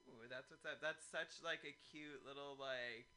Ooh, 0.08 0.28
that's 0.30 0.52
what's 0.52 0.66
up. 0.68 0.80
That's 0.84 1.04
such 1.08 1.42
like 1.42 1.64
a 1.66 1.74
cute 1.90 2.22
little 2.28 2.56
like 2.60 3.08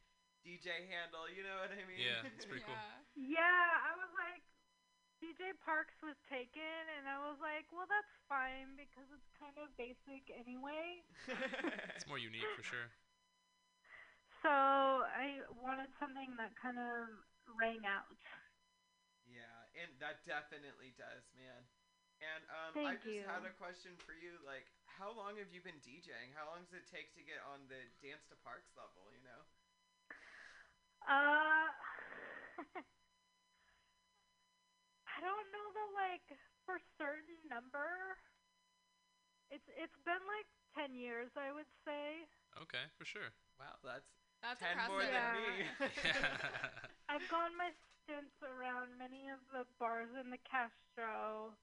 DJ 0.43 0.87
handle. 0.89 1.27
You 1.29 1.43
know 1.43 1.59
what 1.61 1.71
I 1.71 1.83
mean? 1.85 1.99
Yeah, 1.99 2.23
it's 2.33 2.47
pretty 2.47 2.63
cool. 2.65 2.75
Yeah, 3.15 3.69
I 3.85 3.93
was 3.93 4.09
like, 4.17 4.41
DJ 5.23 5.55
Parks 5.63 5.95
was 6.03 6.19
taken, 6.27 6.83
and 6.99 7.07
I 7.07 7.15
was 7.23 7.39
like, 7.39 7.63
well, 7.71 7.87
that's 7.87 8.11
fine 8.27 8.75
because 8.75 9.07
it's 9.07 9.31
kind 9.39 9.55
of 9.55 9.71
basic 9.79 10.27
anyway. 10.35 10.99
It's 11.95 12.03
more 12.11 12.19
unique 12.19 12.51
for 12.59 12.65
sure. 12.67 12.91
So 14.43 14.51
I 14.51 15.39
wanted 15.55 15.87
something 15.95 16.35
that 16.35 16.51
kind 16.59 16.75
of 16.75 17.07
rang 17.55 17.87
out. 17.87 18.11
Yeah, 19.23 19.79
and 19.79 19.95
that 20.03 20.27
definitely 20.27 20.91
does, 20.99 21.23
man. 21.39 21.63
And 22.19 22.43
um, 22.51 22.71
I 22.75 22.99
Thank 22.99 23.07
just 23.07 23.23
had 23.23 23.47
a 23.47 23.55
question 23.55 23.95
for 24.03 24.11
you. 24.11 24.35
Like, 24.43 24.67
how 24.83 25.15
long 25.15 25.39
have 25.39 25.55
you 25.55 25.63
been 25.63 25.79
DJing? 25.79 26.35
How 26.35 26.51
long 26.51 26.67
does 26.67 26.75
it 26.75 26.83
take 26.91 27.15
to 27.15 27.23
get 27.23 27.39
on 27.47 27.63
the 27.71 27.79
dance 28.03 28.27
to 28.27 28.35
parks 28.43 28.75
level? 28.75 29.07
You 29.15 29.23
know? 29.23 29.41
Uh, 31.07 31.71
I 35.15 35.21
don't 35.21 35.47
know 35.53 35.67
the 35.71 35.87
like 35.95 36.27
for 36.65 36.79
certain 36.97 37.37
number. 37.49 38.17
It's 39.49 39.69
it's 39.77 39.97
been 40.03 40.19
like 40.27 40.47
ten 40.75 40.93
years, 40.95 41.31
I 41.37 41.53
would 41.53 41.69
say. 41.85 42.27
Okay, 42.61 42.85
for 42.97 43.05
sure. 43.05 43.33
Wow, 43.59 43.75
that's 43.83 44.07
That's 44.41 44.59
ten 44.59 44.77
more 44.85 45.01
impressive. 45.01 45.11
than 45.11 45.31
me. 45.33 45.65
I've 47.09 47.27
gone 47.29 47.55
my 47.57 47.71
stints 48.03 48.35
around 48.43 48.97
many 48.97 49.29
of 49.29 49.39
the 49.53 49.65
bars 49.79 50.09
in 50.19 50.29
the 50.31 50.37
Castro, 50.43 51.55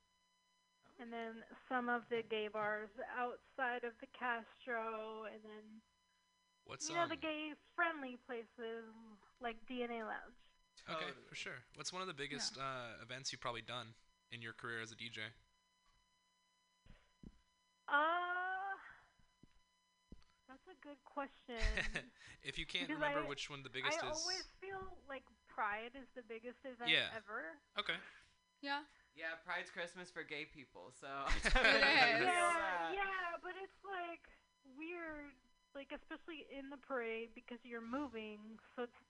and 1.01 1.13
then 1.13 1.43
some 1.69 1.89
of 1.89 2.03
the 2.11 2.23
gay 2.29 2.49
bars 2.49 2.91
outside 3.19 3.85
of 3.85 3.93
the 4.01 4.07
Castro, 4.19 5.25
and 5.27 5.43
then 5.43 5.83
What's 6.65 6.89
you 6.89 6.95
know 6.95 7.05
um? 7.05 7.09
the 7.09 7.17
gay 7.17 7.53
friendly 7.77 8.17
places 8.27 8.87
like 9.41 9.57
DNA 9.69 10.03
Lounge. 10.05 10.40
Okay, 10.93 11.12
for 11.29 11.35
sure. 11.35 11.59
What's 11.77 11.93
one 11.93 12.03
of 12.03 12.09
the 12.09 12.15
biggest 12.15 12.59
uh, 12.59 13.03
events 13.03 13.33
you've 13.33 13.41
probably 13.41 13.62
done 13.62 13.95
in 14.33 14.43
your 14.43 14.53
career 14.53 14.81
as 14.83 14.91
a 14.93 14.95
DJ? 14.97 15.31
Uh, 17.89 18.75
that's 20.49 20.67
a 20.71 20.79
good 20.83 20.99
question. 21.05 21.62
if 22.43 22.59
you 22.59 22.67
can't 22.67 22.87
Because 22.89 23.01
remember 23.03 23.27
I- 23.27 23.29
which 23.29 23.51
one 23.51 23.62
the 23.62 23.71
biggest 23.71 23.99
I 24.03 24.07
is. 24.11 24.15
I 24.15 24.21
always 24.21 24.47
feel 24.61 24.83
like 25.09 25.23
Pride 25.49 25.95
is 25.99 26.07
the 26.15 26.23
biggest 26.27 26.59
event 26.65 26.91
Yeah. 26.91 27.11
ever. 27.17 27.59
Okay. 27.79 27.99
Yeah. 28.62 28.83
Yeah, 29.19 29.35
Pride's 29.45 29.71
Christmas 29.71 30.11
for 30.11 30.23
gay 30.23 30.47
people, 30.47 30.95
so. 31.01 31.11
is. 31.45 31.51
Yeah, 31.51 32.95
yeah, 32.95 33.39
but 33.43 33.59
it's 33.59 33.83
like 33.83 34.23
weird, 34.79 35.35
like 35.75 35.91
especially 35.91 36.47
in 36.55 36.71
the 36.71 36.79
parade 36.79 37.31
because 37.35 37.59
you're 37.67 37.83
moving, 37.85 38.39
so 38.77 38.87
it's 38.87 39.03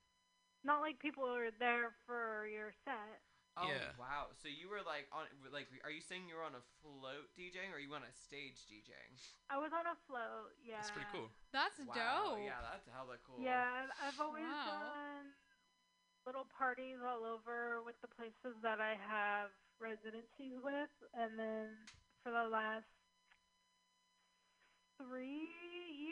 not 0.65 0.81
like 0.81 0.99
people 0.99 1.24
are 1.24 1.51
there 1.59 1.93
for 2.07 2.47
your 2.47 2.73
set. 2.85 3.20
Oh 3.59 3.66
Yeah. 3.66 3.93
wow! 3.99 4.31
So 4.41 4.49
you 4.49 4.70
were 4.70 4.81
like 4.87 5.11
on 5.12 5.27
like 5.53 5.66
are 5.85 5.91
you 5.91 6.01
saying 6.01 6.31
you 6.31 6.37
were 6.39 6.47
on 6.47 6.55
a 6.55 6.65
float 6.81 7.28
DJing 7.37 7.74
or 7.74 7.78
you 7.82 7.91
were 7.91 7.97
on 7.99 8.07
a 8.07 8.15
stage 8.15 8.62
DJing? 8.70 9.12
I 9.51 9.59
was 9.59 9.73
on 9.74 9.87
a 9.87 9.97
float. 10.07 10.55
Yeah. 10.62 10.78
That's 10.78 10.91
pretty 10.95 11.11
cool. 11.11 11.28
That's 11.53 11.74
Wow, 11.85 12.39
dope. 12.39 12.47
Yeah, 12.47 12.62
that's 12.62 12.87
hella 12.87 13.19
cool. 13.27 13.43
Yeah, 13.43 13.66
I've, 13.66 13.93
I've 13.99 14.20
always 14.23 14.47
Wow. 14.47 14.70
done 14.70 15.27
little 16.27 16.47
parties 16.57 17.01
all 17.03 17.24
over 17.24 17.82
with 17.82 17.97
the 18.03 18.09
places 18.09 18.55
that 18.62 18.78
I 18.81 18.95
have 19.01 19.51
residencies 19.81 20.61
with, 20.62 20.93
and 21.16 21.35
then 21.39 21.74
for 22.23 22.31
the 22.31 22.47
last 22.47 22.87
three 24.99 25.49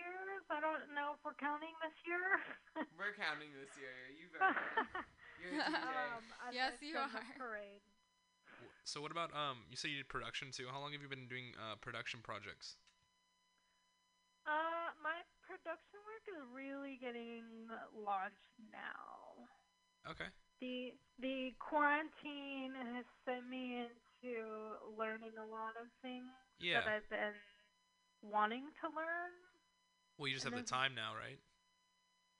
years, 0.08 0.44
I 0.48 0.58
don't 0.64 0.88
know 0.96 1.14
if 1.16 1.20
we're 1.24 1.36
counting 1.36 1.72
this 1.84 1.94
year. 2.08 2.40
We're 2.98 3.14
counting 3.18 3.52
this 3.54 3.72
year. 3.76 3.92
You 4.16 4.26
very 4.32 4.50
You're 5.42 5.60
a 5.60 5.70
DJ. 5.70 5.76
um, 6.16 6.24
Yes, 6.52 6.80
you 6.80 6.96
are. 6.98 7.10
Parade. 7.36 7.82
So 8.84 9.00
what 9.04 9.12
about 9.12 9.30
um? 9.36 9.68
You 9.70 9.76
say 9.76 9.88
you 9.92 10.00
did 10.00 10.08
production 10.08 10.50
too. 10.50 10.66
How 10.72 10.80
long 10.80 10.92
have 10.96 11.02
you 11.02 11.08
been 11.10 11.28
doing 11.28 11.52
uh, 11.60 11.76
production 11.78 12.20
projects? 12.24 12.78
Uh, 14.48 14.88
my 15.04 15.20
production 15.44 16.00
work 16.08 16.24
is 16.24 16.40
really 16.56 16.96
getting 16.96 17.68
launched 17.92 18.48
now. 18.72 19.44
Okay. 20.08 20.30
The 20.64 20.96
the 21.20 21.52
quarantine 21.60 22.72
has 22.96 23.04
sent 23.28 23.44
me 23.46 23.84
into 23.86 24.32
learning 24.96 25.36
a 25.36 25.46
lot 25.46 25.76
of 25.76 25.86
things 26.02 26.32
Yeah. 26.58 26.80
that 26.82 26.88
I've 27.04 27.10
been 27.12 27.36
wanting 28.24 28.66
to 28.82 28.86
learn. 28.90 29.32
Well, 30.18 30.28
you 30.28 30.34
just 30.34 30.44
And 30.44 30.54
have 30.54 30.54
the 30.54 30.62
time 30.62 30.94
now, 30.94 31.14
right? 31.14 31.38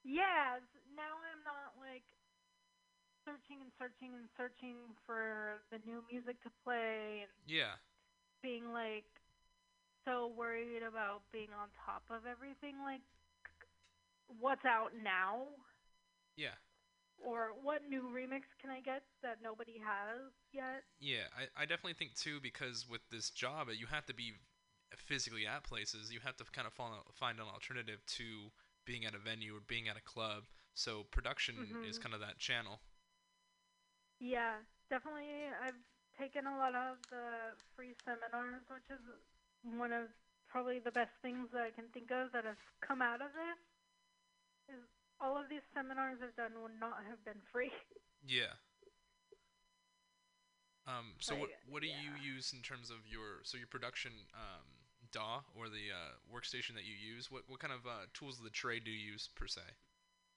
Yeah, 0.03 0.57
s- 0.57 0.81
now 0.95 1.15
I'm 1.31 1.43
not 1.43 1.77
like 1.79 2.03
searching 3.25 3.61
and 3.61 3.71
searching 3.77 4.11
and 4.15 4.27
searching 4.35 4.75
for 5.05 5.61
the 5.71 5.79
new 5.85 6.03
music 6.11 6.41
to 6.43 6.49
play 6.63 7.21
and 7.23 7.31
Yeah. 7.47 7.75
being 8.41 8.71
like 8.73 9.05
so 10.05 10.31
worried 10.37 10.83
about 10.83 11.21
being 11.31 11.49
on 11.53 11.69
top 11.85 12.03
of 12.09 12.25
everything 12.25 12.75
like 12.83 13.01
what's 14.39 14.65
out 14.65 14.91
now 15.03 15.47
Yeah. 16.35 16.55
or 17.17 17.49
what 17.61 17.81
new 17.89 18.03
remix 18.09 18.43
can 18.61 18.69
I 18.71 18.81
get 18.81 19.03
that 19.21 19.37
nobody 19.43 19.77
has 19.85 20.31
yet? 20.53 20.83
Yeah, 20.99 21.27
I, 21.37 21.63
I 21.63 21.65
definitely 21.65 21.93
think 21.93 22.15
too 22.15 22.39
because 22.41 22.87
with 22.89 23.01
this 23.09 23.29
job, 23.29 23.69
you 23.77 23.87
have 23.87 24.05
to 24.07 24.13
be 24.13 24.33
physically 24.97 25.45
at 25.47 25.63
places. 25.63 26.11
You 26.11 26.19
have 26.23 26.37
to 26.37 26.43
kind 26.45 26.67
of 26.67 26.73
find 27.13 27.39
an 27.39 27.45
alternative 27.47 28.05
to 28.17 28.51
being 28.85 29.05
at 29.05 29.15
a 29.15 29.19
venue 29.19 29.55
or 29.55 29.61
being 29.65 29.87
at 29.87 29.97
a 29.97 30.01
club. 30.01 30.45
So 30.73 31.03
production 31.11 31.55
is 31.87 31.97
Mhm. 31.97 31.99
kind 31.99 32.13
of 32.15 32.21
that 32.21 32.39
channel. 32.39 32.81
Yeah, 34.19 34.59
definitely. 34.89 35.47
I've 35.61 35.79
taken 36.17 36.45
a 36.45 36.57
lot 36.57 36.75
of 36.75 36.97
the 37.09 37.55
free 37.75 37.95
seminars, 38.05 38.61
which 38.69 38.89
is 38.91 39.01
one 39.63 39.91
of 39.93 40.07
probably 40.49 40.79
the 40.79 40.91
best 40.91 41.11
things 41.21 41.47
that 41.53 41.61
I 41.61 41.71
can 41.71 41.89
think 41.93 42.11
of 42.11 42.31
that 42.33 42.45
has 42.45 42.57
come 42.81 43.01
out 43.01 43.21
of 43.21 43.31
this. 43.33 43.59
Is 44.69 44.83
all 45.19 45.37
of 45.37 45.49
these 45.49 45.63
seminars 45.73 46.21
I've 46.21 46.35
done 46.35 46.61
would 46.61 46.79
not 46.79 47.03
have 47.03 47.23
been 47.25 47.41
free. 47.51 47.73
Yeah. 48.25 48.53
Um. 50.87 51.13
So 51.19 51.35
what 51.35 51.49
Like, 51.49 51.59
what 51.67 51.81
do 51.81 51.87
you 51.87 52.15
use 52.21 52.53
in 52.53 52.61
terms 52.61 52.89
of 52.89 53.05
your 53.07 53.43
so 53.43 53.57
your 53.57 53.67
production 53.67 54.11
um 54.33 54.78
DAW 55.11 55.41
or 55.57 55.69
the 55.69 55.91
uh, 55.91 56.17
workstation 56.27 56.73
that 56.75 56.85
you 56.85 56.95
use? 56.95 57.31
What 57.31 57.43
what 57.47 57.59
kind 57.59 57.73
of 57.73 57.85
uh, 57.85 58.07
tools 58.13 58.37
of 58.37 58.43
the 58.43 58.53
trade 58.53 58.83
do 58.83 58.91
you 58.91 59.11
use 59.13 59.29
per 59.35 59.47
se? 59.47 59.61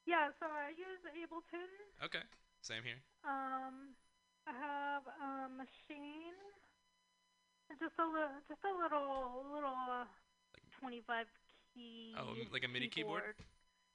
Yeah, 0.07 0.35
so 0.39 0.47
I 0.51 0.74
use 0.74 1.03
Ableton. 1.15 1.70
Okay. 2.05 2.24
Same 2.62 2.82
here. 2.82 3.03
Um, 3.27 3.94
I 4.47 4.55
have 4.55 5.03
a 5.07 5.51
machine, 5.51 6.39
just 7.78 7.94
a 7.99 8.07
little, 8.07 8.35
just 8.47 8.62
a 8.62 8.70
little, 8.70 9.47
little 9.51 9.78
uh, 9.90 10.07
25 10.78 11.27
key. 11.74 12.15
Oh, 12.19 12.35
like 12.53 12.65
a 12.65 12.70
MIDI 12.70 12.89
keyboard? 12.89 13.35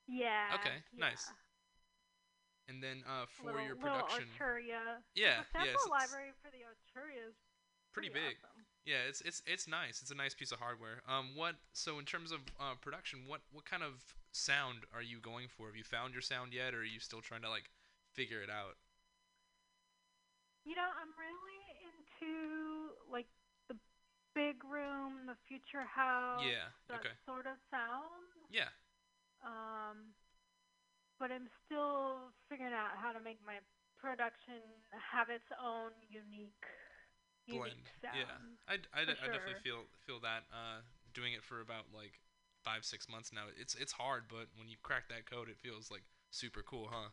Yeah. 0.07 0.55
Okay. 0.59 0.83
yeah. 0.95 0.99
Nice. 0.99 1.27
And 2.67 2.83
then 2.83 3.03
uh, 3.07 3.23
for 3.27 3.51
little, 3.51 3.63
your 3.63 3.79
little 3.79 4.03
production, 4.03 4.27
Arturia. 4.35 4.99
Yeah, 5.15 5.47
The 5.55 5.63
yeah, 5.63 5.71
sample 5.71 5.87
it's 5.87 5.87
library 5.87 6.35
for 6.43 6.51
the 6.51 6.67
Arturia 6.67 7.31
is 7.31 7.35
pretty 7.95 8.11
big. 8.11 8.35
Yeah, 8.87 9.03
it's 9.03 9.19
it's 9.19 9.43
it's 9.43 9.67
nice. 9.67 9.99
It's 10.01 10.11
a 10.11 10.15
nice 10.15 10.33
piece 10.33 10.55
of 10.55 10.63
hardware. 10.63 11.03
Um, 11.11 11.35
what 11.35 11.59
so 11.75 11.99
in 11.99 12.07
terms 12.07 12.31
of 12.31 12.39
uh, 12.55 12.79
production, 12.79 13.27
what 13.27 13.43
what 13.51 13.67
kind 13.67 13.83
of 13.83 13.99
sound 14.31 14.87
are 14.95 15.03
you 15.03 15.19
going 15.19 15.51
for? 15.51 15.67
Have 15.67 15.75
you 15.75 15.83
found 15.83 16.15
your 16.15 16.23
sound 16.23 16.55
yet, 16.55 16.71
or 16.73 16.87
are 16.87 16.87
you 16.87 17.03
still 17.03 17.19
trying 17.19 17.43
to 17.43 17.51
like 17.51 17.67
figure 18.15 18.39
it 18.39 18.47
out? 18.49 18.79
You 20.63 20.79
know, 20.79 20.87
I'm 20.87 21.11
really 21.19 21.59
into 21.83 22.95
like 23.11 23.27
the 23.67 23.75
big 24.31 24.63
room, 24.63 25.27
the 25.27 25.35
future 25.51 25.83
house. 25.83 26.47
Yeah, 26.47 26.71
That 26.87 27.03
okay. 27.03 27.15
sort 27.27 27.43
of 27.43 27.59
sound. 27.67 28.23
Yeah. 28.47 28.71
Um, 29.43 30.15
but 31.19 31.31
I'm 31.31 31.51
still 31.67 32.31
figuring 32.47 32.71
out 32.71 32.95
how 32.95 33.11
to 33.11 33.19
make 33.19 33.43
my 33.43 33.59
production 33.99 34.63
have 34.95 35.27
its 35.27 35.47
own 35.59 35.91
unique, 36.07 36.63
Blend. 37.49 37.87
Yeah, 38.03 38.27
I, 38.67 38.77
d- 38.77 38.91
I, 38.93 39.05
d- 39.05 39.15
for 39.15 39.25
I 39.25 39.27
definitely 39.31 39.61
feel 39.63 39.87
feel 40.05 40.19
that. 40.21 40.43
Uh, 40.51 40.83
doing 41.13 41.33
it 41.33 41.41
for 41.43 41.61
about 41.61 41.89
like 41.95 42.19
five 42.63 42.85
six 42.85 43.09
months 43.09 43.31
now, 43.33 43.47
it's 43.55 43.75
it's 43.75 43.93
hard, 43.93 44.27
but 44.29 44.47
when 44.57 44.67
you 44.67 44.77
crack 44.83 45.09
that 45.09 45.29
code, 45.29 45.49
it 45.49 45.57
feels 45.57 45.89
like 45.89 46.03
super 46.31 46.61
cool, 46.61 46.89
huh? 46.91 47.09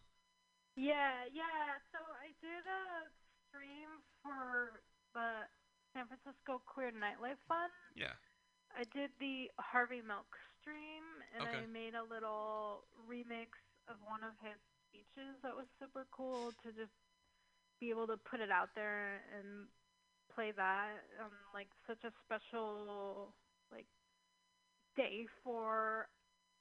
Yeah, 0.76 1.30
yeah. 1.30 1.78
So 1.94 2.02
I 2.18 2.34
did 2.42 2.66
a 2.66 3.06
stream 3.48 4.02
for 4.22 4.82
the 5.14 5.46
San 5.94 6.10
Francisco 6.10 6.60
Queer 6.66 6.90
Nightlife 6.90 7.38
Fund. 7.46 7.70
Yeah. 7.94 8.18
I 8.74 8.82
did 8.90 9.14
the 9.22 9.46
Harvey 9.62 10.02
Milk 10.02 10.26
stream, 10.58 11.06
and 11.30 11.46
I 11.46 11.62
made 11.70 11.94
a 11.94 12.02
little 12.02 12.82
remix 13.06 13.54
of 13.86 14.02
one 14.02 14.26
of 14.26 14.34
his 14.42 14.58
speeches 14.90 15.38
that 15.46 15.54
was 15.54 15.70
super 15.78 16.06
cool 16.10 16.50
to 16.66 16.74
just 16.74 16.90
be 17.78 17.90
able 17.90 18.06
to 18.10 18.18
put 18.18 18.40
it 18.40 18.50
out 18.50 18.74
there 18.74 19.22
and 19.38 19.70
play 20.34 20.52
that 20.56 20.90
on 21.22 21.30
like 21.54 21.68
such 21.86 22.02
a 22.04 22.12
special 22.24 23.34
like 23.72 23.86
day 24.96 25.26
for 25.42 26.08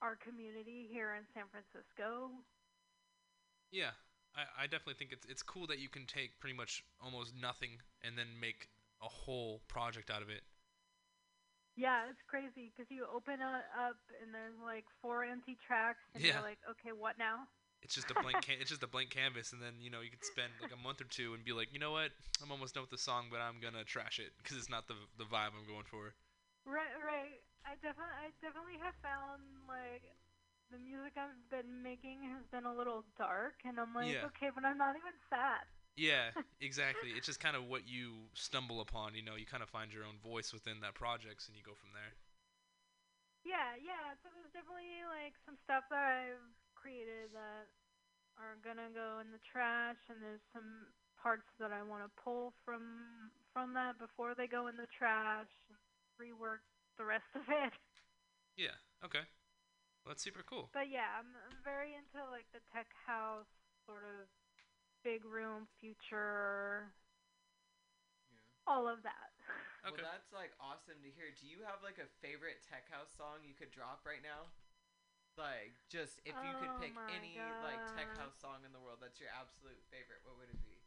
our 0.02 0.16
community 0.18 0.88
here 0.92 1.14
in 1.16 1.24
San 1.34 1.46
Francisco. 1.52 2.32
Yeah, 3.72 3.92
I, 4.36 4.64
I 4.64 4.68
definitely 4.68 4.96
think 4.96 5.12
it's 5.12 5.26
it's 5.26 5.44
cool 5.44 5.68
that 5.68 5.80
you 5.80 5.90
can 5.90 6.06
take 6.06 6.40
pretty 6.40 6.56
much 6.56 6.84
almost 7.02 7.34
nothing 7.36 7.82
and 8.02 8.18
then 8.18 8.40
make 8.40 8.70
a 9.02 9.08
whole 9.10 9.62
project 9.68 10.10
out 10.10 10.22
of 10.22 10.30
it. 10.30 10.44
Yeah, 11.76 12.06
it's 12.10 12.22
crazy 12.30 12.70
because 12.70 12.90
you 12.92 13.06
open 13.10 13.42
it 13.42 13.66
up 13.74 13.98
and 14.22 14.34
there's 14.34 14.58
like 14.64 14.86
four 15.02 15.24
empty 15.26 15.58
tracks, 15.66 16.04
and 16.14 16.24
Yeah. 16.24 16.32
you're 16.32 16.42
like, 16.42 16.60
okay, 16.70 16.92
what 16.94 17.18
now? 17.18 17.48
It's 17.84 17.96
just 17.96 18.10
a 18.12 18.16
blank 18.16 18.42
can- 18.42 18.60
it's 18.60 18.70
just 18.70 18.84
a 18.84 18.88
blank 18.88 19.10
canvas 19.10 19.52
and 19.52 19.62
then, 19.62 19.76
you 19.82 19.90
know, 19.90 20.02
you 20.02 20.10
could 20.10 20.24
spend 20.26 20.54
like 20.62 20.72
a 20.72 20.78
month 20.78 21.02
or 21.02 21.06
two 21.06 21.34
and 21.34 21.44
be 21.44 21.52
like, 21.54 21.74
"You 21.74 21.80
know 21.80 21.92
what? 21.92 22.12
I'm 22.42 22.52
almost 22.52 22.74
done 22.74 22.84
with 22.84 22.92
the 22.92 22.98
song, 22.98 23.28
but 23.30 23.42
I'm 23.42 23.60
going 23.60 23.74
to 23.76 23.84
trash 23.84 24.20
it 24.20 24.34
because 24.38 24.58
it's 24.58 24.70
not 24.70 24.88
the 24.88 24.96
the 25.18 25.26
vibe 25.26 25.52
I'm 25.58 25.68
going 25.68 25.86
for." 25.86 26.16
Right, 26.66 26.96
right. 27.04 27.44
I 27.66 27.76
definitely, 27.80 28.16
I 28.20 28.32
definitely 28.42 28.80
have 28.80 28.96
found 29.04 29.44
like 29.68 30.04
the 30.72 30.80
music 30.80 31.14
I've 31.18 31.38
been 31.52 31.84
making 31.84 32.24
has 32.34 32.44
been 32.52 32.66
a 32.66 32.74
little 32.74 33.04
dark, 33.18 33.62
and 33.66 33.80
I'm 33.80 33.94
like, 33.94 34.16
Yeah. 34.16 34.26
okay, 34.34 34.50
but 34.54 34.66
I'm 34.66 34.78
not 34.78 34.96
even 34.96 35.14
sad. 35.30 35.64
Yeah, 35.96 36.32
exactly. 36.62 37.12
it's 37.12 37.28
just 37.28 37.40
kind 37.40 37.56
of 37.56 37.66
what 37.70 37.88
you 37.88 38.30
stumble 38.34 38.82
upon, 38.82 39.14
you 39.16 39.22
know, 39.22 39.36
you 39.36 39.46
kind 39.46 39.62
of 39.62 39.70
find 39.70 39.94
your 39.94 40.04
own 40.04 40.18
voice 40.24 40.52
within 40.52 40.80
that 40.82 40.96
project 40.96 41.46
and 41.48 41.56
you 41.56 41.64
go 41.64 41.76
from 41.76 41.92
there. 41.94 42.16
Yeah, 43.44 43.76
yeah. 43.78 44.16
So 44.24 44.32
there's 44.32 44.52
definitely 44.56 45.04
like 45.12 45.36
some 45.46 45.60
stuff 45.68 45.84
that 45.92 46.00
I've 46.00 46.48
created 46.84 47.32
that 47.32 47.72
are 48.36 48.60
gonna 48.60 48.92
go 48.92 49.24
in 49.24 49.32
the 49.32 49.40
trash, 49.48 49.96
and 50.12 50.20
there's 50.20 50.44
some 50.52 50.92
parts 51.16 51.48
that 51.64 51.72
I 51.72 51.80
want 51.80 52.04
to 52.04 52.12
pull 52.20 52.52
from 52.68 53.32
from 53.56 53.72
that 53.80 53.96
before 53.96 54.36
they 54.36 54.48
go 54.48 54.68
in 54.68 54.76
the 54.76 54.90
trash, 54.92 55.48
and 55.72 55.80
rework 56.20 56.66
the 57.00 57.06
rest 57.06 57.32
of 57.36 57.48
it. 57.48 57.72
Yeah. 58.58 58.78
Okay. 59.04 59.26
Well, 60.06 60.14
that's 60.14 60.22
super 60.22 60.44
cool. 60.46 60.70
But 60.74 60.92
yeah, 60.92 61.10
I'm, 61.18 61.26
I'm 61.34 61.58
very 61.64 61.98
into 61.98 62.22
like 62.30 62.46
the 62.54 62.62
tech 62.70 62.86
house 63.08 63.50
sort 63.88 64.04
of 64.06 64.30
big 65.02 65.26
room 65.26 65.66
future, 65.82 66.94
all 68.68 68.88
of 68.88 69.02
that. 69.04 69.32
Okay. 69.84 70.00
Well, 70.00 70.16
that's 70.16 70.32
like 70.32 70.56
awesome 70.64 70.96
to 71.04 71.12
hear. 71.12 71.28
Do 71.36 71.44
you 71.44 71.60
have 71.68 71.84
like 71.84 72.00
a 72.00 72.08
favorite 72.24 72.64
tech 72.64 72.88
house 72.88 73.12
song 73.20 73.44
you 73.44 73.52
could 73.52 73.68
drop 73.68 74.08
right 74.08 74.24
now? 74.24 74.48
Like, 75.38 75.74
just 75.90 76.22
if 76.26 76.38
you 76.46 76.54
could 76.62 76.70
Oh 76.70 76.78
pick 76.78 76.94
my 76.94 77.10
any 77.10 77.34
like 77.66 77.82
tech 77.98 78.14
house 78.18 78.38
song 78.38 78.62
in 78.66 78.72
the 78.72 78.80
world, 78.80 79.00
that's 79.02 79.20
your 79.20 79.30
absolute 79.34 79.82
favorite. 79.90 80.22
What 80.22 80.38
would 80.38 80.50
it 80.50 80.62
be? 80.62 80.78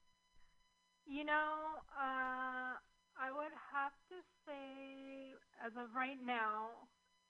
You 1.07 1.25
know, 1.25 1.83
uh, 1.95 2.75
I 3.17 3.31
would 3.31 3.55
have 3.73 3.93
to 4.11 4.17
say, 4.45 5.35
as 5.65 5.73
of 5.77 5.95
right 5.95 6.19
now, 6.25 6.89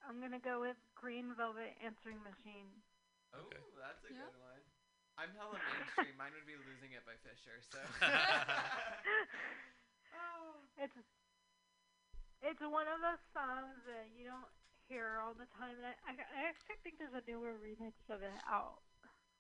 I'm 0.09 0.21
gonna 0.21 0.41
go 0.41 0.61
with 0.61 0.77
Green 0.95 1.35
Velvet 1.37 1.77
Answering 1.85 2.23
Machine. 2.23 2.83
Oh, 3.35 3.51
that's 3.77 4.05
a 4.05 4.13
good 4.13 4.35
one. 4.37 4.63
I'm 5.19 5.33
hella 5.33 5.59
mainstream. 5.65 6.17
Mine 6.19 6.33
would 6.35 6.47
be 6.47 6.57
"Losing 6.57 6.93
It" 6.93 7.05
by 7.05 7.17
Fisher. 7.25 7.61
So. 7.71 7.79
It's 10.77 10.93
it's 12.43 12.61
one 12.61 12.87
of 12.87 13.01
those 13.01 13.23
songs 13.33 13.81
that 13.89 14.13
you 14.13 14.29
don't 14.29 14.51
hear 14.89 15.19
all 15.23 15.35
the 15.35 15.51
time, 15.59 15.75
and 15.77 15.87
I, 15.87 15.95
I, 16.07 16.13
I 16.15 16.41
actually 16.47 16.79
think 16.83 16.99
there's 16.99 17.15
a 17.15 17.25
newer 17.27 17.59
remix 17.59 17.95
of 18.09 18.23
it 18.23 18.35
out, 18.47 18.83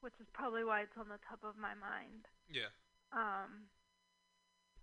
which 0.02 0.14
is 0.18 0.28
probably 0.34 0.66
why 0.66 0.82
it's 0.84 0.98
on 0.98 1.08
the 1.08 1.22
top 1.26 1.42
of 1.46 1.54
my 1.56 1.74
mind. 1.78 2.26
Yeah. 2.50 2.70
Um, 3.14 3.70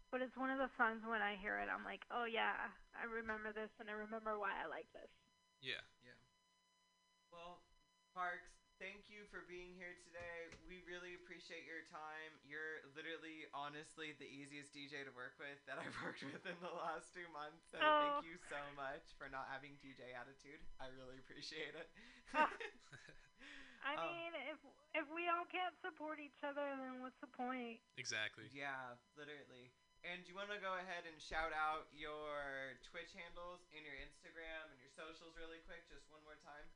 but 0.10 0.24
it's 0.24 0.38
one 0.40 0.54
of 0.54 0.62
those 0.62 0.74
songs 0.80 1.04
when 1.04 1.22
I 1.22 1.36
hear 1.42 1.60
it, 1.60 1.68
I'm 1.68 1.84
like, 1.84 2.08
oh 2.14 2.24
yeah, 2.24 2.72
I 2.96 3.04
remember 3.10 3.52
this, 3.52 3.72
and 3.82 3.92
I 3.92 3.96
remember 3.98 4.40
why 4.40 4.56
I 4.56 4.70
like 4.72 4.88
this. 4.96 5.12
Yeah. 5.60 5.84
Yeah. 6.04 6.18
Well, 7.32 7.64
Parks, 8.16 8.63
thank 8.84 9.08
you 9.08 9.24
for 9.32 9.40
being 9.48 9.72
here 9.80 9.96
today. 10.04 10.52
We 10.68 10.84
really 10.84 11.16
appreciate 11.16 11.64
your 11.64 11.88
time. 11.88 12.36
You're 12.44 12.84
literally, 12.92 13.48
honestly, 13.56 14.12
the 14.20 14.28
easiest 14.28 14.76
DJ 14.76 15.08
to 15.08 15.14
work 15.16 15.40
with 15.40 15.56
that 15.72 15.80
I've 15.80 15.96
worked 16.04 16.20
with 16.28 16.44
in 16.44 16.60
the 16.60 16.76
last 16.76 17.16
two 17.16 17.24
months. 17.32 17.64
So 17.72 17.80
Oh. 17.80 18.20
thank 18.20 18.28
you 18.28 18.36
so 18.52 18.60
much 18.76 19.16
for 19.16 19.32
not 19.32 19.48
having 19.48 19.80
DJ 19.80 20.12
attitude. 20.12 20.60
I 20.84 20.92
really 21.00 21.16
appreciate 21.24 21.80
it. 21.80 21.88
I 23.88 23.96
Um, 24.00 24.04
mean, 24.04 24.32
if 24.52 24.60
if 24.96 25.06
we 25.16 25.28
all 25.32 25.44
can't 25.48 25.76
support 25.80 26.20
each 26.20 26.40
other, 26.44 26.64
then 26.80 27.00
what's 27.04 27.20
the 27.24 27.32
point? 27.32 27.80
Exactly. 27.96 28.48
Yeah, 28.52 28.96
literally. 29.16 29.72
And 30.04 30.24
do 30.24 30.32
you 30.32 30.36
want 30.36 30.52
to 30.52 30.60
go 30.60 30.76
ahead 30.76 31.08
and 31.08 31.16
shout 31.20 31.56
out 31.56 31.88
your 31.96 32.76
Twitch 32.84 33.12
handles 33.16 33.64
and 33.72 33.84
your 33.88 33.96
Instagram 34.04 34.68
and 34.72 34.80
your 34.80 34.92
socials 34.92 35.36
really 35.40 35.64
quick, 35.68 35.88
just 35.88 36.08
one 36.12 36.24
more 36.28 36.40
time? 36.44 36.68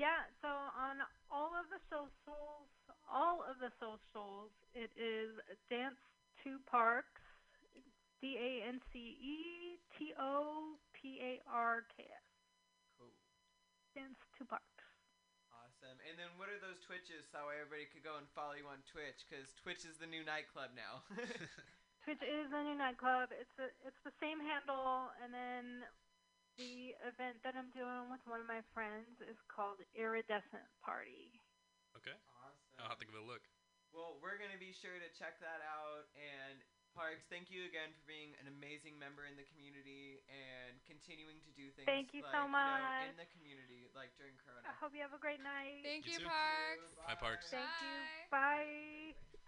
Yeah, 0.00 0.24
so 0.40 0.48
on 0.48 1.04
all 1.28 1.52
of 1.52 1.68
the 1.68 1.76
socials, 1.92 2.72
all 3.04 3.44
of 3.44 3.60
the 3.60 3.68
socials, 3.76 4.48
it 4.72 4.88
is 4.96 5.36
Dance 5.68 6.00
to 6.40 6.56
Parks, 6.64 7.20
D 8.24 8.40
A 8.40 8.64
N 8.64 8.80
C 8.88 8.96
E 9.20 9.76
T 9.92 10.16
O 10.16 10.80
P 10.96 11.20
A 11.20 11.44
R 11.44 11.84
K 11.92 12.08
S. 12.08 12.28
Cool. 12.96 13.12
Dance 13.92 14.16
to 14.40 14.48
Parks. 14.48 14.88
Awesome. 15.52 16.00
And 16.08 16.16
then 16.16 16.32
what 16.40 16.48
are 16.48 16.56
those 16.64 16.80
Twitches 16.80 17.28
so 17.28 17.52
everybody 17.52 17.84
could 17.84 18.00
go 18.00 18.16
and 18.16 18.24
follow 18.32 18.56
you 18.56 18.64
on 18.72 18.80
Twitch? 18.88 19.28
Because 19.28 19.52
Twitch 19.60 19.84
is 19.84 20.00
the 20.00 20.08
new 20.08 20.24
nightclub 20.24 20.72
now. 20.72 21.04
Twitch 22.08 22.24
is 22.24 22.48
the 22.48 22.64
new 22.64 22.80
nightclub. 22.80 23.36
It's 23.36 23.52
a, 23.60 23.68
it's 23.84 24.00
the 24.00 24.16
same 24.16 24.40
handle, 24.40 25.12
and 25.20 25.28
then 25.28 25.84
the 26.58 26.94
event 27.06 27.42
that 27.44 27.54
I'm 27.54 27.70
doing 27.70 28.10
with 28.10 28.20
one 28.26 28.40
of 28.40 28.48
my 28.48 28.62
friends 28.74 29.20
is 29.22 29.38
called 29.46 29.78
Iridescent 29.94 30.66
Party. 30.82 31.40
Okay. 31.96 32.16
Awesome. 32.42 32.78
I'll 32.78 32.88
have 32.88 32.98
to 32.98 33.06
give 33.06 33.14
it 33.14 33.22
a 33.22 33.24
look. 33.24 33.44
Well, 33.90 34.18
we're 34.22 34.38
going 34.38 34.54
to 34.54 34.60
be 34.60 34.70
sure 34.70 34.98
to 34.98 35.10
check 35.18 35.38
that 35.42 35.58
out. 35.60 36.06
And 36.14 36.62
Parks, 36.94 37.22
thank 37.30 37.50
you 37.50 37.66
again 37.66 37.94
for 37.94 38.02
being 38.02 38.34
an 38.42 38.50
amazing 38.50 38.98
member 38.98 39.26
in 39.26 39.38
the 39.38 39.46
community 39.46 40.22
and 40.26 40.82
continuing 40.86 41.38
to 41.46 41.50
do 41.54 41.70
things 41.70 41.86
Thank 41.86 42.10
you 42.10 42.26
like, 42.26 42.34
so 42.34 42.46
you 42.46 42.50
know, 42.50 43.06
in 43.06 43.18
the 43.18 43.30
community, 43.30 43.86
like 43.94 44.10
during 44.18 44.34
Corona. 44.42 44.66
I 44.66 44.74
hope 44.74 44.90
you 44.94 45.02
have 45.02 45.14
a 45.14 45.22
great 45.22 45.42
night. 45.42 45.86
Thank 45.86 46.06
You 46.06 46.18
you, 46.18 46.26
too. 46.26 46.30
Parks. 46.30 46.90
Bye, 47.06 47.14
Parks. 47.14 47.46
Thank 47.50 47.70
you. 47.82 47.94
Bye. 48.30 49.14
Hey, 49.14 49.39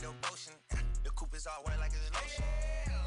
devotion. 0.00 0.52
The 1.04 1.10
coupe 1.10 1.34
is 1.34 1.46
all 1.46 1.62
white 1.64 1.78
like 1.78 1.92
it's 1.92 2.08
lotion. 2.12 2.44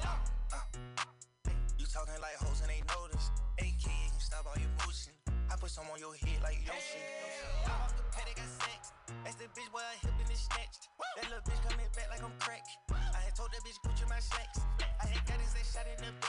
Uh, 0.05 0.17
uh. 0.53 1.51
You 1.77 1.85
talking 1.85 2.13
like 2.21 2.37
hoes 2.37 2.61
and 2.61 2.69
they 2.69 2.81
notice. 2.85 3.31
AK, 3.59 3.85
you 3.89 4.11
can 4.13 4.21
stop 4.21 4.45
all 4.45 4.59
your 4.59 4.71
motion. 4.85 5.13
I 5.49 5.57
put 5.57 5.71
some 5.71 5.89
on 5.89 5.99
your 5.99 6.13
head 6.13 6.39
like 6.43 6.61
Yoshi. 6.61 7.01
I'm 7.65 7.73
off 7.81 7.97
the 7.97 8.05
petty, 8.13 8.37
got 8.37 8.45
sex. 8.45 8.93
That's 9.25 9.35
the 9.41 9.49
bitch 9.57 9.69
where 9.73 9.81
I 9.81 9.97
hip 9.97 10.13
and 10.13 10.29
it's 10.29 10.45
snatched. 10.45 10.93
That 11.17 11.25
little 11.25 11.41
bitch 11.41 11.61
coming 11.65 11.89
back 11.97 12.09
like 12.13 12.21
I'm 12.21 12.33
crack. 12.37 12.61
I 12.93 13.21
had 13.25 13.33
told 13.33 13.49
that 13.49 13.61
bitch 13.65 13.81
Gucci 13.81 14.05
my 14.05 14.21
slacks. 14.21 14.61
I 15.01 15.09
had 15.09 15.25
got 15.25 15.41
his 15.41 15.57
ass 15.57 15.73
shot 15.73 15.89
in 15.89 15.97
the 16.05 16.13
back. 16.21 16.28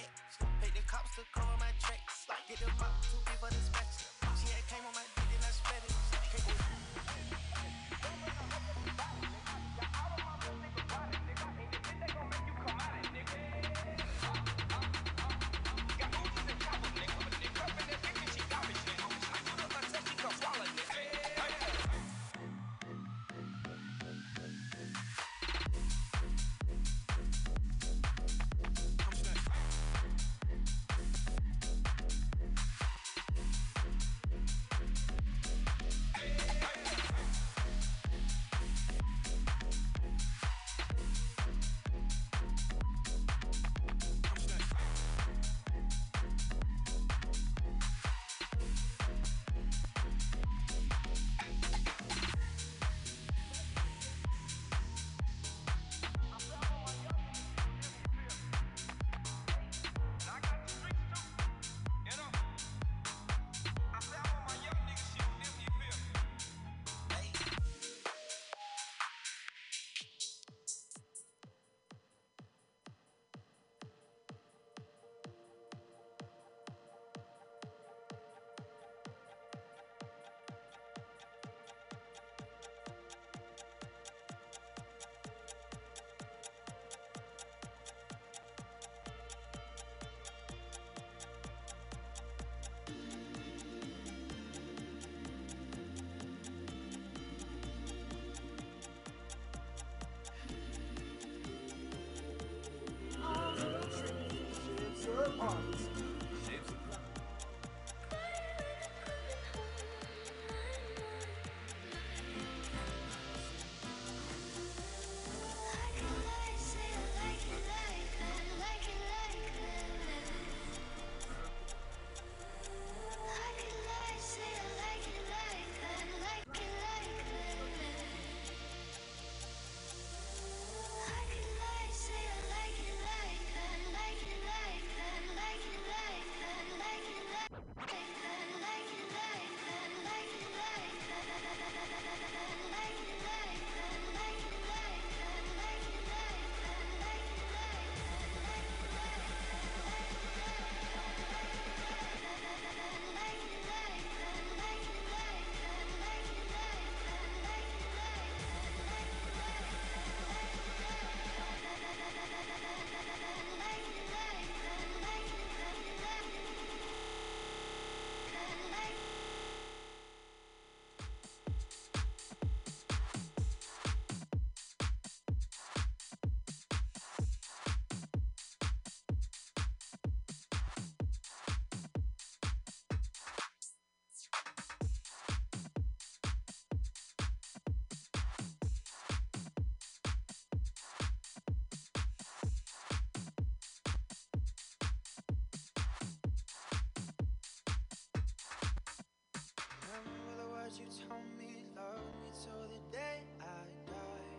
You 200.79 200.87
told 201.09 201.27
me, 201.37 201.67
love 201.75 201.99
me 202.23 202.31
till 202.45 202.63
the 202.69 202.97
day 202.97 203.23
I 203.41 203.45
die. 203.91 204.37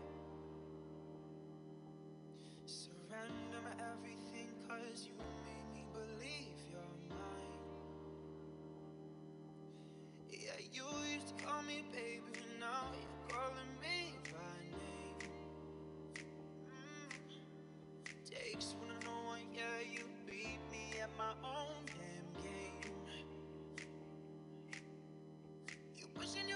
Surrender 2.66 3.60
my 3.66 3.74
everything, 3.92 4.48
cause 4.66 5.08
you 5.08 5.14
made 5.44 5.68
me 5.74 5.84
believe 5.92 6.56
you're 6.72 6.96
mine. 7.10 7.60
Yeah, 10.30 10.60
you 10.72 10.84
used 11.14 11.38
to 11.38 11.44
call 11.44 11.64
me 11.64 11.84
baby, 11.92 12.21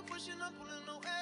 pushing, 0.06 0.36
I'm 0.42 0.54
pulling 0.54 0.88
away, 0.90 1.15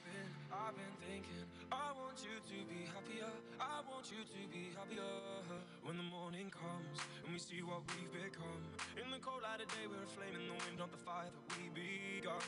been, 0.00 0.30
I've 0.48 0.72
been 0.72 0.96
thinking. 1.04 1.44
I 1.68 1.92
want 1.92 2.16
you 2.24 2.32
to 2.32 2.58
be 2.64 2.88
happier. 2.88 3.28
I 3.60 3.84
want 3.84 4.08
you 4.08 4.24
to 4.24 4.40
be 4.48 4.72
happier. 4.72 5.04
When 5.84 6.00
the 6.00 6.08
morning 6.08 6.48
comes 6.48 6.96
and 7.20 7.28
we 7.28 7.36
see 7.36 7.60
what 7.60 7.84
we've 7.92 8.08
become. 8.08 8.64
In 8.96 9.12
the 9.12 9.20
cold 9.20 9.44
light 9.44 9.60
of 9.60 9.68
day, 9.68 9.84
we're 9.84 10.00
a 10.00 10.08
flame 10.08 10.32
in 10.32 10.48
the 10.48 10.56
wind, 10.64 10.80
not 10.80 10.88
the 10.88 11.02
fire 11.04 11.28
that 11.28 11.44
we 11.60 11.68
begun. 11.76 12.40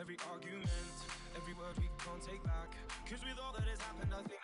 Every 0.00 0.16
argument, 0.32 0.96
every 1.36 1.52
word 1.52 1.76
we 1.76 1.92
can't 2.00 2.22
take 2.24 2.40
back. 2.48 2.72
Cause 3.04 3.20
with 3.28 3.36
all 3.36 3.52
that 3.52 3.68
has 3.68 3.80
happened, 3.84 4.16
I 4.16 4.24
think 4.24 4.39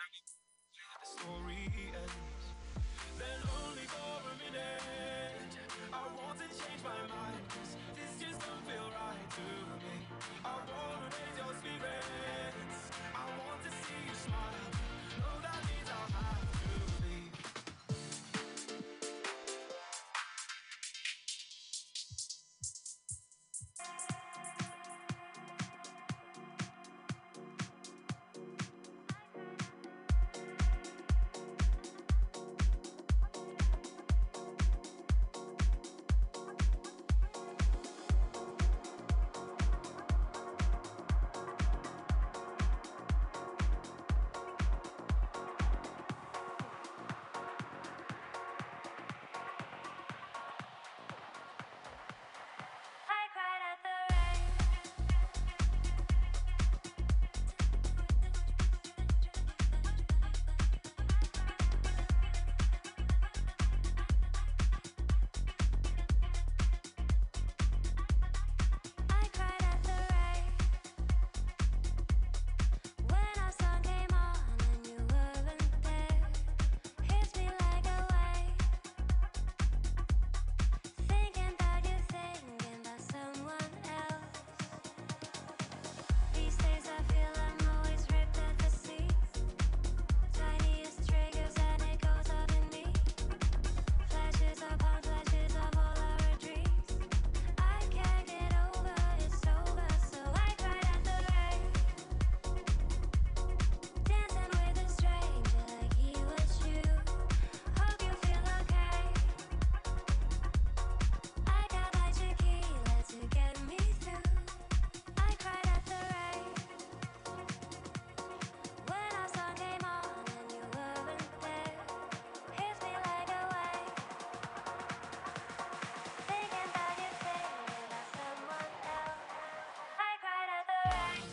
Bye. 130.87 131.26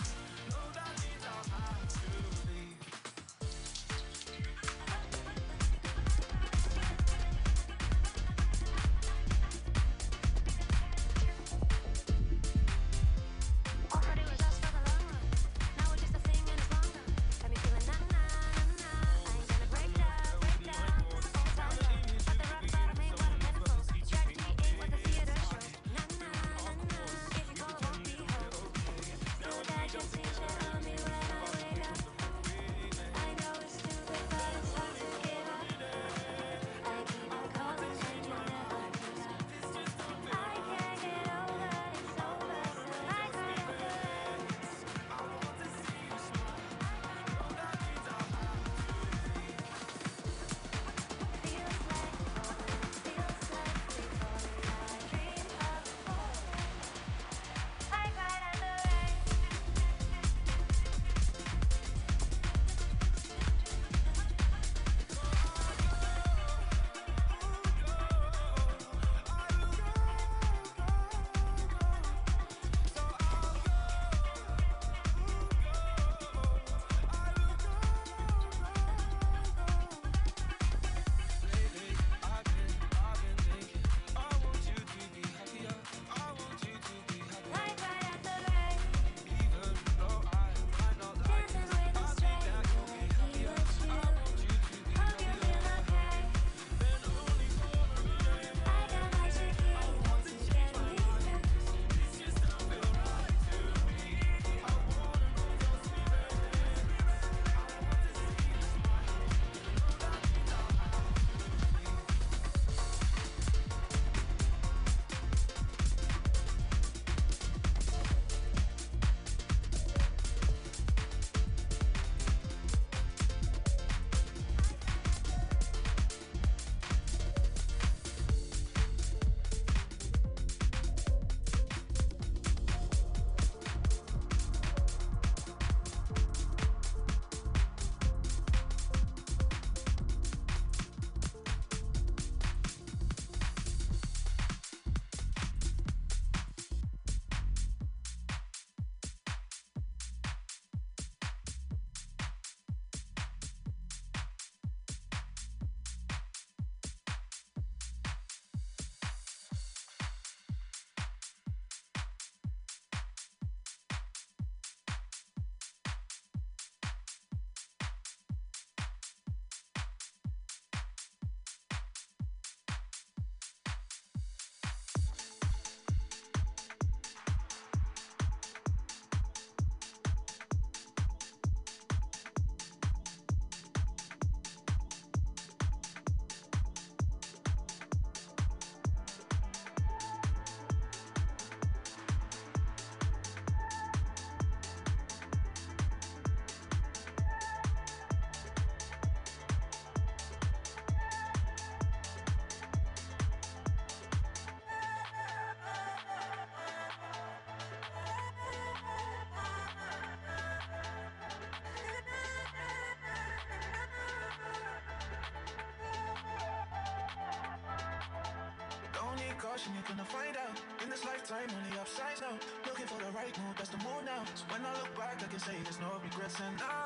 Caution, 219.54 219.72
you're 219.78 219.86
gonna 219.86 220.10
find 220.10 220.34
out. 220.36 220.58
In 220.82 220.90
this 220.90 221.04
lifetime, 221.04 221.46
only 221.46 221.78
upsides 221.78 222.20
now. 222.20 222.34
Looking 222.66 222.86
for 222.90 222.98
the 222.98 223.10
right 223.14 223.30
move, 223.38 223.54
that's 223.54 223.70
the 223.70 223.78
move 223.86 224.02
now. 224.02 224.26
So 224.34 224.42
when 224.50 224.66
I 224.66 224.74
look 224.82 224.90
back, 224.98 225.22
I 225.22 225.30
can 225.30 225.38
say 225.38 225.54
there's 225.62 225.78
no 225.78 225.94
regrets, 226.02 226.42
and 226.42 226.58
I'm 226.58 226.83